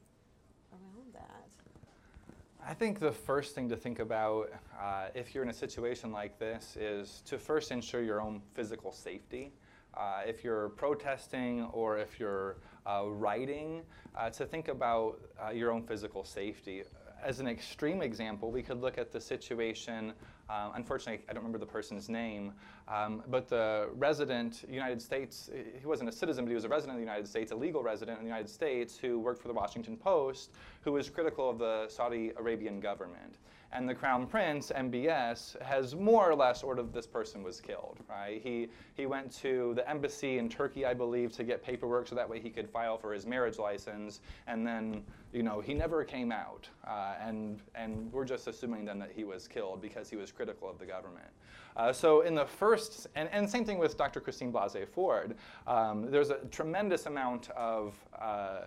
I 2.66 2.74
think 2.74 3.00
the 3.00 3.12
first 3.12 3.54
thing 3.54 3.68
to 3.70 3.76
think 3.76 4.00
about 4.00 4.50
uh, 4.78 5.06
if 5.14 5.34
you're 5.34 5.42
in 5.42 5.50
a 5.50 5.54
situation 5.54 6.12
like 6.12 6.38
this 6.38 6.76
is 6.76 7.22
to 7.26 7.38
first 7.38 7.70
ensure 7.70 8.02
your 8.02 8.20
own 8.20 8.42
physical 8.54 8.92
safety. 8.92 9.52
Uh, 9.94 10.20
if 10.26 10.44
you're 10.44 10.68
protesting 10.70 11.64
or 11.72 11.98
if 11.98 12.20
you're 12.20 12.58
uh, 12.86 13.04
writing, 13.06 13.82
uh, 14.16 14.30
to 14.30 14.46
think 14.46 14.68
about 14.68 15.20
uh, 15.44 15.50
your 15.50 15.72
own 15.72 15.82
physical 15.82 16.22
safety. 16.22 16.84
As 17.22 17.38
an 17.38 17.46
extreme 17.46 18.02
example, 18.02 18.50
we 18.50 18.62
could 18.62 18.80
look 18.80 18.96
at 18.96 19.12
the 19.12 19.20
situation. 19.20 20.12
Um, 20.48 20.72
unfortunately, 20.74 21.24
I 21.28 21.32
don't 21.32 21.42
remember 21.42 21.58
the 21.58 21.70
person's 21.70 22.08
name, 22.08 22.52
um, 22.88 23.22
but 23.28 23.46
the 23.48 23.88
resident 23.94 24.64
United 24.68 25.00
States, 25.02 25.50
he 25.78 25.86
wasn't 25.86 26.08
a 26.08 26.12
citizen, 26.12 26.44
but 26.44 26.48
he 26.48 26.54
was 26.54 26.64
a 26.64 26.68
resident 26.68 26.96
of 26.96 26.96
the 26.96 27.06
United 27.06 27.28
States, 27.28 27.52
a 27.52 27.54
legal 27.54 27.82
resident 27.82 28.18
in 28.18 28.24
the 28.24 28.28
United 28.28 28.48
States 28.48 28.96
who 28.96 29.18
worked 29.18 29.40
for 29.40 29.48
the 29.48 29.54
Washington 29.54 29.96
Post, 29.96 30.52
who 30.80 30.92
was 30.92 31.10
critical 31.10 31.48
of 31.50 31.58
the 31.58 31.86
Saudi 31.88 32.32
Arabian 32.36 32.80
government. 32.80 33.36
And 33.72 33.88
the 33.88 33.94
Crown 33.94 34.26
Prince, 34.26 34.72
MBS, 34.74 35.60
has 35.62 35.94
more 35.94 36.28
or 36.28 36.34
less 36.34 36.64
ordered 36.64 36.92
this 36.92 37.06
person 37.06 37.44
was 37.44 37.60
killed, 37.60 37.98
right? 38.08 38.40
He, 38.42 38.68
he 38.94 39.06
went 39.06 39.32
to 39.38 39.74
the 39.76 39.88
embassy 39.88 40.38
in 40.38 40.48
Turkey, 40.48 40.84
I 40.84 40.92
believe, 40.92 41.30
to 41.36 41.44
get 41.44 41.62
paperwork 41.62 42.08
so 42.08 42.16
that 42.16 42.28
way 42.28 42.40
he 42.40 42.50
could 42.50 42.68
file 42.68 42.98
for 42.98 43.12
his 43.12 43.26
marriage 43.26 43.58
license. 43.58 44.22
And 44.48 44.66
then, 44.66 45.04
you 45.32 45.44
know, 45.44 45.60
he 45.60 45.72
never 45.72 46.02
came 46.02 46.32
out. 46.32 46.68
Uh, 46.84 47.14
and, 47.24 47.60
and 47.76 48.12
we're 48.12 48.24
just 48.24 48.48
assuming 48.48 48.84
then 48.84 48.98
that 48.98 49.12
he 49.14 49.22
was 49.22 49.46
killed 49.46 49.80
because 49.80 50.10
he 50.10 50.16
was 50.16 50.32
critical 50.32 50.68
of 50.68 50.80
the 50.80 50.86
government. 50.86 51.28
Uh, 51.76 51.92
so 51.92 52.22
in 52.22 52.34
the 52.34 52.44
first, 52.44 53.06
and, 53.14 53.28
and 53.30 53.48
same 53.48 53.64
thing 53.64 53.78
with 53.78 53.96
Dr. 53.96 54.20
Christine 54.20 54.52
Blasey 54.52 54.86
Ford, 54.86 55.36
um, 55.68 56.10
there's 56.10 56.30
a 56.30 56.38
tremendous 56.50 57.06
amount 57.06 57.50
of 57.50 57.94
uh, 58.20 58.62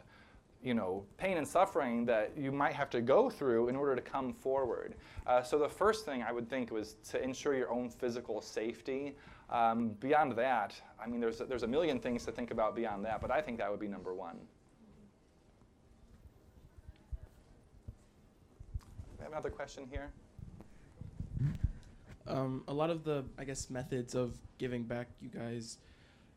you 0.63 0.73
know, 0.73 1.03
pain 1.17 1.37
and 1.37 1.47
suffering 1.47 2.05
that 2.05 2.31
you 2.37 2.51
might 2.51 2.73
have 2.73 2.89
to 2.91 3.01
go 3.01 3.29
through 3.29 3.67
in 3.67 3.75
order 3.75 3.95
to 3.95 4.01
come 4.01 4.33
forward. 4.33 4.95
Uh, 5.27 5.43
so 5.43 5.59
the 5.59 5.67
first 5.67 6.05
thing 6.05 6.23
I 6.23 6.31
would 6.31 6.49
think 6.49 6.71
was 6.71 6.95
to 7.09 7.21
ensure 7.21 7.53
your 7.53 7.69
own 7.69 7.89
physical 7.89 8.41
safety. 8.41 9.15
Um, 9.49 9.89
beyond 9.99 10.31
that, 10.37 10.73
I 11.03 11.07
mean, 11.07 11.19
there's 11.19 11.39
there's 11.39 11.63
a 11.63 11.67
million 11.67 11.99
things 11.99 12.25
to 12.25 12.31
think 12.31 12.51
about 12.51 12.75
beyond 12.75 13.03
that, 13.05 13.21
but 13.21 13.29
I 13.29 13.41
think 13.41 13.57
that 13.57 13.69
would 13.69 13.79
be 13.79 13.89
number 13.89 14.13
one. 14.13 14.37
I 19.19 19.23
have 19.23 19.31
another 19.31 19.49
question 19.49 19.85
here. 19.91 20.11
Um, 22.25 22.63
a 22.69 22.73
lot 22.73 22.89
of 22.89 23.03
the, 23.03 23.25
I 23.37 23.43
guess, 23.43 23.69
methods 23.69 24.15
of 24.15 24.37
giving 24.57 24.83
back 24.83 25.07
you 25.21 25.29
guys 25.29 25.77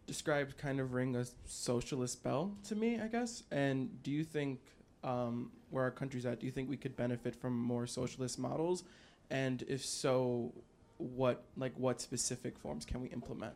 described 0.07 0.57
kind 0.57 0.81
of 0.81 0.93
ring 0.93 1.17
a 1.17 1.25
socialist 1.47 2.23
bell 2.23 2.53
to 2.69 2.75
me, 2.75 3.01
I 3.01 3.09
guess. 3.09 3.43
And 3.51 4.03
do 4.03 4.11
you 4.11 4.25
think, 4.25 4.61
um, 5.05 5.51
where 5.71 5.85
our 5.85 5.91
country's 5.91 6.27
at, 6.27 6.41
do 6.41 6.47
you 6.47 6.53
think 6.53 6.69
we 6.71 6.77
could 6.77 6.97
benefit 6.97 7.35
from 7.35 7.59
more 7.59 7.87
socialist 7.87 8.39
models? 8.39 8.85
And 9.31 9.65
if 9.69 9.85
so, 9.85 10.53
what 10.99 11.43
like 11.57 11.73
what 11.77 12.01
specific 12.01 12.59
forms 12.59 12.85
can 12.85 13.01
we 13.01 13.09
implement? 13.09 13.55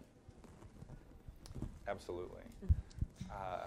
Absolutely. 1.89 2.43
Uh, 3.31 3.67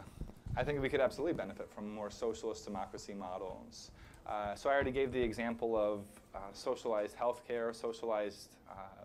I 0.55 0.63
think 0.63 0.81
we 0.81 0.89
could 0.89 1.01
absolutely 1.01 1.33
benefit 1.33 1.69
from 1.69 1.93
more 1.93 2.11
socialist 2.11 2.65
democracy 2.65 3.13
models. 3.13 3.91
Uh, 4.27 4.55
so 4.55 4.69
I 4.69 4.73
already 4.73 4.91
gave 4.91 5.11
the 5.11 5.21
example 5.21 5.75
of 5.75 6.05
uh, 6.35 6.39
socialized 6.53 7.17
healthcare, 7.17 7.75
socialized 7.75 8.55
uh, 8.69 9.02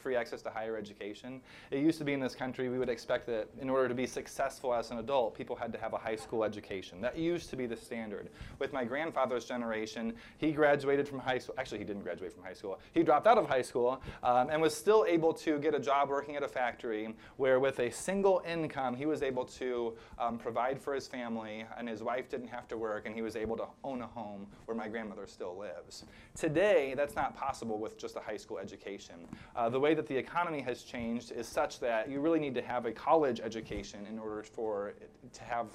free 0.00 0.16
access 0.16 0.42
to 0.42 0.50
higher 0.50 0.76
education. 0.76 1.40
It 1.70 1.78
used 1.78 1.98
to 1.98 2.04
be 2.04 2.12
in 2.12 2.20
this 2.20 2.34
country, 2.34 2.68
we 2.68 2.78
would 2.78 2.88
expect 2.88 3.26
that 3.26 3.48
in 3.60 3.68
order 3.68 3.88
to 3.88 3.94
be 3.94 4.06
successful 4.06 4.74
as 4.74 4.90
an 4.90 4.98
adult, 4.98 5.34
people 5.34 5.54
had 5.54 5.72
to 5.72 5.78
have 5.78 5.92
a 5.92 5.98
high 5.98 6.16
school 6.16 6.44
education. 6.44 7.00
That 7.00 7.16
used 7.18 7.50
to 7.50 7.56
be 7.56 7.66
the 7.66 7.76
standard. 7.76 8.30
With 8.58 8.72
my 8.72 8.84
grandfather's 8.84 9.44
generation, 9.44 10.14
he 10.38 10.52
graduated 10.52 11.06
from 11.08 11.18
high 11.18 11.38
school. 11.38 11.54
Actually, 11.58 11.78
he 11.78 11.84
didn't 11.84 12.02
graduate 12.02 12.32
from 12.32 12.42
high 12.42 12.54
school. 12.54 12.80
He 12.92 13.02
dropped 13.02 13.26
out 13.26 13.38
of 13.38 13.48
high 13.48 13.62
school 13.62 14.02
um, 14.22 14.48
and 14.50 14.60
was 14.60 14.76
still 14.76 15.04
able 15.06 15.32
to 15.34 15.58
get 15.58 15.74
a 15.74 15.80
job 15.80 16.08
working 16.08 16.36
at 16.36 16.42
a 16.42 16.48
factory 16.48 17.14
where, 17.36 17.60
with 17.60 17.78
a 17.80 17.90
single 17.90 18.42
income, 18.46 18.94
he 18.94 19.06
was 19.06 19.22
able 19.22 19.44
to 19.44 19.94
um, 20.18 20.38
provide 20.38 20.80
for 20.80 20.94
his 20.94 21.06
family, 21.06 21.64
and 21.76 21.88
his 21.88 22.02
wife 22.02 22.28
didn't 22.28 22.48
have 22.48 22.66
to 22.68 22.76
work, 22.76 23.06
and 23.06 23.14
he 23.14 23.22
was 23.22 23.36
able 23.36 23.56
to 23.56 23.66
own 23.84 24.02
a 24.02 24.06
home 24.06 24.46
where 24.64 24.76
my 24.76 24.88
grandmother 24.88 25.26
still 25.26 25.56
lives. 25.56 26.04
Today, 26.34 26.94
that's 26.96 27.16
not 27.16 27.36
possible 27.36 27.78
with 27.78 27.98
just 27.98 28.16
a 28.16 28.20
high 28.20 28.36
school 28.36 28.58
education. 28.58 29.14
Uh, 29.56 29.68
the 29.68 29.80
way 29.80 29.89
that 29.94 30.06
the 30.06 30.16
economy 30.16 30.60
has 30.60 30.82
changed 30.82 31.32
is 31.32 31.46
such 31.46 31.80
that 31.80 32.10
you 32.10 32.20
really 32.20 32.40
need 32.40 32.54
to 32.54 32.62
have 32.62 32.86
a 32.86 32.92
college 32.92 33.40
education 33.40 34.06
in 34.06 34.18
order 34.18 34.42
for 34.42 34.94
to 35.32 35.42
have 35.44 35.66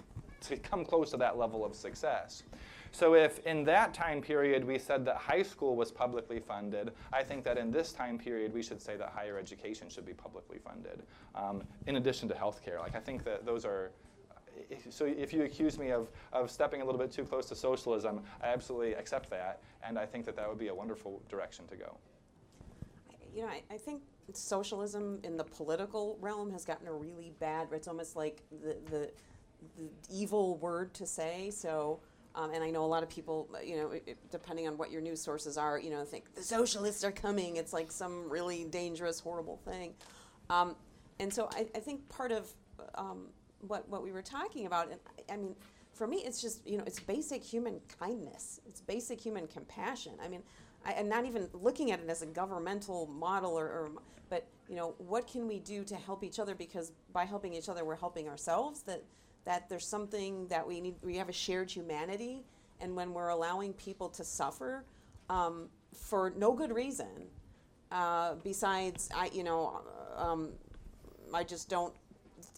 to 0.41 0.57
come 0.57 0.85
close 0.85 1.11
to 1.11 1.17
that 1.17 1.37
level 1.37 1.65
of 1.65 1.75
success. 1.75 2.43
So 2.91 3.13
if 3.13 3.45
in 3.45 3.65
that 3.65 3.93
time 3.93 4.21
period 4.21 4.63
we 4.63 4.79
said 4.79 5.03
that 5.05 5.17
high 5.17 5.43
school 5.43 5.75
was 5.75 5.91
publicly 5.91 6.39
funded, 6.39 6.91
I 7.11 7.23
think 7.23 7.43
that 7.43 7.57
in 7.57 7.69
this 7.69 7.91
time 7.91 8.17
period 8.17 8.53
we 8.53 8.63
should 8.63 8.81
say 8.81 8.95
that 8.95 9.09
higher 9.09 9.37
education 9.37 9.89
should 9.89 10.05
be 10.05 10.13
publicly 10.13 10.59
funded, 10.59 11.03
um, 11.35 11.63
in 11.87 11.97
addition 11.97 12.29
to 12.29 12.35
healthcare. 12.35 12.79
Like 12.79 12.95
I 12.95 13.01
think 13.01 13.25
that 13.25 13.45
those 13.45 13.65
are. 13.65 13.91
So 14.89 15.05
if 15.05 15.33
you 15.33 15.43
accuse 15.43 15.77
me 15.77 15.91
of, 15.91 16.07
of 16.31 16.49
stepping 16.49 16.81
a 16.81 16.85
little 16.85 16.99
bit 16.99 17.11
too 17.11 17.25
close 17.25 17.47
to 17.47 17.55
socialism, 17.55 18.23
I 18.41 18.47
absolutely 18.47 18.93
accept 18.93 19.29
that, 19.31 19.61
and 19.83 19.99
I 19.99 20.05
think 20.05 20.25
that 20.25 20.37
that 20.37 20.47
would 20.47 20.57
be 20.57 20.69
a 20.69 20.75
wonderful 20.75 21.21
direction 21.27 21.67
to 21.67 21.75
go. 21.75 21.97
You 23.35 23.41
know, 23.43 23.49
I, 23.49 23.61
I 23.75 23.77
think 23.77 24.01
socialism 24.33 25.19
in 25.23 25.37
the 25.37 25.43
political 25.43 26.17
realm 26.21 26.49
has 26.51 26.65
gotten 26.65 26.87
a 26.87 26.93
really 26.93 27.33
bad. 27.39 27.67
It's 27.71 27.87
almost 27.87 28.15
like 28.15 28.41
the 28.63 28.77
the, 28.91 29.11
the 29.77 29.89
evil 30.09 30.57
word 30.57 30.93
to 30.95 31.05
say. 31.05 31.51
So 31.51 31.99
Um, 32.35 32.51
and 32.53 32.63
I 32.63 32.69
know 32.69 32.83
a 32.83 32.91
lot 32.95 33.01
of 33.01 33.09
people, 33.09 33.47
uh, 33.53 33.61
you 33.61 33.77
know, 33.77 33.91
it, 33.91 34.17
depending 34.29 34.67
on 34.67 34.77
what 34.77 34.91
your 34.91 35.01
news 35.01 35.21
sources 35.21 35.57
are, 35.57 35.79
you 35.79 35.89
know, 35.89 36.03
think 36.03 36.33
the 36.35 36.43
socialists 36.43 37.03
are 37.03 37.11
coming. 37.11 37.55
It's 37.55 37.71
like 37.71 37.91
some 37.91 38.29
really 38.29 38.65
dangerous, 38.65 39.21
horrible 39.21 39.57
thing. 39.63 39.93
Um, 40.49 40.75
and 41.21 41.33
so 41.33 41.47
I, 41.53 41.61
I 41.73 41.79
think 41.79 42.07
part 42.09 42.33
of 42.33 42.53
um, 42.95 43.27
what, 43.61 43.87
what 43.87 44.03
we 44.03 44.11
were 44.11 44.21
talking 44.21 44.65
about, 44.65 44.91
and 44.91 44.99
I, 45.07 45.33
I 45.33 45.37
mean, 45.37 45.55
for 45.93 46.07
me, 46.07 46.17
it's 46.17 46.41
just, 46.41 46.67
you 46.67 46.77
know, 46.77 46.83
it's 46.85 46.99
basic 46.99 47.41
human 47.41 47.79
kindness. 47.99 48.59
It's 48.67 48.81
basic 48.81 49.21
human 49.21 49.47
compassion. 49.47 50.13
I 50.21 50.27
mean, 50.27 50.43
I, 50.85 50.91
and 50.91 51.09
not 51.09 51.25
even 51.25 51.49
looking 51.53 51.91
at 51.91 51.99
it 51.99 52.09
as 52.09 52.21
a 52.21 52.25
governmental 52.27 53.07
model 53.07 53.57
or, 53.57 53.65
or, 53.65 53.91
but, 54.29 54.45
you 54.69 54.75
know, 54.75 54.93
what 54.97 55.27
can 55.27 55.47
we 55.47 55.59
do 55.59 55.83
to 55.83 55.95
help 55.95 56.23
each 56.23 56.39
other? 56.39 56.55
Because 56.55 56.91
by 57.11 57.25
helping 57.25 57.53
each 57.53 57.69
other, 57.69 57.83
we're 57.83 57.95
helping 57.95 58.29
ourselves. 58.29 58.81
That, 58.83 59.03
that 59.45 59.69
there's 59.69 59.87
something 59.87 60.47
that 60.47 60.67
we 60.67 60.81
need, 60.81 60.95
we 61.01 61.17
have 61.17 61.29
a 61.29 61.33
shared 61.33 61.71
humanity. 61.71 62.43
And 62.81 62.95
when 62.95 63.13
we're 63.13 63.29
allowing 63.29 63.73
people 63.73 64.09
to 64.09 64.23
suffer 64.23 64.83
um, 65.29 65.69
for 65.93 66.33
no 66.37 66.53
good 66.53 66.73
reason, 66.73 67.27
uh, 67.91 68.35
besides, 68.43 69.09
I, 69.15 69.29
you 69.33 69.43
know, 69.43 69.81
um, 70.15 70.49
I 71.33 71.43
just 71.43 71.69
don't, 71.69 71.93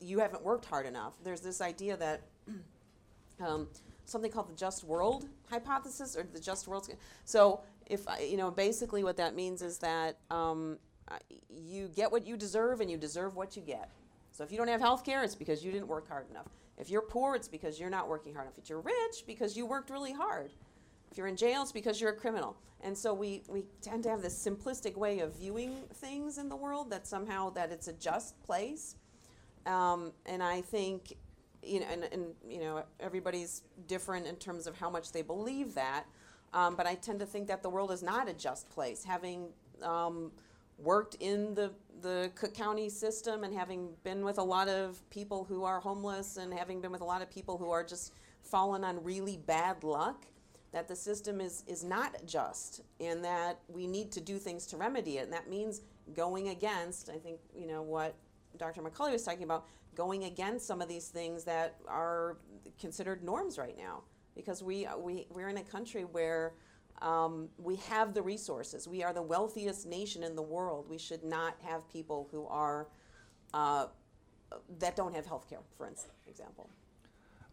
you 0.01 0.19
haven't 0.19 0.43
worked 0.43 0.65
hard 0.65 0.85
enough. 0.85 1.13
There's 1.23 1.41
this 1.41 1.61
idea 1.61 1.97
that 1.97 2.21
um, 3.39 3.67
something 4.05 4.31
called 4.31 4.49
the 4.49 4.55
just 4.55 4.83
world 4.83 5.27
hypothesis 5.49 6.15
or 6.15 6.25
the 6.33 6.39
just 6.39 6.67
world. 6.67 6.89
So, 7.25 7.61
if 7.89 8.05
you 8.21 8.37
know, 8.37 8.51
basically 8.51 9.03
what 9.03 9.17
that 9.17 9.35
means 9.35 9.61
is 9.61 9.77
that 9.79 10.17
um, 10.29 10.77
you 11.49 11.89
get 11.95 12.11
what 12.11 12.25
you 12.25 12.37
deserve 12.37 12.81
and 12.81 12.89
you 12.89 12.97
deserve 12.97 13.35
what 13.35 13.55
you 13.55 13.61
get. 13.61 13.89
So, 14.31 14.43
if 14.43 14.51
you 14.51 14.57
don't 14.57 14.67
have 14.67 14.81
health 14.81 15.03
care, 15.03 15.23
it's 15.23 15.35
because 15.35 15.63
you 15.63 15.71
didn't 15.71 15.87
work 15.87 16.07
hard 16.07 16.29
enough. 16.29 16.47
If 16.77 16.89
you're 16.89 17.01
poor, 17.01 17.35
it's 17.35 17.47
because 17.47 17.79
you're 17.79 17.89
not 17.89 18.07
working 18.07 18.33
hard 18.33 18.45
enough. 18.45 18.57
If 18.57 18.69
you're 18.69 18.81
rich, 18.81 19.25
because 19.25 19.57
you 19.57 19.65
worked 19.65 19.89
really 19.89 20.13
hard. 20.13 20.53
If 21.11 21.17
you're 21.17 21.27
in 21.27 21.35
jail, 21.35 21.63
it's 21.63 21.71
because 21.71 21.99
you're 21.99 22.11
a 22.11 22.15
criminal. 22.15 22.55
And 22.81 22.95
so 22.95 23.13
we, 23.13 23.41
we 23.49 23.63
tend 23.81 24.03
to 24.03 24.09
have 24.09 24.21
this 24.21 24.35
simplistic 24.37 24.95
way 24.95 25.19
of 25.19 25.35
viewing 25.35 25.75
things 25.95 26.37
in 26.37 26.49
the 26.49 26.55
world 26.55 26.91
that 26.91 27.07
somehow 27.07 27.49
that 27.51 27.71
it's 27.71 27.87
a 27.87 27.93
just 27.93 28.39
place. 28.43 28.95
Um, 29.65 30.11
and 30.25 30.43
I 30.43 30.61
think, 30.61 31.13
you 31.63 31.79
know, 31.79 31.87
and, 31.91 32.03
and 32.11 32.25
you 32.47 32.59
know, 32.59 32.83
everybody's 32.99 33.63
different 33.87 34.27
in 34.27 34.35
terms 34.35 34.67
of 34.67 34.77
how 34.77 34.89
much 34.89 35.11
they 35.11 35.23
believe 35.23 35.73
that. 35.73 36.05
Um, 36.53 36.75
but 36.75 36.87
I 36.87 36.95
tend 36.95 37.19
to 37.19 37.25
think 37.25 37.47
that 37.47 37.61
the 37.61 37.69
world 37.69 37.91
is 37.91 38.01
not 38.01 38.29
a 38.29 38.33
just 38.33 38.69
place. 38.69 39.03
Having 39.03 39.49
um, 39.83 40.31
worked 40.77 41.15
in 41.19 41.53
the 41.53 41.71
the 42.01 42.31
Cook 42.35 42.53
County 42.53 42.89
system 42.89 43.43
and 43.43 43.53
having 43.53 43.89
been 44.03 44.23
with 44.23 44.37
a 44.37 44.43
lot 44.43 44.67
of 44.67 45.01
people 45.09 45.43
who 45.43 45.63
are 45.63 45.79
homeless 45.79 46.37
and 46.37 46.53
having 46.53 46.79
been 46.79 46.91
with 46.91 47.01
a 47.01 47.05
lot 47.05 47.23
of 47.23 47.29
people 47.31 47.57
who 47.57 47.71
are 47.71 47.83
just 47.83 48.13
fallen 48.43 48.83
on 48.83 49.03
really 49.03 49.37
bad 49.37 49.83
luck, 49.83 50.25
that 50.71 50.87
the 50.87 50.95
system 50.95 51.41
is 51.41 51.63
is 51.67 51.83
not 51.83 52.15
just 52.25 52.81
and 52.99 53.23
that 53.23 53.59
we 53.67 53.87
need 53.87 54.11
to 54.11 54.21
do 54.21 54.37
things 54.37 54.65
to 54.67 54.77
remedy 54.77 55.17
it. 55.17 55.23
And 55.23 55.33
that 55.33 55.49
means 55.49 55.81
going 56.13 56.49
against, 56.49 57.09
I 57.09 57.17
think, 57.17 57.39
you 57.55 57.67
know, 57.67 57.81
what 57.81 58.15
Dr. 58.57 58.81
McCully 58.81 59.11
was 59.11 59.23
talking 59.23 59.43
about, 59.43 59.65
going 59.95 60.25
against 60.25 60.67
some 60.67 60.81
of 60.81 60.87
these 60.87 61.07
things 61.07 61.43
that 61.45 61.75
are 61.87 62.37
considered 62.79 63.23
norms 63.23 63.57
right 63.57 63.77
now. 63.77 64.03
Because 64.37 64.63
we, 64.63 64.87
we, 64.99 65.27
we're 65.33 65.49
in 65.49 65.57
a 65.57 65.63
country 65.63 66.03
where 66.05 66.53
um, 67.01 67.49
we 67.57 67.75
have 67.77 68.13
the 68.13 68.21
resources. 68.21 68.87
We 68.87 69.03
are 69.03 69.11
the 69.11 69.21
wealthiest 69.21 69.85
nation 69.85 70.23
in 70.23 70.35
the 70.35 70.41
world. 70.41 70.85
We 70.89 70.97
should 70.97 71.23
not 71.23 71.55
have 71.63 71.89
people 71.89 72.29
who 72.31 72.45
are, 72.47 72.87
uh, 73.53 73.87
that 74.79 74.95
don't 74.95 75.13
have 75.13 75.25
health 75.25 75.49
care, 75.49 75.59
for 75.77 75.87
instance, 75.87 76.13
example. 76.27 76.69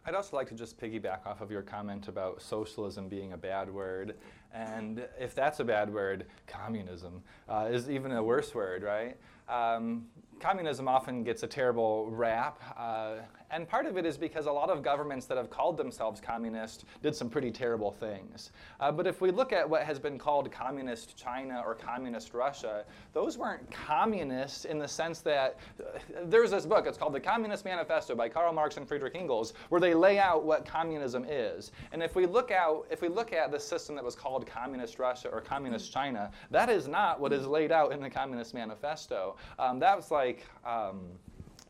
I'd 0.07 0.13
also 0.13 0.37
like 0.37 0.47
to 0.49 0.53
just 0.53 0.79
piggyback 0.79 1.25
off 1.25 1.41
of 1.41 1.49
your 1.49 1.63
comment 1.63 2.07
about 2.07 2.39
socialism 2.39 3.09
being 3.09 3.33
a 3.33 3.37
bad 3.37 3.73
word. 3.73 4.15
And 4.53 5.07
if 5.19 5.33
that's 5.33 5.59
a 5.59 5.63
bad 5.63 5.91
word, 5.91 6.27
communism 6.45 7.23
uh, 7.49 7.67
is 7.71 7.89
even 7.89 8.11
a 8.11 8.23
worse 8.23 8.53
word, 8.53 8.83
right? 8.83 9.17
Um, 9.49 10.05
communism 10.39 10.87
often 10.87 11.23
gets 11.23 11.41
a 11.41 11.47
terrible 11.47 12.11
rap. 12.11 12.61
Uh, 12.77 13.15
and 13.51 13.67
part 13.67 13.85
of 13.85 13.97
it 13.97 14.05
is 14.05 14.17
because 14.17 14.45
a 14.45 14.51
lot 14.51 14.69
of 14.69 14.83
governments 14.83 15.25
that 15.27 15.37
have 15.37 15.49
called 15.49 15.77
themselves 15.77 16.19
communist 16.19 16.85
did 17.01 17.15
some 17.15 17.29
pretty 17.29 17.51
terrible 17.51 17.91
things. 17.91 18.51
Uh, 18.79 18.91
but 18.91 19.07
if 19.07 19.21
we 19.21 19.31
look 19.31 19.53
at 19.53 19.69
what 19.69 19.83
has 19.83 19.99
been 19.99 20.17
called 20.17 20.51
communist 20.51 21.15
China 21.15 21.63
or 21.65 21.75
communist 21.75 22.33
Russia, 22.33 22.85
those 23.13 23.37
weren't 23.37 23.69
communists 23.71 24.65
in 24.65 24.79
the 24.79 24.87
sense 24.87 25.19
that 25.21 25.57
uh, 25.79 25.99
there's 26.25 26.51
this 26.51 26.65
book, 26.65 26.85
it's 26.87 26.97
called 26.97 27.13
The 27.13 27.19
Communist 27.19 27.65
Manifesto 27.65 28.15
by 28.15 28.29
Karl 28.29 28.53
Marx 28.53 28.77
and 28.77 28.87
Friedrich 28.87 29.15
Engels, 29.15 29.53
where 29.69 29.81
they 29.81 29.93
lay 29.93 30.19
out 30.19 30.43
what 30.43 30.65
communism 30.65 31.25
is. 31.27 31.71
And 31.91 32.01
if 32.01 32.15
we 32.15 32.25
look 32.25 32.51
out, 32.51 32.85
if 32.89 33.01
we 33.01 33.07
look 33.07 33.33
at 33.33 33.51
the 33.51 33.59
system 33.59 33.95
that 33.95 34.03
was 34.03 34.15
called 34.15 34.45
communist 34.45 34.99
Russia 34.99 35.29
or 35.29 35.41
communist 35.41 35.91
China, 35.91 36.31
that 36.51 36.69
is 36.69 36.87
not 36.87 37.19
what 37.19 37.31
is 37.33 37.45
laid 37.45 37.71
out 37.71 37.91
in 37.91 38.01
the 38.01 38.09
Communist 38.09 38.53
Manifesto. 38.53 39.35
Um, 39.59 39.79
that 39.79 39.95
was 39.95 40.11
like 40.11 40.45
um, 40.65 41.01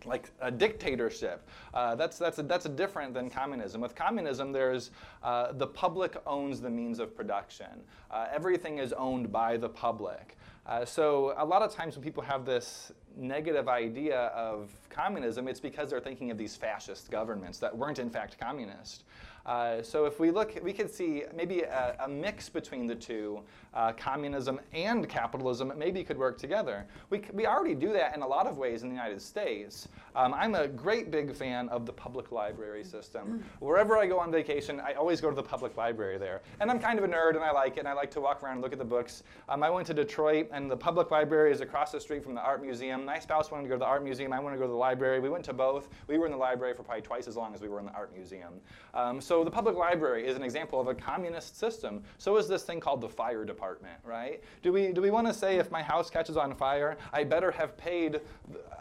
like 0.05 0.29
a 0.41 0.51
dictatorship. 0.51 1.47
Uh, 1.73 1.95
that's, 1.95 2.17
that's, 2.17 2.39
a, 2.39 2.43
that's 2.43 2.65
a 2.65 2.69
different 2.69 3.13
than 3.13 3.29
communism. 3.29 3.81
With 3.81 3.95
communism, 3.95 4.51
there's 4.51 4.91
uh, 5.23 5.51
the 5.53 5.67
public 5.67 6.15
owns 6.25 6.61
the 6.61 6.69
means 6.69 6.99
of 6.99 7.15
production. 7.15 7.83
Uh, 8.11 8.27
everything 8.33 8.79
is 8.79 8.93
owned 8.93 9.31
by 9.31 9.57
the 9.57 9.69
public. 9.69 10.37
Uh, 10.65 10.83
so 10.83 11.33
a 11.37 11.45
lot 11.45 11.61
of 11.61 11.73
times 11.73 11.95
when 11.95 12.03
people 12.03 12.23
have 12.23 12.43
this 12.43 12.91
negative 13.15 13.67
idea 13.67 14.27
of 14.27 14.71
communism, 14.89 15.47
it's 15.47 15.59
because 15.59 15.89
they're 15.89 15.99
thinking 15.99 16.31
of 16.31 16.37
these 16.37 16.55
fascist 16.55 17.11
governments 17.11 17.59
that 17.59 17.75
weren't 17.75 17.99
in 17.99 18.09
fact 18.09 18.39
communist. 18.39 19.03
Uh, 19.45 19.83
so 19.83 20.05
if 20.05 20.19
we 20.19 20.31
look, 20.31 20.57
we 20.63 20.73
could 20.73 20.89
see 20.89 21.23
maybe 21.35 21.61
a, 21.61 21.95
a 21.99 22.07
mix 22.07 22.49
between 22.49 22.87
the 22.87 22.95
two, 22.95 23.41
uh, 23.75 23.91
communism 23.93 24.59
and 24.73 25.07
capitalism 25.07 25.73
maybe 25.77 26.03
could 26.03 26.17
work 26.17 26.37
together. 26.37 26.85
We, 27.09 27.21
we 27.33 27.45
already 27.45 27.75
do 27.75 27.91
that 27.93 28.15
in 28.15 28.21
a 28.21 28.27
lot 28.27 28.47
of 28.47 28.57
ways 28.57 28.83
in 28.83 28.89
the 28.89 28.95
United 28.95 29.21
States. 29.21 29.87
Um, 30.15 30.33
I'm 30.33 30.55
a 30.55 30.67
great 30.67 31.11
big 31.11 31.35
fan 31.35 31.67
of 31.69 31.85
the 31.85 31.91
public 31.91 32.31
library 32.31 32.83
system. 32.83 33.43
Wherever 33.59 33.97
I 33.97 34.05
go 34.05 34.17
on 34.17 34.31
vacation, 34.31 34.79
I 34.79 34.93
always 34.93 35.19
go 35.19 35.29
to 35.29 35.35
the 35.35 35.43
public 35.43 35.75
library 35.75 36.17
there. 36.17 36.41
And 36.61 36.71
I'm 36.71 36.79
kind 36.79 36.97
of 36.97 37.05
a 37.05 37.07
nerd 37.07 37.35
and 37.35 37.43
I 37.43 37.51
like 37.51 37.75
it 37.75 37.79
and 37.79 37.87
I 37.87 37.93
like 37.93 38.11
to 38.11 38.21
walk 38.21 38.41
around 38.41 38.53
and 38.53 38.61
look 38.61 38.71
at 38.71 38.79
the 38.79 38.85
books. 38.85 39.23
Um, 39.49 39.61
I 39.61 39.69
went 39.69 39.87
to 39.87 39.93
Detroit 39.93 40.47
and 40.51 40.71
the 40.71 40.77
public 40.77 41.11
library 41.11 41.51
is 41.51 41.59
across 41.59 41.91
the 41.91 41.99
street 41.99 42.23
from 42.23 42.33
the 42.33 42.41
art 42.41 42.61
museum. 42.61 43.03
My 43.05 43.19
spouse 43.19 43.51
wanted 43.51 43.63
to 43.63 43.69
go 43.69 43.75
to 43.75 43.79
the 43.79 43.85
art 43.85 44.03
museum, 44.03 44.31
I 44.31 44.39
wanted 44.39 44.55
to 44.55 44.59
go 44.59 44.67
to 44.67 44.71
the 44.71 44.77
library. 44.77 45.19
We 45.19 45.29
went 45.29 45.43
to 45.45 45.53
both. 45.53 45.89
We 46.07 46.17
were 46.17 46.25
in 46.25 46.31
the 46.31 46.37
library 46.37 46.73
for 46.73 46.83
probably 46.83 47.01
twice 47.01 47.27
as 47.27 47.35
long 47.35 47.53
as 47.53 47.61
we 47.61 47.67
were 47.67 47.79
in 47.79 47.85
the 47.85 47.93
art 47.93 48.15
museum. 48.15 48.53
Um, 48.93 49.19
so 49.19 49.43
the 49.43 49.51
public 49.51 49.75
library 49.75 50.25
is 50.25 50.37
an 50.37 50.43
example 50.43 50.79
of 50.79 50.87
a 50.87 50.95
communist 50.95 51.59
system. 51.59 52.03
So 52.17 52.37
is 52.37 52.47
this 52.47 52.63
thing 52.63 52.79
called 52.79 53.01
the 53.01 53.09
fire 53.09 53.43
department, 53.43 53.64
right? 54.03 54.41
Do 54.61 54.71
we, 54.71 54.91
do 54.91 55.01
we 55.01 55.11
want 55.11 55.27
to 55.27 55.33
say 55.33 55.57
if 55.57 55.71
my 55.71 55.81
house 55.81 56.09
catches 56.09 56.37
on 56.37 56.55
fire, 56.55 56.97
I 57.13 57.23
better 57.23 57.51
have 57.51 57.77
paid 57.77 58.21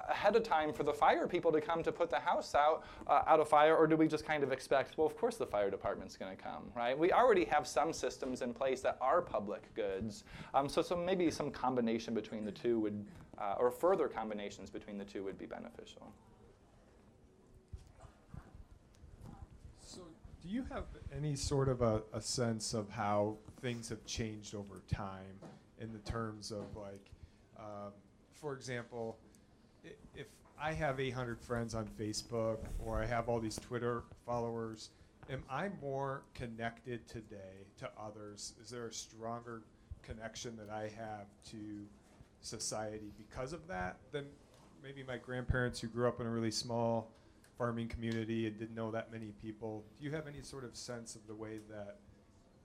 ahead 0.09 0.37
of 0.37 0.43
time 0.43 0.73
for 0.73 0.83
the 0.83 0.93
fire 0.93 1.27
people 1.27 1.51
to 1.53 1.61
come 1.61 1.83
to 1.83 1.93
put 1.93 2.11
the 2.11 2.19
house 2.19 2.55
out, 2.55 2.85
uh, 3.07 3.23
out 3.27 3.41
of 3.41 3.49
fire, 3.49 3.77
or 3.77 3.87
do 3.87 3.97
we 3.97 4.07
just 4.07 4.27
kind 4.27 4.43
of 4.43 4.53
expect, 4.53 4.97
well, 4.97 5.07
of 5.07 5.17
course 5.17 5.37
the 5.37 5.47
fire 5.47 5.71
department's 5.71 6.17
going 6.17 6.37
to 6.37 6.43
come, 6.43 6.65
right? 6.77 6.99
We 6.99 7.13
already 7.13 7.45
have 7.47 7.67
some 7.67 7.93
systems 7.93 8.43
in 8.43 8.53
place 8.53 8.81
that 8.83 8.99
are 9.01 9.23
public 9.23 9.75
goods. 9.75 10.25
Um, 10.53 10.69
so, 10.69 10.83
so 10.83 10.97
maybe 10.97 11.31
some 11.31 11.51
combination 11.51 12.15
between 12.15 12.45
the 12.45 12.53
two 12.53 12.79
would, 12.81 13.05
uh, 13.39 13.55
or 13.59 13.71
further 13.71 14.09
combinations 14.09 14.71
between 14.71 14.99
the 14.99 15.05
two 15.05 15.25
would 15.25 15.39
be 15.39 15.47
beneficial. 15.47 16.13
So, 19.81 20.01
do 20.43 20.49
you 20.49 20.65
have 20.71 20.85
any 21.17 21.37
sort 21.37 21.69
of 21.69 21.83
a, 21.83 22.03
a 22.13 22.21
sense 22.21 22.75
of 22.75 22.91
how 22.91 23.37
things 23.61 23.89
have 23.89 24.05
changed 24.07 24.55
over 24.55 24.83
time 24.93 25.39
in 25.81 25.93
the 25.93 25.99
terms 26.11 26.51
of 26.51 26.65
like, 26.77 27.11
um, 27.59 27.93
for 28.33 28.55
example, 28.55 29.17
if 30.15 30.27
I 30.61 30.73
have 30.73 31.01
800 31.01 31.41
friends 31.41 31.75
on 31.75 31.87
Facebook 31.99 32.59
or 32.79 33.01
I 33.01 33.07
have 33.07 33.29
all 33.29 33.41
these 33.41 33.57
Twitter 33.57 34.03
followers, 34.27 34.91
am 35.31 35.43
I 35.51 35.71
more 35.81 36.23
connected 36.35 37.07
today 37.09 37.67
to 37.79 37.91
others? 38.01 38.55
Is 38.63 38.71
there 38.71 38.87
a 38.87 38.93
stronger 38.93 39.63
connection 40.03 40.57
that 40.57 40.71
I 40.71 40.83
have 40.83 41.27
to 41.51 41.87
society 42.41 43.13
because 43.17 43.53
of 43.53 43.67
that 43.69 43.97
than 44.13 44.27
maybe 44.83 45.03
my 45.03 45.17
grandparents 45.17 45.81
who 45.81 45.89
grew 45.89 46.07
up 46.07 46.21
in 46.21 46.27
a 46.27 46.31
really 46.31 46.51
small 46.51 47.11
farming 47.57 47.89
community 47.89 48.47
and 48.47 48.59
didn't 48.59 48.75
know 48.75 48.91
that 48.91 49.13
many 49.13 49.33
people. 49.43 49.85
Do 49.99 50.05
you 50.05 50.11
have 50.13 50.27
any 50.27 50.43
sort 50.43 50.65
of 50.65 50.77
sense 50.77 51.15
of 51.15 51.27
the 51.27 51.35
way 51.35 51.59
that 51.71 51.99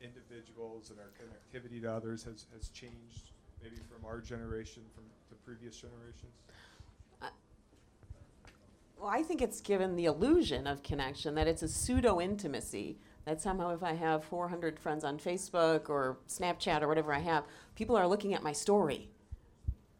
individuals 0.01 0.89
and 0.89 0.99
our 0.99 1.11
connectivity 1.19 1.81
to 1.81 1.93
others 1.93 2.23
has, 2.23 2.45
has 2.53 2.69
changed 2.69 3.31
maybe 3.61 3.77
from 3.89 4.05
our 4.05 4.19
generation 4.19 4.83
from 4.95 5.03
to 5.29 5.35
previous 5.45 5.75
generations? 5.75 6.33
Uh, 7.21 7.27
well, 8.99 9.09
I 9.09 9.23
think 9.23 9.41
it's 9.41 9.61
given 9.61 9.95
the 9.95 10.05
illusion 10.05 10.67
of 10.67 10.83
connection 10.83 11.35
that 11.35 11.47
it's 11.47 11.63
a 11.63 11.67
pseudo 11.67 12.19
intimacy. 12.19 12.97
That 13.25 13.41
somehow, 13.41 13.75
if 13.75 13.83
I 13.83 13.93
have 13.93 14.23
400 14.23 14.79
friends 14.79 15.03
on 15.03 15.19
Facebook 15.19 15.89
or 15.89 16.17
Snapchat 16.27 16.81
or 16.81 16.87
whatever 16.87 17.13
I 17.13 17.19
have, 17.19 17.43
people 17.75 17.95
are 17.95 18.07
looking 18.07 18.33
at 18.33 18.41
my 18.41 18.53
story. 18.53 19.09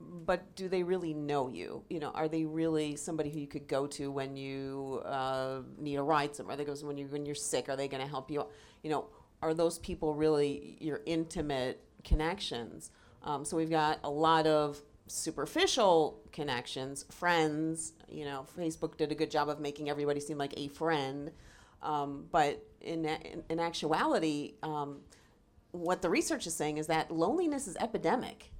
But 0.10 0.56
do 0.56 0.68
they 0.68 0.84
really 0.84 1.14
know 1.14 1.50
you? 1.50 1.84
You 1.90 2.00
know, 2.00 2.10
are 2.10 2.28
they 2.28 2.46
really 2.46 2.96
somebody 2.96 3.30
who 3.30 3.40
you 3.40 3.48
could 3.48 3.68
go 3.68 3.86
to 3.88 4.12
when 4.12 4.36
you 4.36 5.02
uh, 5.06 5.60
need 5.78 5.98
a 5.98 6.04
ride 6.04 6.36
somewhere? 6.36 6.58
They 6.58 6.66
goes 6.66 6.84
when 6.84 6.98
you 6.98 7.08
when 7.08 7.26
you're 7.26 7.36
sick. 7.36 7.70
Are 7.70 7.76
they 7.76 7.88
going 7.88 8.02
to 8.02 8.10
help 8.10 8.32
you? 8.32 8.46
You 8.84 8.90
know, 8.90 9.06
are 9.42 9.54
those 9.54 9.78
people 9.80 10.16
really 10.16 10.78
your 10.80 11.02
intimate 11.06 11.84
connections? 12.04 12.92
Um, 13.24 13.46
so 13.46 13.56
we've 13.56 13.70
got 13.70 14.00
a 14.04 14.10
lot 14.10 14.48
of 14.48 14.82
superficial 15.08 16.22
connections, 16.32 17.06
friends. 17.12 17.94
You 18.08 18.26
know, 18.26 18.46
Facebook 18.58 18.98
did 18.98 19.12
a 19.12 19.16
good 19.16 19.30
job 19.30 19.50
of 19.50 19.60
making 19.60 19.90
everybody 19.90 20.20
seem 20.20 20.38
like 20.38 20.54
a 20.58 20.70
friend, 20.70 21.32
um, 21.84 22.26
but 22.32 22.66
in, 22.82 23.06
in, 23.06 23.44
in 23.50 23.60
actuality, 23.60 24.54
um, 24.64 25.02
what 25.72 26.02
the 26.02 26.10
research 26.10 26.48
is 26.48 26.56
saying 26.56 26.78
is 26.78 26.88
that 26.88 27.12
loneliness 27.12 27.68
is 27.68 27.78
epidemic 27.78 28.52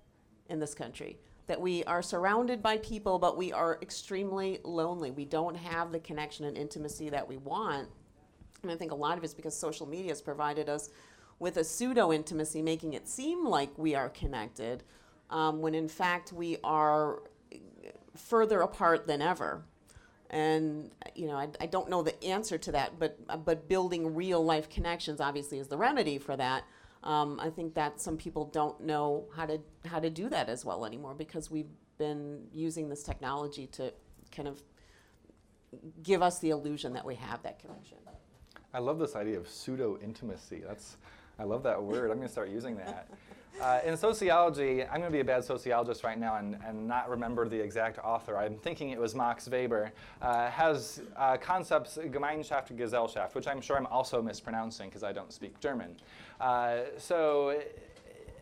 in 0.48 0.60
this 0.60 0.76
country. 0.76 1.18
That 1.50 1.60
we 1.60 1.84
are 1.86 2.04
surrounded 2.04 2.62
by 2.62 2.78
people, 2.78 3.18
but 3.18 3.36
we 3.36 3.52
are 3.52 3.80
extremely 3.82 4.60
lonely. 4.64 5.10
We 5.10 5.26
don't 5.26 5.56
have 5.56 5.92
the 5.92 6.00
connection 6.00 6.46
and 6.46 6.56
intimacy 6.56 7.10
that 7.10 7.28
we 7.28 7.38
want. 7.38 7.90
And 8.62 8.72
I 8.72 8.76
think 8.76 8.92
a 8.92 8.96
lot 8.96 9.18
of 9.18 9.24
it's 9.24 9.34
because 9.34 9.58
social 9.58 9.88
media 9.88 10.12
has 10.12 10.22
provided 10.22 10.70
us 10.70 10.92
with 11.40 11.58
a 11.58 11.64
pseudo 11.64 12.14
intimacy, 12.14 12.62
making 12.62 12.94
it 12.94 13.08
seem 13.08 13.48
like 13.48 13.76
we 13.78 13.96
are 13.96 14.10
connected, 14.10 14.84
um, 15.32 15.60
when 15.60 15.74
in 15.74 15.88
fact 15.88 16.32
we 16.32 16.58
are 16.64 17.24
further 18.16 18.62
apart 18.62 19.08
than 19.08 19.20
ever. 19.20 19.64
And 20.30 20.92
you 21.16 21.26
know, 21.26 21.36
I, 21.36 21.48
I 21.60 21.66
don't 21.66 21.90
know 21.90 22.04
the 22.04 22.24
answer 22.24 22.60
to 22.60 22.72
that, 22.74 23.00
but 23.00 23.18
but 23.44 23.68
building 23.68 24.14
real 24.14 24.46
life 24.46 24.70
connections 24.70 25.20
obviously 25.20 25.58
is 25.58 25.68
the 25.68 25.78
remedy 25.78 26.20
for 26.20 26.38
that. 26.38 26.64
Um, 27.04 27.40
I 27.40 27.50
think 27.50 27.74
that 27.76 28.02
some 28.02 28.18
people 28.18 28.46
don't 28.46 28.82
know 28.82 29.26
how 29.34 29.46
to 29.46 29.60
how 29.86 30.00
to 30.00 30.10
do 30.10 30.30
that 30.30 30.50
as 30.50 30.66
well 30.66 30.86
anymore 30.86 31.14
because 31.14 31.50
we've 31.50 31.70
been 31.98 32.42
using 32.54 32.90
this 32.90 33.04
technology 33.04 33.68
to 33.68 33.94
kind 34.32 34.48
of 34.48 34.62
give 36.04 36.22
us 36.22 36.40
the 36.40 36.50
illusion 36.50 36.94
that 36.94 37.06
we 37.06 37.16
have 37.16 37.42
that 37.44 37.60
connection. 37.60 37.98
I 38.74 38.80
love 38.80 39.00
this 39.00 39.16
idea 39.16 39.38
of 39.38 39.50
pseudo 39.50 39.98
intimacy. 40.04 40.62
That's, 40.66 40.98
I 41.40 41.44
love 41.44 41.64
that 41.64 41.82
word. 41.82 42.12
I'm 42.12 42.18
going 42.18 42.28
to 42.28 42.32
start 42.32 42.50
using 42.50 42.78
that. 42.78 43.10
Uh, 43.60 43.82
in 43.84 43.98
sociology, 43.98 44.84
I'm 44.84 45.02
going 45.02 45.12
to 45.12 45.12
be 45.12 45.20
a 45.20 45.26
bad 45.26 45.44
sociologist 45.44 46.06
right 46.06 46.18
now 46.18 46.36
and, 46.36 46.58
and 46.66 46.88
not 46.88 47.10
remember 47.10 47.50
the 47.50 47.60
exact 47.60 48.00
author. 48.00 48.38
I'm 48.38 48.56
thinking 48.56 48.92
it 48.92 49.00
was 49.00 49.16
Max 49.16 49.50
Weber. 49.50 49.92
Uh, 50.22 50.50
has 50.50 51.02
uh, 51.18 51.36
concepts 51.36 51.98
Gemeinschaft, 51.98 52.74
Gesellschaft, 52.78 53.36
which 53.36 53.48
I'm 53.48 53.60
sure 53.60 53.76
I'm 53.76 53.88
also 53.88 54.22
mispronouncing 54.22 54.88
because 54.88 55.04
I 55.04 55.12
don't 55.12 55.34
speak 55.34 55.60
German. 55.60 55.98
Uh, 56.40 56.84
so, 56.98 57.60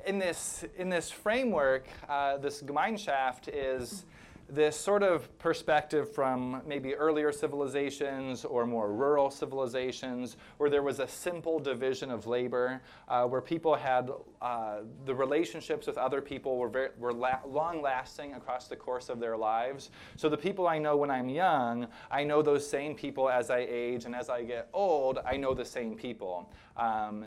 in 0.05 0.19
this 0.19 0.63
in 0.77 0.87
this 0.87 1.09
framework, 1.09 1.87
uh, 2.07 2.37
this 2.37 2.61
Gemeinschaft 2.61 3.49
is 3.51 4.05
this 4.49 4.79
sort 4.79 5.03
of 5.03 5.37
perspective 5.39 6.09
from 6.09 6.61
maybe 6.65 6.95
earlier 6.95 7.31
civilizations 7.31 8.45
or 8.45 8.65
more 8.65 8.93
rural 8.93 9.29
civilizations 9.29 10.37
where 10.57 10.69
there 10.69 10.83
was 10.83 10.99
a 10.99 11.07
simple 11.07 11.59
division 11.59 12.09
of 12.09 12.27
labor, 12.27 12.81
uh, 13.09 13.25
where 13.25 13.41
people 13.41 13.75
had 13.75 14.09
uh, 14.41 14.77
the 15.05 15.13
relationships 15.13 15.85
with 15.85 15.97
other 15.97 16.21
people 16.21 16.57
were, 16.57 16.69
very, 16.69 16.89
were 16.97 17.11
la- 17.11 17.39
long 17.45 17.81
lasting 17.81 18.35
across 18.35 18.67
the 18.67 18.75
course 18.75 19.09
of 19.09 19.19
their 19.19 19.35
lives. 19.35 19.89
So 20.15 20.29
the 20.29 20.37
people 20.37 20.67
I 20.67 20.77
know 20.77 20.95
when 20.95 21.11
I'm 21.11 21.27
young, 21.27 21.87
I 22.09 22.23
know 22.23 22.41
those 22.41 22.67
same 22.67 22.95
people 22.95 23.29
as 23.29 23.49
I 23.49 23.65
age, 23.69 24.05
and 24.05 24.15
as 24.15 24.29
I 24.29 24.43
get 24.43 24.69
old, 24.71 25.19
I 25.25 25.35
know 25.35 25.53
the 25.53 25.65
same 25.65 25.95
people. 25.95 26.49
Um, 26.77 27.25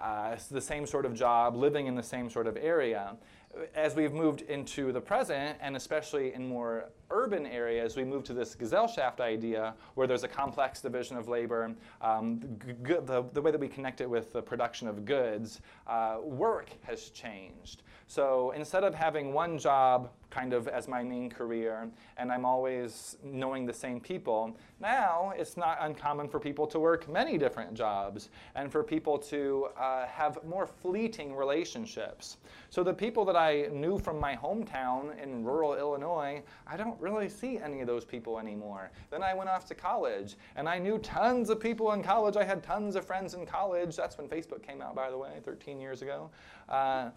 uh, 0.00 0.36
the 0.50 0.60
same 0.60 0.86
sort 0.86 1.06
of 1.06 1.14
job, 1.14 1.56
living 1.56 1.86
in 1.86 1.94
the 1.94 2.02
same 2.02 2.28
sort 2.28 2.46
of 2.46 2.56
area 2.56 3.16
as 3.74 3.94
we've 3.94 4.12
moved 4.12 4.42
into 4.42 4.92
the 4.92 5.00
present, 5.00 5.56
and 5.60 5.76
especially 5.76 6.34
in 6.34 6.46
more 6.48 6.90
urban 7.10 7.46
areas, 7.46 7.96
we 7.96 8.04
move 8.04 8.24
to 8.24 8.34
this 8.34 8.54
Gesellschaft 8.54 9.20
idea 9.20 9.74
where 9.94 10.06
there's 10.06 10.24
a 10.24 10.28
complex 10.28 10.80
division 10.80 11.16
of 11.16 11.28
labor. 11.28 11.74
Um, 12.00 12.40
the, 12.82 13.00
the, 13.00 13.24
the, 13.32 13.40
way 13.40 13.50
that 13.50 13.60
we 13.60 13.68
connect 13.68 14.00
it 14.00 14.10
with 14.10 14.32
the 14.32 14.42
production 14.42 14.88
of 14.88 15.04
goods, 15.04 15.60
uh, 15.86 16.18
work 16.22 16.70
has 16.82 17.10
changed. 17.10 17.82
So 18.06 18.52
instead 18.52 18.84
of 18.84 18.94
having 18.94 19.32
one 19.32 19.58
job 19.58 20.10
kind 20.36 20.52
of 20.52 20.68
as 20.68 20.86
my 20.86 21.02
main 21.02 21.30
career 21.30 21.88
and 22.18 22.30
I'm 22.30 22.44
always 22.44 23.16
knowing 23.24 23.64
the 23.64 23.72
same 23.72 24.00
people, 24.00 24.54
now 24.80 25.32
it's 25.34 25.56
not 25.56 25.78
uncommon 25.80 26.28
for 26.28 26.38
people 26.38 26.66
to 26.66 26.78
work 26.78 27.08
many 27.08 27.38
different 27.38 27.72
jobs 27.72 28.28
and 28.54 28.70
for 28.70 28.82
people 28.82 29.16
to 29.18 29.68
uh, 29.80 30.06
have 30.06 30.38
more 30.44 30.66
fleeting 30.66 31.34
relationships. 31.34 32.36
So 32.68 32.84
the 32.84 32.92
people 32.92 33.24
that 33.24 33.36
I 33.36 33.68
knew 33.72 33.98
from 33.98 34.20
my 34.20 34.36
hometown 34.36 35.18
in 35.22 35.42
rural 35.42 35.74
Illinois, 35.74 36.42
I 36.66 36.76
don't 36.76 37.00
really 37.00 37.30
see 37.30 37.58
any 37.58 37.80
of 37.80 37.86
those 37.86 38.04
people 38.04 38.38
anymore. 38.38 38.90
Then 39.10 39.22
I 39.22 39.32
went 39.32 39.48
off 39.48 39.64
to 39.66 39.74
college 39.74 40.36
and 40.56 40.68
I 40.68 40.78
knew 40.78 40.98
tons 40.98 41.48
of 41.48 41.58
people 41.58 41.92
in 41.92 42.02
college. 42.02 42.36
I 42.36 42.44
had 42.44 42.62
tons 42.62 42.94
of 42.96 43.06
friends 43.06 43.32
in 43.32 43.46
college. 43.46 43.96
That's 43.96 44.18
when 44.18 44.28
Facebook 44.28 44.62
came 44.62 44.82
out, 44.82 44.94
by 44.94 45.10
the 45.10 45.16
way, 45.16 45.40
13 45.42 45.80
years 45.80 46.02
ago. 46.02 46.28
Uh, 46.68 47.10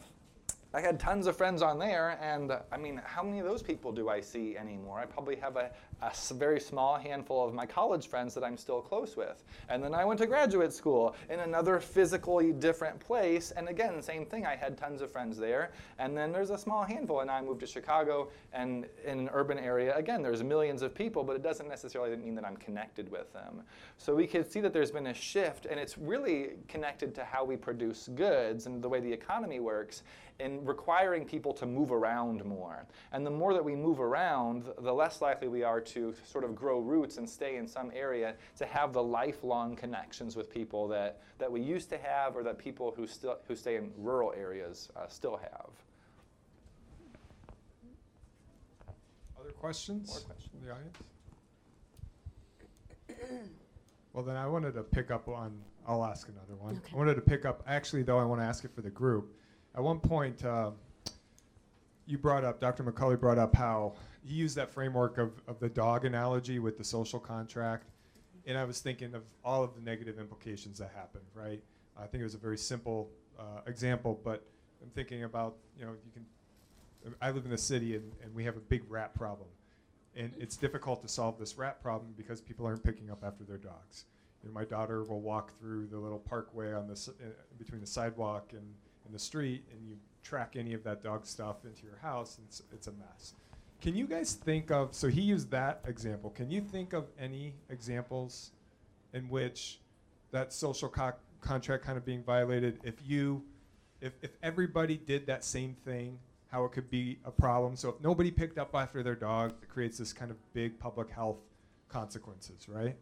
I 0.71 0.81
had 0.81 0.99
tons 0.99 1.25
of 1.25 1.35
friends 1.35 1.63
on 1.63 1.79
there, 1.79 2.19
and 2.21 2.51
uh, 2.51 2.59
I 2.71 2.77
mean, 2.77 3.01
how 3.03 3.23
many 3.23 3.39
of 3.39 3.45
those 3.45 3.63
people 3.63 3.91
do 3.91 4.07
I 4.07 4.21
see 4.21 4.55
anymore? 4.55 4.99
I 4.99 5.05
probably 5.05 5.35
have 5.37 5.55
a, 5.55 5.71
a 5.99 6.11
very 6.35 6.59
small 6.59 6.95
handful 6.95 7.43
of 7.43 7.55
my 7.55 7.65
college 7.65 8.07
friends 8.07 8.35
that 8.35 8.43
I'm 8.43 8.55
still 8.55 8.79
close 8.79 9.17
with. 9.17 9.43
And 9.67 9.83
then 9.83 9.95
I 9.95 10.05
went 10.05 10.19
to 10.19 10.27
graduate 10.27 10.71
school 10.71 11.15
in 11.27 11.39
another 11.39 11.79
physically 11.79 12.51
different 12.51 12.99
place, 12.99 13.49
and 13.49 13.67
again, 13.67 13.99
same 14.03 14.27
thing, 14.27 14.45
I 14.45 14.55
had 14.55 14.77
tons 14.77 15.01
of 15.01 15.11
friends 15.11 15.39
there. 15.39 15.71
And 15.97 16.15
then 16.15 16.31
there's 16.31 16.51
a 16.51 16.57
small 16.57 16.83
handful, 16.83 17.21
and 17.21 17.31
I 17.31 17.41
moved 17.41 17.61
to 17.61 17.67
Chicago, 17.67 18.29
and 18.53 18.85
in 19.03 19.17
an 19.17 19.29
urban 19.33 19.57
area, 19.57 19.95
again, 19.95 20.21
there's 20.21 20.43
millions 20.43 20.83
of 20.83 20.93
people, 20.93 21.23
but 21.23 21.35
it 21.35 21.41
doesn't 21.41 21.67
necessarily 21.67 22.15
mean 22.15 22.35
that 22.35 22.45
I'm 22.45 22.57
connected 22.57 23.09
with 23.11 23.33
them. 23.33 23.63
So 23.97 24.13
we 24.13 24.27
can 24.27 24.47
see 24.47 24.61
that 24.61 24.71
there's 24.71 24.91
been 24.91 25.07
a 25.07 25.15
shift, 25.15 25.65
and 25.65 25.79
it's 25.79 25.97
really 25.97 26.51
connected 26.67 27.15
to 27.15 27.23
how 27.23 27.43
we 27.43 27.55
produce 27.55 28.07
goods 28.09 28.67
and 28.67 28.83
the 28.83 28.89
way 28.89 28.99
the 28.99 29.11
economy 29.11 29.59
works 29.59 30.03
in 30.39 30.63
requiring 30.65 31.25
people 31.25 31.53
to 31.53 31.65
move 31.65 31.91
around 31.91 32.43
more. 32.45 32.85
And 33.11 33.25
the 33.25 33.31
more 33.31 33.53
that 33.53 33.63
we 33.63 33.75
move 33.75 33.99
around, 33.99 34.63
the 34.79 34.93
less 34.93 35.21
likely 35.21 35.49
we 35.49 35.63
are 35.63 35.81
to 35.81 36.13
sort 36.23 36.43
of 36.43 36.55
grow 36.55 36.79
roots 36.79 37.17
and 37.17 37.29
stay 37.29 37.57
in 37.57 37.67
some 37.67 37.91
area 37.93 38.35
to 38.57 38.65
have 38.65 38.93
the 38.93 39.03
lifelong 39.03 39.75
connections 39.75 40.35
with 40.35 40.49
people 40.51 40.87
that, 40.87 41.21
that 41.39 41.51
we 41.51 41.61
used 41.61 41.89
to 41.89 41.97
have 41.97 42.37
or 42.37 42.43
that 42.43 42.57
people 42.57 42.93
who, 42.95 43.05
still, 43.05 43.37
who 43.47 43.55
stay 43.55 43.75
in 43.75 43.91
rural 43.97 44.33
areas 44.37 44.89
uh, 44.95 45.07
still 45.07 45.35
have. 45.37 45.69
Other 49.39 49.51
questions? 49.51 50.07
More 50.07 50.19
questions. 50.19 50.51
from 50.51 50.65
the 50.65 50.73
audience? 50.73 50.97
well, 54.13 54.23
then 54.23 54.37
I 54.37 54.47
wanted 54.47 54.73
to 54.75 54.83
pick 54.83 55.11
up 55.11 55.27
on, 55.27 55.59
I'll 55.85 56.05
ask 56.05 56.29
another 56.29 56.55
one. 56.55 56.77
Okay. 56.77 56.93
I 56.93 56.97
wanted 56.97 57.15
to 57.15 57.21
pick 57.21 57.43
up, 57.43 57.63
actually, 57.67 58.03
though, 58.03 58.19
I 58.19 58.23
want 58.23 58.39
to 58.39 58.45
ask 58.45 58.63
it 58.63 58.71
for 58.73 58.81
the 58.81 58.89
group. 58.89 59.35
At 59.79 59.85
one 59.85 60.01
point, 60.01 60.43
uh, 60.43 60.71
you 62.05 62.17
brought 62.17 62.43
up, 62.43 62.59
Dr. 62.59 62.83
McCully 62.83 63.17
brought 63.17 63.37
up 63.37 63.55
how 63.55 63.93
he 64.25 64.33
used 64.33 64.57
that 64.57 64.69
framework 64.69 65.17
of, 65.17 65.31
of 65.47 65.57
the 65.61 65.69
dog 65.69 66.03
analogy 66.03 66.59
with 66.59 66.77
the 66.77 66.83
social 66.83 67.17
contract. 67.17 67.85
And 68.45 68.57
I 68.57 68.65
was 68.65 68.81
thinking 68.81 69.15
of 69.15 69.23
all 69.41 69.63
of 69.63 69.75
the 69.75 69.81
negative 69.81 70.19
implications 70.19 70.79
that 70.79 70.91
happen, 70.93 71.21
right? 71.33 71.63
I 71.97 72.07
think 72.07 72.19
it 72.19 72.25
was 72.25 72.33
a 72.33 72.39
very 72.39 72.57
simple 72.57 73.09
uh, 73.39 73.61
example, 73.67 74.19
but 74.21 74.43
I'm 74.83 74.89
thinking 74.89 75.23
about, 75.23 75.55
you 75.77 75.85
know, 75.85 75.91
you 75.91 76.11
can, 76.11 76.25
I 77.21 77.31
live 77.31 77.45
in 77.45 77.51
the 77.51 77.57
city 77.57 77.95
and, 77.95 78.11
and 78.21 78.35
we 78.35 78.43
have 78.43 78.57
a 78.57 78.59
big 78.67 78.83
rat 78.89 79.15
problem. 79.15 79.47
And 80.13 80.33
it's 80.37 80.57
difficult 80.57 81.01
to 81.03 81.07
solve 81.07 81.39
this 81.39 81.57
rat 81.57 81.81
problem 81.81 82.13
because 82.17 82.41
people 82.41 82.65
aren't 82.65 82.83
picking 82.83 83.09
up 83.09 83.23
after 83.23 83.45
their 83.45 83.55
dogs. 83.55 84.03
You 84.43 84.49
know, 84.49 84.53
my 84.53 84.65
daughter 84.65 85.05
will 85.05 85.21
walk 85.21 85.57
through 85.57 85.87
the 85.87 85.99
little 85.99 86.19
parkway 86.19 86.73
on 86.73 86.87
the, 86.87 86.95
uh, 86.95 87.29
between 87.57 87.79
the 87.79 87.87
sidewalk 87.87 88.49
and, 88.51 88.73
and 89.09 89.15
the 89.15 89.19
street, 89.19 89.63
and 89.71 89.89
you 89.89 89.95
track 90.23 90.55
any 90.55 90.75
of 90.75 90.83
that 90.83 91.01
dog 91.01 91.25
stuff 91.25 91.65
into 91.65 91.83
your 91.83 91.97
house, 91.97 92.37
it's, 92.45 92.61
it's 92.71 92.85
a 92.85 92.91
mess. 92.91 93.33
Can 93.81 93.95
you 93.95 94.05
guys 94.05 94.33
think 94.33 94.69
of, 94.69 94.93
so 94.93 95.07
he 95.07 95.21
used 95.21 95.49
that 95.49 95.81
example, 95.87 96.29
can 96.29 96.51
you 96.51 96.61
think 96.61 96.93
of 96.93 97.05
any 97.19 97.55
examples 97.69 98.51
in 99.13 99.27
which 99.29 99.79
that 100.31 100.53
social 100.53 100.89
co- 100.89 101.13
contract 101.41 101.83
kind 101.83 101.97
of 101.97 102.05
being 102.05 102.23
violated, 102.23 102.79
if 102.83 102.95
you, 103.03 103.41
if, 103.99 104.13
if 104.21 104.31
everybody 104.43 104.97
did 104.97 105.25
that 105.25 105.43
same 105.43 105.75
thing, 105.85 106.19
how 106.51 106.65
it 106.65 106.71
could 106.71 106.91
be 106.91 107.17
a 107.25 107.31
problem? 107.31 107.75
So 107.75 107.89
if 107.89 107.95
nobody 107.99 108.29
picked 108.29 108.59
up 108.59 108.75
after 108.75 109.01
their 109.01 109.15
dog, 109.15 109.53
it 109.63 109.69
creates 109.69 109.97
this 109.97 110.13
kind 110.13 110.29
of 110.29 110.37
big 110.53 110.79
public 110.79 111.09
health 111.09 111.39
consequences, 111.87 112.69
right? 112.69 112.95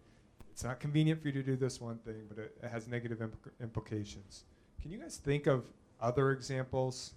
It's 0.52 0.64
not 0.64 0.80
convenient 0.80 1.22
for 1.22 1.28
you 1.28 1.34
to 1.34 1.44
do 1.44 1.58
this 1.58 1.82
one 1.82 1.98
thing, 1.98 2.24
but 2.30 2.38
it, 2.38 2.58
it 2.64 2.70
has 2.70 2.88
negative 2.88 3.20
implic- 3.20 3.52
implications. 3.62 4.46
Can 4.82 4.92
you 4.92 5.00
guys 5.00 5.18
think 5.18 5.48
of 5.48 5.66
other 6.00 6.32
examples 6.32 7.14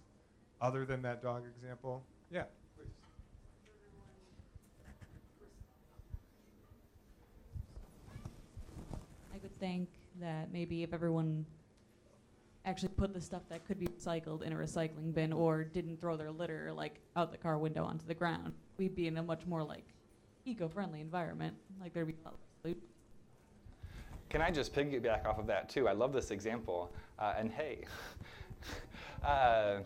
other 0.60 0.84
than 0.84 1.02
that 1.02 1.22
dog 1.22 1.44
example? 1.56 2.02
Yeah, 2.30 2.44
please. 2.76 2.88
I 9.32 9.38
would 9.42 9.58
think 9.58 9.88
that 10.20 10.52
maybe 10.52 10.82
if 10.82 10.92
everyone 10.92 11.46
actually 12.64 12.90
put 12.90 13.14
the 13.14 13.20
stuff 13.20 13.42
that 13.48 13.66
could 13.66 13.78
be 13.78 13.86
recycled 13.86 14.42
in 14.42 14.52
a 14.52 14.56
recycling 14.56 15.14
bin 15.14 15.32
or 15.32 15.64
didn't 15.64 16.00
throw 16.00 16.16
their 16.16 16.30
litter 16.30 16.70
like 16.74 17.00
out 17.16 17.32
the 17.32 17.38
car 17.38 17.58
window 17.58 17.84
onto 17.84 18.06
the 18.06 18.14
ground, 18.14 18.52
we'd 18.76 18.94
be 18.94 19.06
in 19.06 19.16
a 19.16 19.22
much 19.22 19.46
more 19.46 19.62
like 19.62 19.84
eco-friendly 20.44 21.00
environment. 21.00 21.54
Like 21.80 21.94
there'd 21.94 22.06
be 22.06 22.14
a 22.22 22.24
lot 22.24 22.34
less 22.34 22.48
pollution. 22.62 22.82
Can 24.28 24.42
I 24.42 24.50
just 24.50 24.74
piggyback 24.74 25.26
off 25.26 25.38
of 25.38 25.46
that 25.48 25.68
too? 25.68 25.88
I 25.88 25.92
love 25.92 26.12
this 26.12 26.30
example. 26.30 26.92
Uh, 27.18 27.34
and 27.36 27.50
hey, 27.50 27.84
uh, 29.24 29.78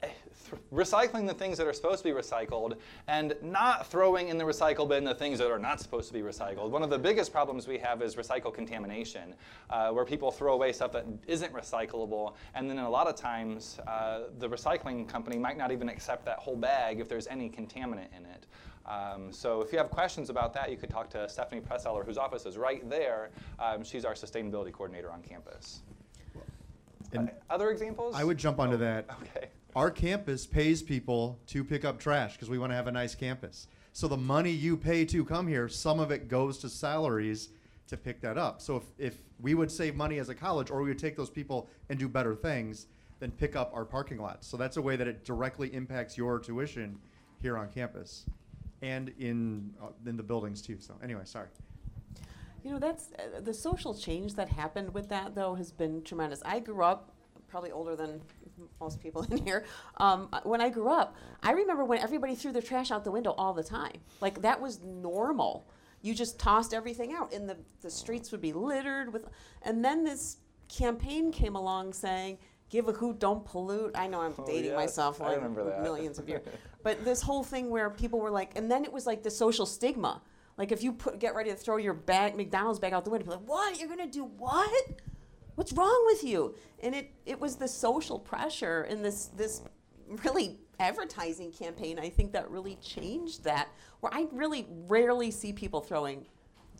th- 0.00 0.12
recycling 0.72 1.26
the 1.26 1.34
things 1.34 1.58
that 1.58 1.66
are 1.66 1.72
supposed 1.72 2.02
to 2.02 2.04
be 2.04 2.18
recycled 2.18 2.76
and 3.06 3.34
not 3.42 3.86
throwing 3.86 4.28
in 4.28 4.38
the 4.38 4.44
recycle 4.44 4.88
bin 4.88 5.04
the 5.04 5.14
things 5.14 5.38
that 5.38 5.50
are 5.50 5.58
not 5.58 5.80
supposed 5.80 6.08
to 6.08 6.14
be 6.14 6.20
recycled. 6.20 6.70
One 6.70 6.82
of 6.82 6.90
the 6.90 6.98
biggest 6.98 7.32
problems 7.32 7.66
we 7.66 7.78
have 7.78 8.02
is 8.02 8.16
recycle 8.16 8.52
contamination, 8.52 9.34
uh, 9.70 9.90
where 9.90 10.04
people 10.04 10.30
throw 10.30 10.54
away 10.54 10.72
stuff 10.72 10.92
that 10.92 11.06
isn't 11.26 11.52
recyclable, 11.52 12.34
and 12.54 12.68
then 12.68 12.78
a 12.78 12.90
lot 12.90 13.06
of 13.06 13.16
times 13.16 13.78
uh, 13.86 14.20
the 14.38 14.48
recycling 14.48 15.08
company 15.08 15.38
might 15.38 15.56
not 15.56 15.70
even 15.72 15.88
accept 15.88 16.24
that 16.24 16.38
whole 16.38 16.56
bag 16.56 17.00
if 17.00 17.08
there's 17.08 17.26
any 17.26 17.48
contaminant 17.48 18.08
in 18.16 18.24
it. 18.26 18.46
Um, 18.86 19.30
so 19.32 19.60
if 19.60 19.70
you 19.70 19.78
have 19.78 19.90
questions 19.90 20.30
about 20.30 20.54
that, 20.54 20.70
you 20.70 20.78
could 20.78 20.88
talk 20.88 21.10
to 21.10 21.28
Stephanie 21.28 21.60
Presseller, 21.60 22.04
whose 22.06 22.16
office 22.16 22.46
is 22.46 22.56
right 22.56 22.88
there. 22.88 23.30
Um, 23.58 23.84
she's 23.84 24.06
our 24.06 24.14
sustainability 24.14 24.72
coordinator 24.72 25.10
on 25.10 25.20
campus. 25.20 25.82
And 27.12 27.28
Uh, 27.28 27.32
other 27.50 27.70
examples? 27.70 28.14
I 28.14 28.24
would 28.24 28.38
jump 28.38 28.58
onto 28.58 28.76
that. 28.78 29.06
Okay. 29.22 29.48
Our 29.76 29.90
campus 29.90 30.46
pays 30.46 30.82
people 30.82 31.38
to 31.48 31.62
pick 31.62 31.84
up 31.84 31.98
trash 31.98 32.32
because 32.34 32.50
we 32.50 32.58
want 32.58 32.72
to 32.72 32.76
have 32.76 32.86
a 32.86 32.92
nice 32.92 33.14
campus. 33.14 33.68
So 33.92 34.08
the 34.08 34.16
money 34.16 34.50
you 34.50 34.76
pay 34.76 35.04
to 35.06 35.24
come 35.24 35.46
here, 35.46 35.68
some 35.68 36.00
of 36.00 36.10
it 36.10 36.28
goes 36.28 36.58
to 36.58 36.68
salaries 36.68 37.50
to 37.88 37.96
pick 37.96 38.20
that 38.20 38.36
up. 38.38 38.60
So 38.60 38.76
if, 38.76 38.84
if 38.98 39.22
we 39.40 39.54
would 39.54 39.70
save 39.70 39.94
money 39.94 40.18
as 40.18 40.28
a 40.28 40.34
college, 40.34 40.70
or 40.70 40.82
we 40.82 40.88
would 40.88 40.98
take 40.98 41.16
those 41.16 41.30
people 41.30 41.68
and 41.88 41.98
do 41.98 42.08
better 42.08 42.34
things, 42.34 42.86
then 43.20 43.30
pick 43.32 43.56
up 43.56 43.70
our 43.74 43.84
parking 43.84 44.18
lots. 44.18 44.46
So 44.46 44.56
that's 44.56 44.76
a 44.76 44.82
way 44.82 44.96
that 44.96 45.08
it 45.08 45.24
directly 45.24 45.72
impacts 45.74 46.16
your 46.16 46.38
tuition 46.38 46.98
here 47.40 47.56
on 47.56 47.68
campus 47.68 48.26
and 48.82 49.12
in 49.18 49.72
uh, 49.82 49.86
in 50.06 50.16
the 50.16 50.22
buildings 50.22 50.62
too. 50.62 50.76
So 50.78 50.94
anyway, 51.02 51.22
sorry. 51.24 51.48
You 52.64 52.72
know, 52.72 52.78
that's 52.78 53.10
uh, 53.18 53.40
the 53.40 53.54
social 53.54 53.94
change 53.94 54.34
that 54.34 54.48
happened 54.48 54.92
with 54.94 55.08
that, 55.08 55.34
though, 55.34 55.54
has 55.54 55.72
been 55.72 56.02
tremendous. 56.02 56.42
I 56.44 56.58
grew 56.60 56.82
up, 56.82 57.12
probably 57.48 57.70
older 57.70 57.96
than 57.96 58.20
most 58.80 59.00
people 59.00 59.22
in 59.30 59.38
here. 59.44 59.64
Um, 59.98 60.28
uh, 60.32 60.40
when 60.44 60.60
I 60.60 60.68
grew 60.68 60.88
up, 60.88 61.16
I 61.42 61.52
remember 61.52 61.84
when 61.84 61.98
everybody 62.00 62.34
threw 62.34 62.52
their 62.52 62.62
trash 62.62 62.90
out 62.90 63.04
the 63.04 63.10
window 63.10 63.34
all 63.38 63.52
the 63.54 63.62
time. 63.64 63.98
Like, 64.20 64.42
that 64.42 64.60
was 64.60 64.80
normal. 64.82 65.66
You 66.02 66.14
just 66.14 66.38
tossed 66.38 66.74
everything 66.74 67.12
out, 67.12 67.32
and 67.32 67.48
the, 67.48 67.56
the 67.80 67.90
streets 67.90 68.30
would 68.32 68.40
be 68.40 68.52
littered 68.52 69.12
with. 69.12 69.26
And 69.62 69.84
then 69.84 70.04
this 70.04 70.36
campaign 70.68 71.32
came 71.32 71.56
along 71.56 71.92
saying, 71.92 72.38
Give 72.70 72.86
a 72.86 72.92
hoot, 72.92 73.18
don't 73.18 73.46
pollute. 73.46 73.92
I 73.94 74.06
know 74.08 74.20
I'm 74.20 74.34
Oh, 74.36 74.46
dating 74.46 74.74
myself 74.74 75.20
like 75.20 75.40
millions 75.82 76.18
of 76.18 76.28
years. 76.28 76.42
But 76.82 77.02
this 77.04 77.22
whole 77.22 77.42
thing 77.42 77.70
where 77.70 77.88
people 77.90 78.20
were 78.20 78.30
like, 78.30 78.52
and 78.56 78.70
then 78.70 78.84
it 78.84 78.92
was 78.92 79.06
like 79.06 79.22
the 79.22 79.30
social 79.30 79.64
stigma. 79.66 80.20
Like 80.58 80.72
if 80.72 80.82
you 80.82 80.92
put, 80.92 81.20
get 81.20 81.34
ready 81.34 81.50
to 81.50 81.56
throw 81.56 81.76
your 81.76 81.94
bag, 81.94 82.36
McDonald's 82.36 82.80
bag 82.80 82.92
out 82.92 83.04
the 83.04 83.10
window, 83.10 83.28
are 83.28 83.36
like, 83.36 83.48
what? 83.48 83.78
You're 83.78 83.88
gonna 83.88 84.08
do 84.08 84.24
what? 84.24 85.00
What's 85.54 85.72
wrong 85.72 86.02
with 86.06 86.24
you? 86.24 86.56
And 86.82 86.94
it, 86.94 87.12
it 87.24 87.40
was 87.40 87.56
the 87.56 87.68
social 87.68 88.18
pressure 88.18 88.82
and 88.82 89.04
this 89.04 89.26
this 89.26 89.62
really 90.24 90.58
advertising 90.80 91.52
campaign. 91.52 91.98
I 91.98 92.08
think 92.08 92.32
that 92.32 92.50
really 92.50 92.76
changed 92.76 93.44
that. 93.44 93.68
Where 94.00 94.12
I 94.12 94.26
really 94.32 94.66
rarely 94.86 95.30
see 95.30 95.52
people 95.52 95.80
throwing. 95.80 96.26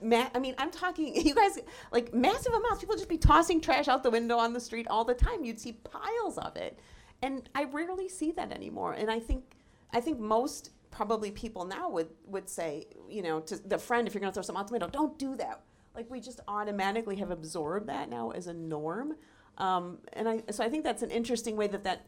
Ma- 0.03 0.29
I 0.35 0.39
mean, 0.39 0.55
I'm 0.59 0.71
talking. 0.71 1.15
You 1.25 1.35
guys 1.35 1.59
like 1.93 2.13
massive 2.13 2.53
amounts. 2.53 2.81
People 2.81 2.97
just 2.97 3.09
be 3.09 3.19
tossing 3.19 3.61
trash 3.61 3.87
out 3.87 4.03
the 4.03 4.11
window 4.11 4.39
on 4.39 4.53
the 4.53 4.61
street 4.61 4.89
all 4.89 5.05
the 5.05 5.15
time. 5.15 5.45
You'd 5.45 5.61
see 5.61 5.73
piles 5.73 6.39
of 6.39 6.57
it, 6.57 6.79
and 7.23 7.49
I 7.55 7.65
rarely 7.65 8.09
see 8.09 8.33
that 8.33 8.51
anymore. 8.53 8.95
And 8.95 9.11
I 9.11 9.21
think 9.21 9.57
I 9.93 10.01
think 10.01 10.19
most 10.19 10.71
probably 10.91 11.31
people 11.31 11.65
now 11.65 11.89
would 11.89 12.09
would 12.27 12.49
say, 12.49 12.87
you 13.09 13.23
know, 13.23 13.41
to 13.41 13.57
the 13.57 13.79
friend, 13.79 14.07
if 14.07 14.15
you're 14.15 14.21
going 14.21 14.33
to 14.33 14.35
throw 14.35 14.43
some 14.43 14.57
the 14.57 14.73
window, 14.73 14.89
don't 14.89 15.19
do 15.19 15.37
that. 15.37 15.63
Like 15.95 16.11
we 16.11 16.21
just 16.21 16.41
automatically 16.47 17.17
have 17.17 17.31
absorbed 17.31 17.89
that 17.89 18.09
now 18.09 18.31
as 18.31 18.47
a 18.47 18.55
norm, 18.55 19.17
um, 19.59 19.99
and 20.13 20.29
I 20.29 20.43
so 20.51 20.63
I 20.63 20.69
think 20.69 20.85
that's 20.85 21.03
an 21.03 21.11
interesting 21.11 21.57
way 21.57 21.67
that 21.67 21.85
that 21.85 22.07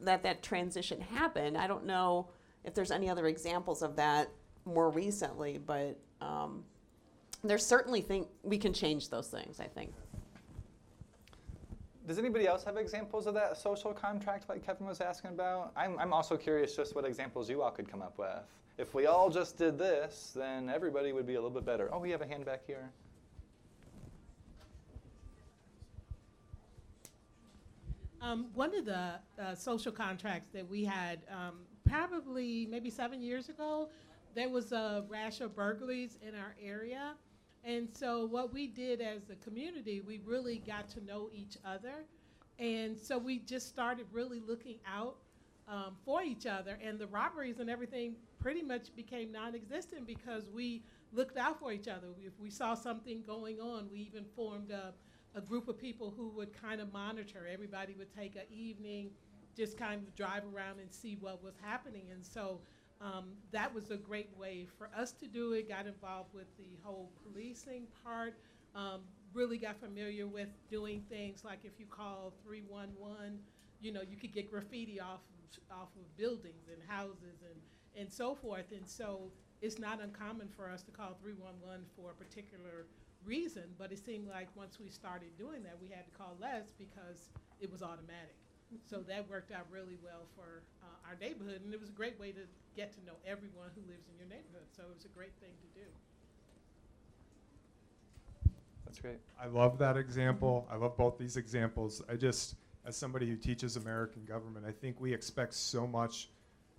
that 0.00 0.22
that 0.24 0.42
transition 0.42 1.00
happened. 1.00 1.56
I 1.56 1.66
don't 1.66 1.86
know 1.86 2.30
if 2.64 2.74
there's 2.74 2.90
any 2.90 3.08
other 3.08 3.26
examples 3.26 3.82
of 3.82 3.96
that 3.96 4.30
more 4.64 4.90
recently, 4.90 5.58
but 5.58 5.98
um, 6.20 6.64
there's 7.44 7.64
certainly 7.64 8.00
think 8.00 8.28
we 8.42 8.58
can 8.58 8.72
change 8.72 9.08
those 9.08 9.28
things. 9.28 9.60
I 9.60 9.66
think. 9.66 9.94
Does 12.08 12.18
anybody 12.18 12.46
else 12.46 12.64
have 12.64 12.78
examples 12.78 13.26
of 13.26 13.34
that 13.34 13.58
social 13.58 13.92
contract 13.92 14.48
like 14.48 14.64
Kevin 14.64 14.86
was 14.86 15.02
asking 15.02 15.32
about? 15.32 15.72
I'm, 15.76 15.98
I'm 15.98 16.14
also 16.14 16.38
curious 16.38 16.74
just 16.74 16.94
what 16.94 17.04
examples 17.04 17.50
you 17.50 17.60
all 17.60 17.70
could 17.70 17.86
come 17.86 18.00
up 18.00 18.16
with. 18.16 18.30
If 18.78 18.94
we 18.94 19.04
all 19.04 19.28
just 19.28 19.58
did 19.58 19.78
this, 19.78 20.32
then 20.34 20.70
everybody 20.70 21.12
would 21.12 21.26
be 21.26 21.34
a 21.34 21.36
little 21.36 21.50
bit 21.50 21.66
better. 21.66 21.90
Oh, 21.92 21.98
we 21.98 22.08
have 22.10 22.22
a 22.22 22.26
hand 22.26 22.46
back 22.46 22.62
here. 22.66 22.88
Um, 28.22 28.46
one 28.54 28.74
of 28.74 28.86
the 28.86 29.12
uh, 29.38 29.54
social 29.54 29.92
contracts 29.92 30.48
that 30.54 30.66
we 30.66 30.86
had 30.86 31.20
um, 31.30 31.56
probably 31.86 32.66
maybe 32.70 32.88
seven 32.88 33.20
years 33.20 33.50
ago, 33.50 33.90
there 34.34 34.48
was 34.48 34.72
a 34.72 35.04
rash 35.10 35.42
of 35.42 35.54
burglaries 35.54 36.16
in 36.26 36.34
our 36.34 36.56
area. 36.58 37.16
And 37.68 37.86
so, 37.92 38.24
what 38.24 38.50
we 38.50 38.66
did 38.66 39.02
as 39.02 39.28
a 39.28 39.36
community, 39.44 40.00
we 40.00 40.20
really 40.24 40.56
got 40.66 40.88
to 40.90 41.04
know 41.04 41.28
each 41.34 41.58
other. 41.66 42.06
And 42.58 42.98
so, 42.98 43.18
we 43.18 43.40
just 43.40 43.68
started 43.68 44.06
really 44.10 44.40
looking 44.40 44.78
out 44.86 45.16
um, 45.68 45.94
for 46.02 46.22
each 46.22 46.46
other. 46.46 46.78
And 46.82 46.98
the 46.98 47.08
robberies 47.08 47.58
and 47.58 47.68
everything 47.68 48.16
pretty 48.40 48.62
much 48.62 48.96
became 48.96 49.30
non 49.30 49.54
existent 49.54 50.06
because 50.06 50.44
we 50.48 50.82
looked 51.12 51.36
out 51.36 51.60
for 51.60 51.70
each 51.70 51.88
other. 51.88 52.06
If 52.24 52.32
we 52.40 52.48
saw 52.48 52.72
something 52.72 53.22
going 53.26 53.60
on, 53.60 53.90
we 53.92 53.98
even 53.98 54.24
formed 54.34 54.70
a 54.70 54.94
a 55.34 55.40
group 55.42 55.68
of 55.68 55.78
people 55.78 56.12
who 56.16 56.30
would 56.30 56.58
kind 56.58 56.80
of 56.80 56.90
monitor. 56.90 57.46
Everybody 57.52 57.94
would 57.98 58.14
take 58.16 58.34
an 58.34 58.46
evening, 58.50 59.10
just 59.54 59.76
kind 59.76 60.02
of 60.02 60.14
drive 60.16 60.42
around 60.54 60.80
and 60.80 60.90
see 60.90 61.18
what 61.20 61.44
was 61.44 61.54
happening. 61.60 62.06
And 62.12 62.24
so 62.24 62.60
um, 63.00 63.26
that 63.52 63.72
was 63.72 63.90
a 63.90 63.96
great 63.96 64.30
way 64.36 64.66
for 64.76 64.90
us 64.96 65.12
to 65.12 65.26
do 65.26 65.52
it. 65.52 65.68
Got 65.68 65.86
involved 65.86 66.34
with 66.34 66.46
the 66.56 66.76
whole 66.82 67.10
policing 67.22 67.86
part. 68.04 68.34
Um, 68.74 69.02
really 69.32 69.58
got 69.58 69.78
familiar 69.80 70.26
with 70.26 70.48
doing 70.70 71.02
things 71.08 71.44
like 71.44 71.60
if 71.64 71.78
you 71.78 71.86
call 71.86 72.32
311, 72.44 73.38
you 73.80 73.92
know, 73.92 74.00
you 74.08 74.16
could 74.16 74.32
get 74.32 74.50
graffiti 74.50 75.00
off 75.00 75.20
of, 75.30 75.76
off 75.76 75.88
of 75.96 76.16
buildings 76.16 76.68
and 76.72 76.78
houses 76.88 77.42
and, 77.42 77.60
and 78.00 78.12
so 78.12 78.34
forth. 78.34 78.72
And 78.72 78.86
so 78.88 79.30
it's 79.60 79.78
not 79.78 80.02
uncommon 80.02 80.48
for 80.48 80.70
us 80.70 80.82
to 80.82 80.90
call 80.90 81.16
311 81.22 81.84
for 81.96 82.10
a 82.10 82.14
particular 82.14 82.86
reason, 83.24 83.64
but 83.78 83.92
it 83.92 84.04
seemed 84.04 84.28
like 84.28 84.48
once 84.56 84.78
we 84.80 84.88
started 84.88 85.36
doing 85.36 85.62
that, 85.62 85.76
we 85.80 85.88
had 85.88 86.04
to 86.04 86.10
call 86.16 86.36
less 86.40 86.72
because 86.78 87.28
it 87.60 87.70
was 87.70 87.82
automatic. 87.82 88.36
So 88.86 88.98
that 89.08 89.28
worked 89.30 89.52
out 89.52 89.66
really 89.70 89.96
well 90.02 90.26
for 90.36 90.62
uh, 90.82 91.08
our 91.08 91.16
neighborhood, 91.20 91.62
and 91.64 91.72
it 91.72 91.80
was 91.80 91.88
a 91.88 91.92
great 91.92 92.18
way 92.20 92.32
to 92.32 92.40
get 92.76 92.92
to 92.94 93.04
know 93.06 93.14
everyone 93.26 93.68
who 93.74 93.80
lives 93.90 94.08
in 94.08 94.18
your 94.18 94.28
neighborhood. 94.28 94.66
So 94.76 94.82
it 94.82 94.94
was 94.94 95.04
a 95.04 95.08
great 95.16 95.32
thing 95.40 95.52
to 95.60 95.80
do. 95.80 95.86
That's 98.84 98.98
great. 98.98 99.18
I 99.40 99.46
love 99.46 99.78
that 99.78 99.96
example. 99.96 100.66
I 100.70 100.76
love 100.76 100.96
both 100.96 101.18
these 101.18 101.36
examples. 101.36 102.02
I 102.10 102.16
just, 102.16 102.56
as 102.86 102.96
somebody 102.96 103.28
who 103.28 103.36
teaches 103.36 103.76
American 103.76 104.24
government, 104.24 104.64
I 104.66 104.72
think 104.72 105.00
we 105.00 105.12
expect 105.12 105.54
so 105.54 105.86
much 105.86 106.28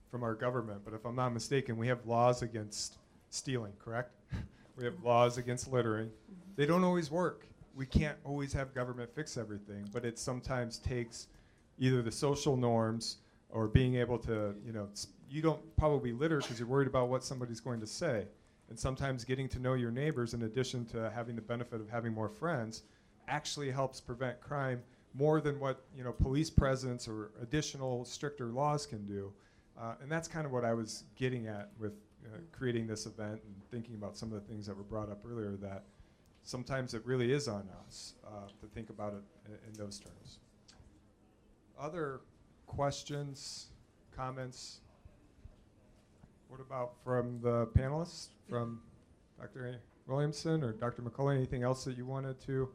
from 0.10 0.24
our 0.24 0.34
government. 0.34 0.82
But 0.84 0.94
if 0.94 1.06
I'm 1.06 1.16
not 1.16 1.34
mistaken, 1.34 1.78
we 1.78 1.88
have 1.88 2.06
laws 2.06 2.42
against 2.42 2.98
stealing, 3.30 3.74
correct? 3.84 4.12
we 4.78 4.86
have 4.86 5.04
laws 5.04 5.38
against 5.38 5.72
littering. 5.72 6.10
They 6.56 6.66
don't 6.66 6.84
always 6.84 7.12
work. 7.12 7.46
We 7.76 7.86
can't 7.86 8.18
always 8.24 8.54
have 8.54 8.74
government 8.74 9.10
fix 9.14 9.38
everything, 9.38 9.88
but 9.94 10.04
it 10.04 10.18
sometimes 10.18 10.80
takes 10.80 11.28
either 11.80 12.02
the 12.02 12.12
social 12.12 12.56
norms 12.56 13.18
or 13.50 13.68
being 13.68 13.96
able 13.96 14.20
to, 14.20 14.54
you 14.64 14.72
know, 14.72 14.88
you 15.30 15.42
don't 15.42 15.62
probably 15.78 16.12
litter 16.12 16.40
because 16.40 16.60
you're 16.60 16.68
worried 16.68 16.88
about 16.88 17.10
what 17.10 17.24
somebody's 17.24 17.60
going 17.60 17.80
to 17.80 17.88
say. 17.88 18.26
And 18.70 18.78
sometimes 18.78 19.24
getting 19.24 19.50
to 19.50 19.60
know 19.60 19.74
your 19.74 19.90
neighbors, 19.90 20.34
in 20.36 20.44
addition 20.44 20.86
to 20.88 21.10
having 21.10 21.36
the 21.36 21.42
benefit 21.42 21.82
of 21.82 21.90
having 21.90 22.14
more 22.14 22.30
friends, 22.30 22.84
actually 23.28 23.72
helps 23.72 24.00
prevent 24.00 24.40
crime 24.42 24.82
more 25.14 25.42
than 25.42 25.60
what 25.60 25.86
you 25.96 26.04
know 26.04 26.12
police 26.12 26.52
presence 26.52 27.08
or 27.08 27.32
additional 27.42 28.06
stricter 28.06 28.48
laws 28.48 28.86
can 28.86 29.06
do. 29.06 29.34
Uh, 29.80 29.96
and 30.02 30.12
that's 30.12 30.28
kind 30.28 30.46
of 30.46 30.52
what 30.52 30.66
I 30.66 30.74
was 30.74 31.06
getting 31.16 31.48
at 31.48 31.72
with 31.80 31.94
uh, 32.26 32.38
creating 32.52 32.86
this 32.86 33.06
event 33.06 33.42
and 33.44 33.56
thinking 33.72 33.96
about 33.96 34.18
some 34.18 34.32
of 34.32 34.36
the 34.36 34.48
things 34.48 34.68
that 34.68 34.76
were 34.78 34.84
brought 34.84 35.10
up 35.10 35.24
earlier. 35.28 35.56
That 35.56 35.86
sometimes 36.44 36.94
it 36.94 37.04
really 37.06 37.32
is 37.32 37.48
on 37.48 37.68
us 37.88 38.14
uh, 38.28 38.48
to 38.60 38.68
think 38.68 38.90
about 38.92 39.14
it 39.14 39.24
in, 39.48 39.70
in 39.70 39.74
those 39.74 40.00
terms. 40.00 40.40
Other 41.80 42.22
questions, 42.66 43.68
comments? 44.16 44.82
What 46.50 46.60
about 46.60 46.94
from 47.04 47.40
the 47.42 47.68
panelists, 47.68 48.30
from 48.50 48.82
Dr. 49.40 49.80
Williamson 50.08 50.64
or 50.64 50.74
Dr. 50.74 51.02
McCully? 51.02 51.36
Anything 51.36 51.64
else 51.64 51.86
that 51.86 51.98
you 51.98 52.06
wanted 52.06 52.40
to? 52.48 52.70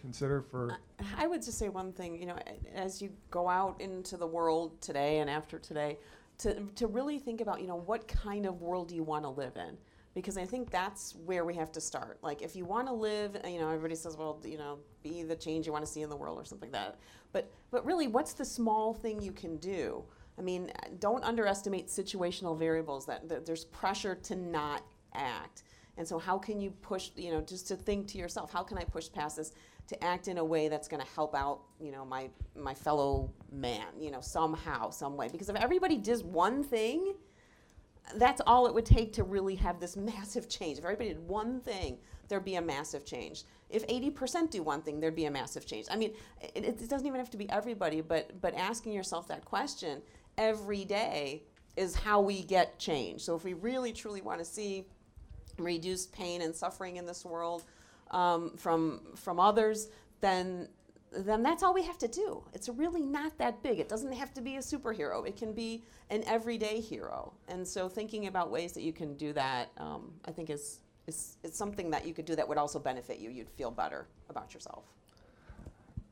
consider 0.00 0.40
for? 0.40 0.76
I 1.16 1.26
would 1.26 1.42
just 1.42 1.58
say 1.58 1.68
one 1.68 1.92
thing, 1.92 2.18
you 2.18 2.26
know, 2.26 2.38
as 2.74 3.00
you 3.00 3.10
go 3.30 3.48
out 3.48 3.80
into 3.80 4.16
the 4.16 4.26
world 4.26 4.80
today 4.80 5.18
and 5.18 5.28
after 5.28 5.58
today, 5.58 5.98
to, 6.38 6.54
to 6.76 6.86
really 6.86 7.18
think 7.18 7.40
about, 7.40 7.60
you 7.60 7.66
know, 7.66 7.76
what 7.76 8.08
kind 8.08 8.46
of 8.46 8.60
world 8.60 8.88
do 8.88 8.94
you 8.94 9.02
want 9.02 9.24
to 9.24 9.28
live 9.28 9.56
in? 9.56 9.76
Because 10.14 10.36
I 10.36 10.44
think 10.44 10.70
that's 10.70 11.14
where 11.24 11.44
we 11.44 11.54
have 11.54 11.70
to 11.72 11.80
start. 11.80 12.18
Like, 12.22 12.42
if 12.42 12.56
you 12.56 12.64
want 12.64 12.88
to 12.88 12.92
live, 12.92 13.36
you 13.46 13.60
know, 13.60 13.68
everybody 13.68 13.94
says, 13.94 14.16
well, 14.16 14.40
you 14.44 14.58
know, 14.58 14.78
be 15.02 15.22
the 15.22 15.36
change 15.36 15.66
you 15.66 15.72
want 15.72 15.84
to 15.84 15.90
see 15.90 16.02
in 16.02 16.08
the 16.08 16.16
world 16.16 16.40
or 16.40 16.44
something 16.44 16.72
like 16.72 16.82
that. 16.82 16.98
But, 17.32 17.50
but 17.70 17.84
really, 17.84 18.08
what's 18.08 18.32
the 18.32 18.44
small 18.44 18.94
thing 18.94 19.20
you 19.20 19.32
can 19.32 19.56
do? 19.58 20.04
I 20.38 20.42
mean, 20.42 20.72
don't 20.98 21.22
underestimate 21.22 21.88
situational 21.88 22.58
variables. 22.58 23.06
That, 23.06 23.28
that 23.28 23.46
there's 23.46 23.64
pressure 23.66 24.14
to 24.14 24.36
not 24.36 24.82
act. 25.14 25.64
And 25.96 26.06
so, 26.06 26.18
how 26.18 26.38
can 26.38 26.60
you 26.60 26.70
push, 26.82 27.10
you 27.16 27.30
know, 27.30 27.40
just 27.40 27.68
to 27.68 27.76
think 27.76 28.06
to 28.08 28.18
yourself, 28.18 28.52
how 28.52 28.62
can 28.62 28.78
I 28.78 28.84
push 28.84 29.10
past 29.12 29.36
this 29.36 29.52
to 29.88 30.02
act 30.04 30.28
in 30.28 30.38
a 30.38 30.44
way 30.44 30.68
that's 30.68 30.88
going 30.88 31.02
to 31.02 31.08
help 31.14 31.34
out, 31.34 31.60
you 31.80 31.92
know, 31.92 32.04
my, 32.04 32.30
my 32.56 32.72
fellow 32.72 33.30
man, 33.52 33.86
you 33.98 34.10
know, 34.10 34.20
somehow, 34.20 34.90
some 34.90 35.16
way? 35.16 35.28
Because 35.30 35.48
if 35.48 35.56
everybody 35.56 35.98
does 35.98 36.22
one 36.24 36.62
thing, 36.62 37.14
that's 38.16 38.40
all 38.46 38.66
it 38.66 38.74
would 38.74 38.86
take 38.86 39.12
to 39.14 39.22
really 39.22 39.54
have 39.56 39.80
this 39.80 39.96
massive 40.12 40.48
change. 40.48 40.78
If 40.78 40.84
everybody 40.84 41.10
did 41.10 41.28
one 41.28 41.60
thing, 41.60 41.98
there'd 42.28 42.44
be 42.44 42.56
a 42.56 42.62
massive 42.62 43.04
change. 43.04 43.44
If 43.68 43.86
80% 43.86 44.50
do 44.50 44.62
one 44.62 44.82
thing, 44.82 45.00
there'd 45.00 45.16
be 45.16 45.26
a 45.26 45.30
massive 45.30 45.66
change. 45.66 45.86
I 45.90 45.96
mean, 45.96 46.12
it, 46.54 46.64
it 46.64 46.88
doesn't 46.88 47.06
even 47.06 47.18
have 47.18 47.30
to 47.30 47.36
be 47.36 47.48
everybody, 47.50 48.00
but, 48.00 48.40
but 48.40 48.54
asking 48.54 48.92
yourself 48.92 49.28
that 49.28 49.44
question 49.44 50.02
every 50.38 50.84
day 50.84 51.42
is 51.76 51.94
how 51.94 52.20
we 52.20 52.42
get 52.42 52.78
change. 52.78 53.22
So 53.22 53.36
if 53.36 53.44
we 53.44 53.54
really 53.54 53.92
truly 53.92 54.20
want 54.20 54.38
to 54.40 54.44
see 54.44 54.86
reduced 55.58 56.12
pain 56.12 56.42
and 56.42 56.54
suffering 56.54 56.96
in 56.96 57.06
this 57.06 57.24
world 57.24 57.64
um, 58.10 58.56
from 58.56 59.00
from 59.14 59.38
others, 59.38 59.88
then 60.20 60.68
then 61.12 61.42
that's 61.42 61.62
all 61.62 61.74
we 61.74 61.82
have 61.82 61.98
to 61.98 62.08
do. 62.08 62.42
It's 62.52 62.68
really 62.68 63.02
not 63.02 63.36
that 63.38 63.62
big. 63.62 63.80
It 63.80 63.88
doesn't 63.88 64.12
have 64.12 64.32
to 64.34 64.40
be 64.40 64.56
a 64.56 64.60
superhero. 64.60 65.26
It 65.26 65.36
can 65.36 65.52
be 65.52 65.82
an 66.10 66.22
everyday 66.26 66.80
hero. 66.80 67.32
And 67.48 67.66
so 67.66 67.88
thinking 67.88 68.26
about 68.26 68.50
ways 68.50 68.72
that 68.72 68.82
you 68.82 68.92
can 68.92 69.16
do 69.16 69.32
that, 69.32 69.70
um, 69.78 70.12
I 70.24 70.30
think 70.30 70.50
is 70.50 70.80
is 71.06 71.38
is 71.42 71.54
something 71.54 71.90
that 71.90 72.06
you 72.06 72.14
could 72.14 72.26
do 72.26 72.36
that 72.36 72.46
would 72.48 72.58
also 72.58 72.78
benefit 72.78 73.18
you. 73.18 73.30
You'd 73.30 73.50
feel 73.50 73.70
better 73.70 74.06
about 74.28 74.54
yourself. 74.54 74.84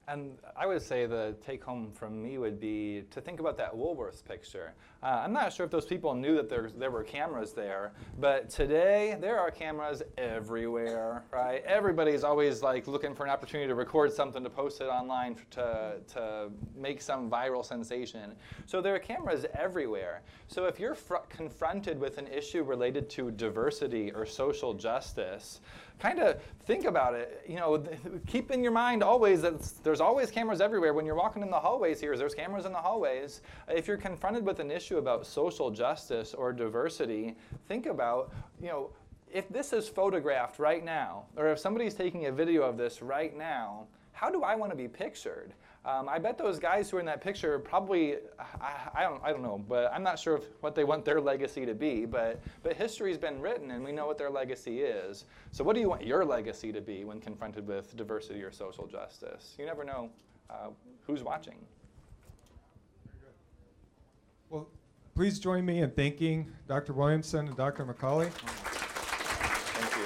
And 0.08 0.38
I 0.56 0.66
would 0.66 0.80
say 0.80 1.04
the 1.04 1.36
take 1.44 1.62
home 1.62 1.92
from 1.92 2.22
me 2.22 2.38
would 2.38 2.58
be 2.58 3.04
to 3.10 3.20
think 3.20 3.40
about 3.40 3.58
that 3.58 3.74
Woolworths 3.74 4.24
picture. 4.24 4.72
Uh, 5.00 5.22
I'm 5.24 5.32
not 5.32 5.52
sure 5.52 5.64
if 5.64 5.70
those 5.70 5.86
people 5.86 6.12
knew 6.12 6.34
that 6.34 6.48
there, 6.48 6.70
there 6.76 6.90
were 6.90 7.04
cameras 7.04 7.52
there, 7.52 7.92
but 8.18 8.50
today 8.50 9.16
there 9.20 9.38
are 9.38 9.48
cameras 9.48 10.02
everywhere, 10.16 11.22
right? 11.32 11.62
Everybody's 11.64 12.24
always 12.24 12.64
like 12.64 12.88
looking 12.88 13.14
for 13.14 13.22
an 13.24 13.30
opportunity 13.30 13.68
to 13.68 13.76
record 13.76 14.12
something 14.12 14.42
to 14.42 14.50
post 14.50 14.80
it 14.80 14.86
online 14.86 15.36
to, 15.52 16.00
to 16.14 16.48
make 16.74 17.00
some 17.00 17.30
viral 17.30 17.64
sensation. 17.64 18.32
So 18.66 18.80
there 18.80 18.92
are 18.96 18.98
cameras 18.98 19.46
everywhere. 19.54 20.22
So 20.48 20.64
if 20.64 20.80
you're 20.80 20.96
fr- 20.96 21.16
confronted 21.28 22.00
with 22.00 22.18
an 22.18 22.26
issue 22.26 22.64
related 22.64 23.08
to 23.10 23.30
diversity 23.30 24.10
or 24.10 24.26
social 24.26 24.74
justice, 24.74 25.60
kind 25.98 26.18
of 26.20 26.40
think 26.64 26.84
about 26.84 27.14
it. 27.14 27.44
You 27.46 27.56
know, 27.56 27.78
th- 27.78 27.98
keep 28.26 28.50
in 28.50 28.62
your 28.62 28.72
mind 28.72 29.02
always 29.02 29.42
that 29.42 29.60
there's 29.82 30.00
always 30.00 30.30
cameras 30.30 30.60
everywhere. 30.60 30.92
When 30.92 31.06
you're 31.06 31.14
walking 31.14 31.42
in 31.42 31.50
the 31.50 31.58
hallways 31.58 32.00
here, 32.00 32.16
there's 32.16 32.34
cameras 32.34 32.66
in 32.66 32.72
the 32.72 32.78
hallways. 32.78 33.42
If 33.68 33.86
you're 33.86 33.96
confronted 33.96 34.44
with 34.44 34.60
an 34.60 34.70
issue 34.70 34.87
about 34.96 35.26
social 35.26 35.70
justice 35.70 36.32
or 36.32 36.54
diversity, 36.54 37.36
think 37.68 37.84
about, 37.84 38.32
you 38.58 38.68
know, 38.68 38.90
if 39.30 39.46
this 39.50 39.74
is 39.74 39.86
photographed 39.86 40.58
right 40.58 40.82
now, 40.82 41.26
or 41.36 41.48
if 41.48 41.58
somebody's 41.58 41.92
taking 41.92 42.26
a 42.26 42.32
video 42.32 42.62
of 42.62 42.78
this 42.78 43.02
right 43.02 43.36
now, 43.36 43.86
how 44.12 44.30
do 44.30 44.42
I 44.42 44.54
want 44.54 44.72
to 44.72 44.76
be 44.76 44.88
pictured? 44.88 45.52
Um, 45.84 46.08
I 46.08 46.18
bet 46.18 46.36
those 46.36 46.58
guys 46.58 46.90
who 46.90 46.96
are 46.96 47.00
in 47.00 47.06
that 47.06 47.20
picture 47.20 47.58
probably, 47.58 48.16
I, 48.60 48.90
I, 48.94 49.02
don't, 49.04 49.22
I 49.22 49.30
don't 49.30 49.42
know, 49.42 49.62
but 49.68 49.92
I'm 49.92 50.02
not 50.02 50.18
sure 50.18 50.36
if, 50.36 50.44
what 50.60 50.74
they 50.74 50.84
want 50.84 51.04
their 51.04 51.20
legacy 51.20 51.64
to 51.64 51.74
be. 51.74 52.04
But, 52.04 52.40
but 52.62 52.74
history's 52.74 53.16
been 53.16 53.40
written 53.40 53.70
and 53.70 53.84
we 53.84 53.92
know 53.92 54.06
what 54.06 54.18
their 54.18 54.28
legacy 54.28 54.80
is. 54.80 55.24
So, 55.52 55.62
what 55.62 55.74
do 55.74 55.80
you 55.80 55.88
want 55.88 56.04
your 56.04 56.24
legacy 56.24 56.72
to 56.72 56.80
be 56.80 57.04
when 57.04 57.20
confronted 57.20 57.66
with 57.66 57.96
diversity 57.96 58.42
or 58.42 58.50
social 58.50 58.86
justice? 58.86 59.54
You 59.58 59.66
never 59.66 59.84
know 59.84 60.10
uh, 60.50 60.70
who's 61.06 61.22
watching. 61.22 61.56
Well, 64.50 64.66
please 65.18 65.40
join 65.40 65.66
me 65.66 65.80
in 65.80 65.90
thanking 65.90 66.48
Dr. 66.68 66.92
Williamson 66.92 67.48
and 67.48 67.56
Dr. 67.56 67.84
McCully. 67.84 68.30
Thank 69.74 69.96
you. 69.96 70.04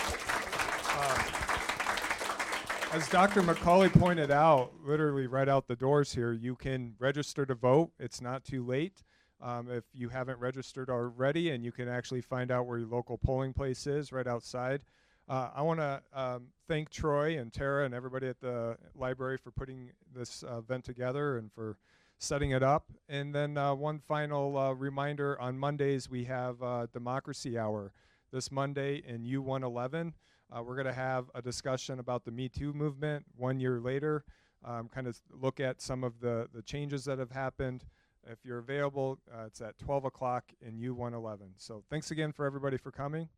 As 2.96 3.06
Dr. 3.10 3.42
McCully 3.42 3.92
pointed 3.92 4.30
out, 4.30 4.72
literally 4.82 5.26
right 5.26 5.50
out 5.50 5.68
the 5.68 5.76
doors 5.76 6.14
here, 6.14 6.32
you 6.32 6.56
can 6.56 6.94
register 6.98 7.44
to 7.44 7.54
vote. 7.54 7.90
It's 7.98 8.22
not 8.22 8.42
too 8.42 8.64
late. 8.64 9.02
Um, 9.42 9.70
if 9.70 9.84
you 9.92 10.08
haven't 10.08 10.38
registered 10.38 10.88
already, 10.88 11.50
and 11.50 11.62
you 11.62 11.72
can 11.72 11.90
actually 11.90 12.22
find 12.22 12.50
out 12.50 12.66
where 12.66 12.78
your 12.78 12.88
local 12.88 13.18
polling 13.18 13.52
place 13.52 13.86
is 13.86 14.12
right 14.12 14.26
outside. 14.26 14.80
Uh, 15.28 15.50
I 15.54 15.60
want 15.60 15.80
to 15.80 16.00
um, 16.14 16.46
thank 16.68 16.88
Troy 16.88 17.36
and 17.38 17.52
Tara 17.52 17.84
and 17.84 17.92
everybody 17.92 18.28
at 18.28 18.40
the 18.40 18.78
library 18.94 19.36
for 19.36 19.50
putting 19.50 19.90
this 20.14 20.42
uh, 20.42 20.56
event 20.56 20.84
together 20.84 21.36
and 21.36 21.52
for 21.52 21.76
setting 22.22 22.52
it 22.52 22.62
up. 22.62 22.86
And 23.08 23.34
then 23.34 23.58
uh, 23.58 23.74
one 23.74 23.98
final 23.98 24.56
uh, 24.56 24.72
reminder 24.72 25.38
on 25.40 25.58
Mondays, 25.58 26.08
we 26.08 26.24
have 26.24 26.62
uh, 26.62 26.86
Democracy 26.92 27.58
Hour 27.58 27.92
this 28.32 28.52
Monday 28.52 29.02
in 29.06 29.24
U111. 29.24 30.12
Uh, 30.50 30.62
we're 30.62 30.76
going 30.76 30.86
to 30.86 30.92
have 30.92 31.26
a 31.34 31.42
discussion 31.42 31.98
about 31.98 32.24
the 32.24 32.30
Me 32.30 32.48
Too 32.48 32.72
movement 32.72 33.24
one 33.36 33.58
year 33.58 33.80
later, 33.80 34.24
um, 34.64 34.88
kind 34.88 35.08
of 35.08 35.20
look 35.32 35.58
at 35.58 35.82
some 35.82 36.04
of 36.04 36.20
the, 36.20 36.46
the 36.54 36.62
changes 36.62 37.04
that 37.06 37.18
have 37.18 37.32
happened. 37.32 37.84
If 38.24 38.38
you're 38.44 38.58
available, 38.58 39.18
uh, 39.34 39.46
it's 39.46 39.60
at 39.60 39.76
12 39.78 40.04
o'clock 40.04 40.44
in 40.60 40.78
U111. 40.78 41.38
So 41.56 41.82
thanks 41.90 42.12
again 42.12 42.32
for 42.32 42.46
everybody 42.46 42.76
for 42.76 42.92
coming. 42.92 43.28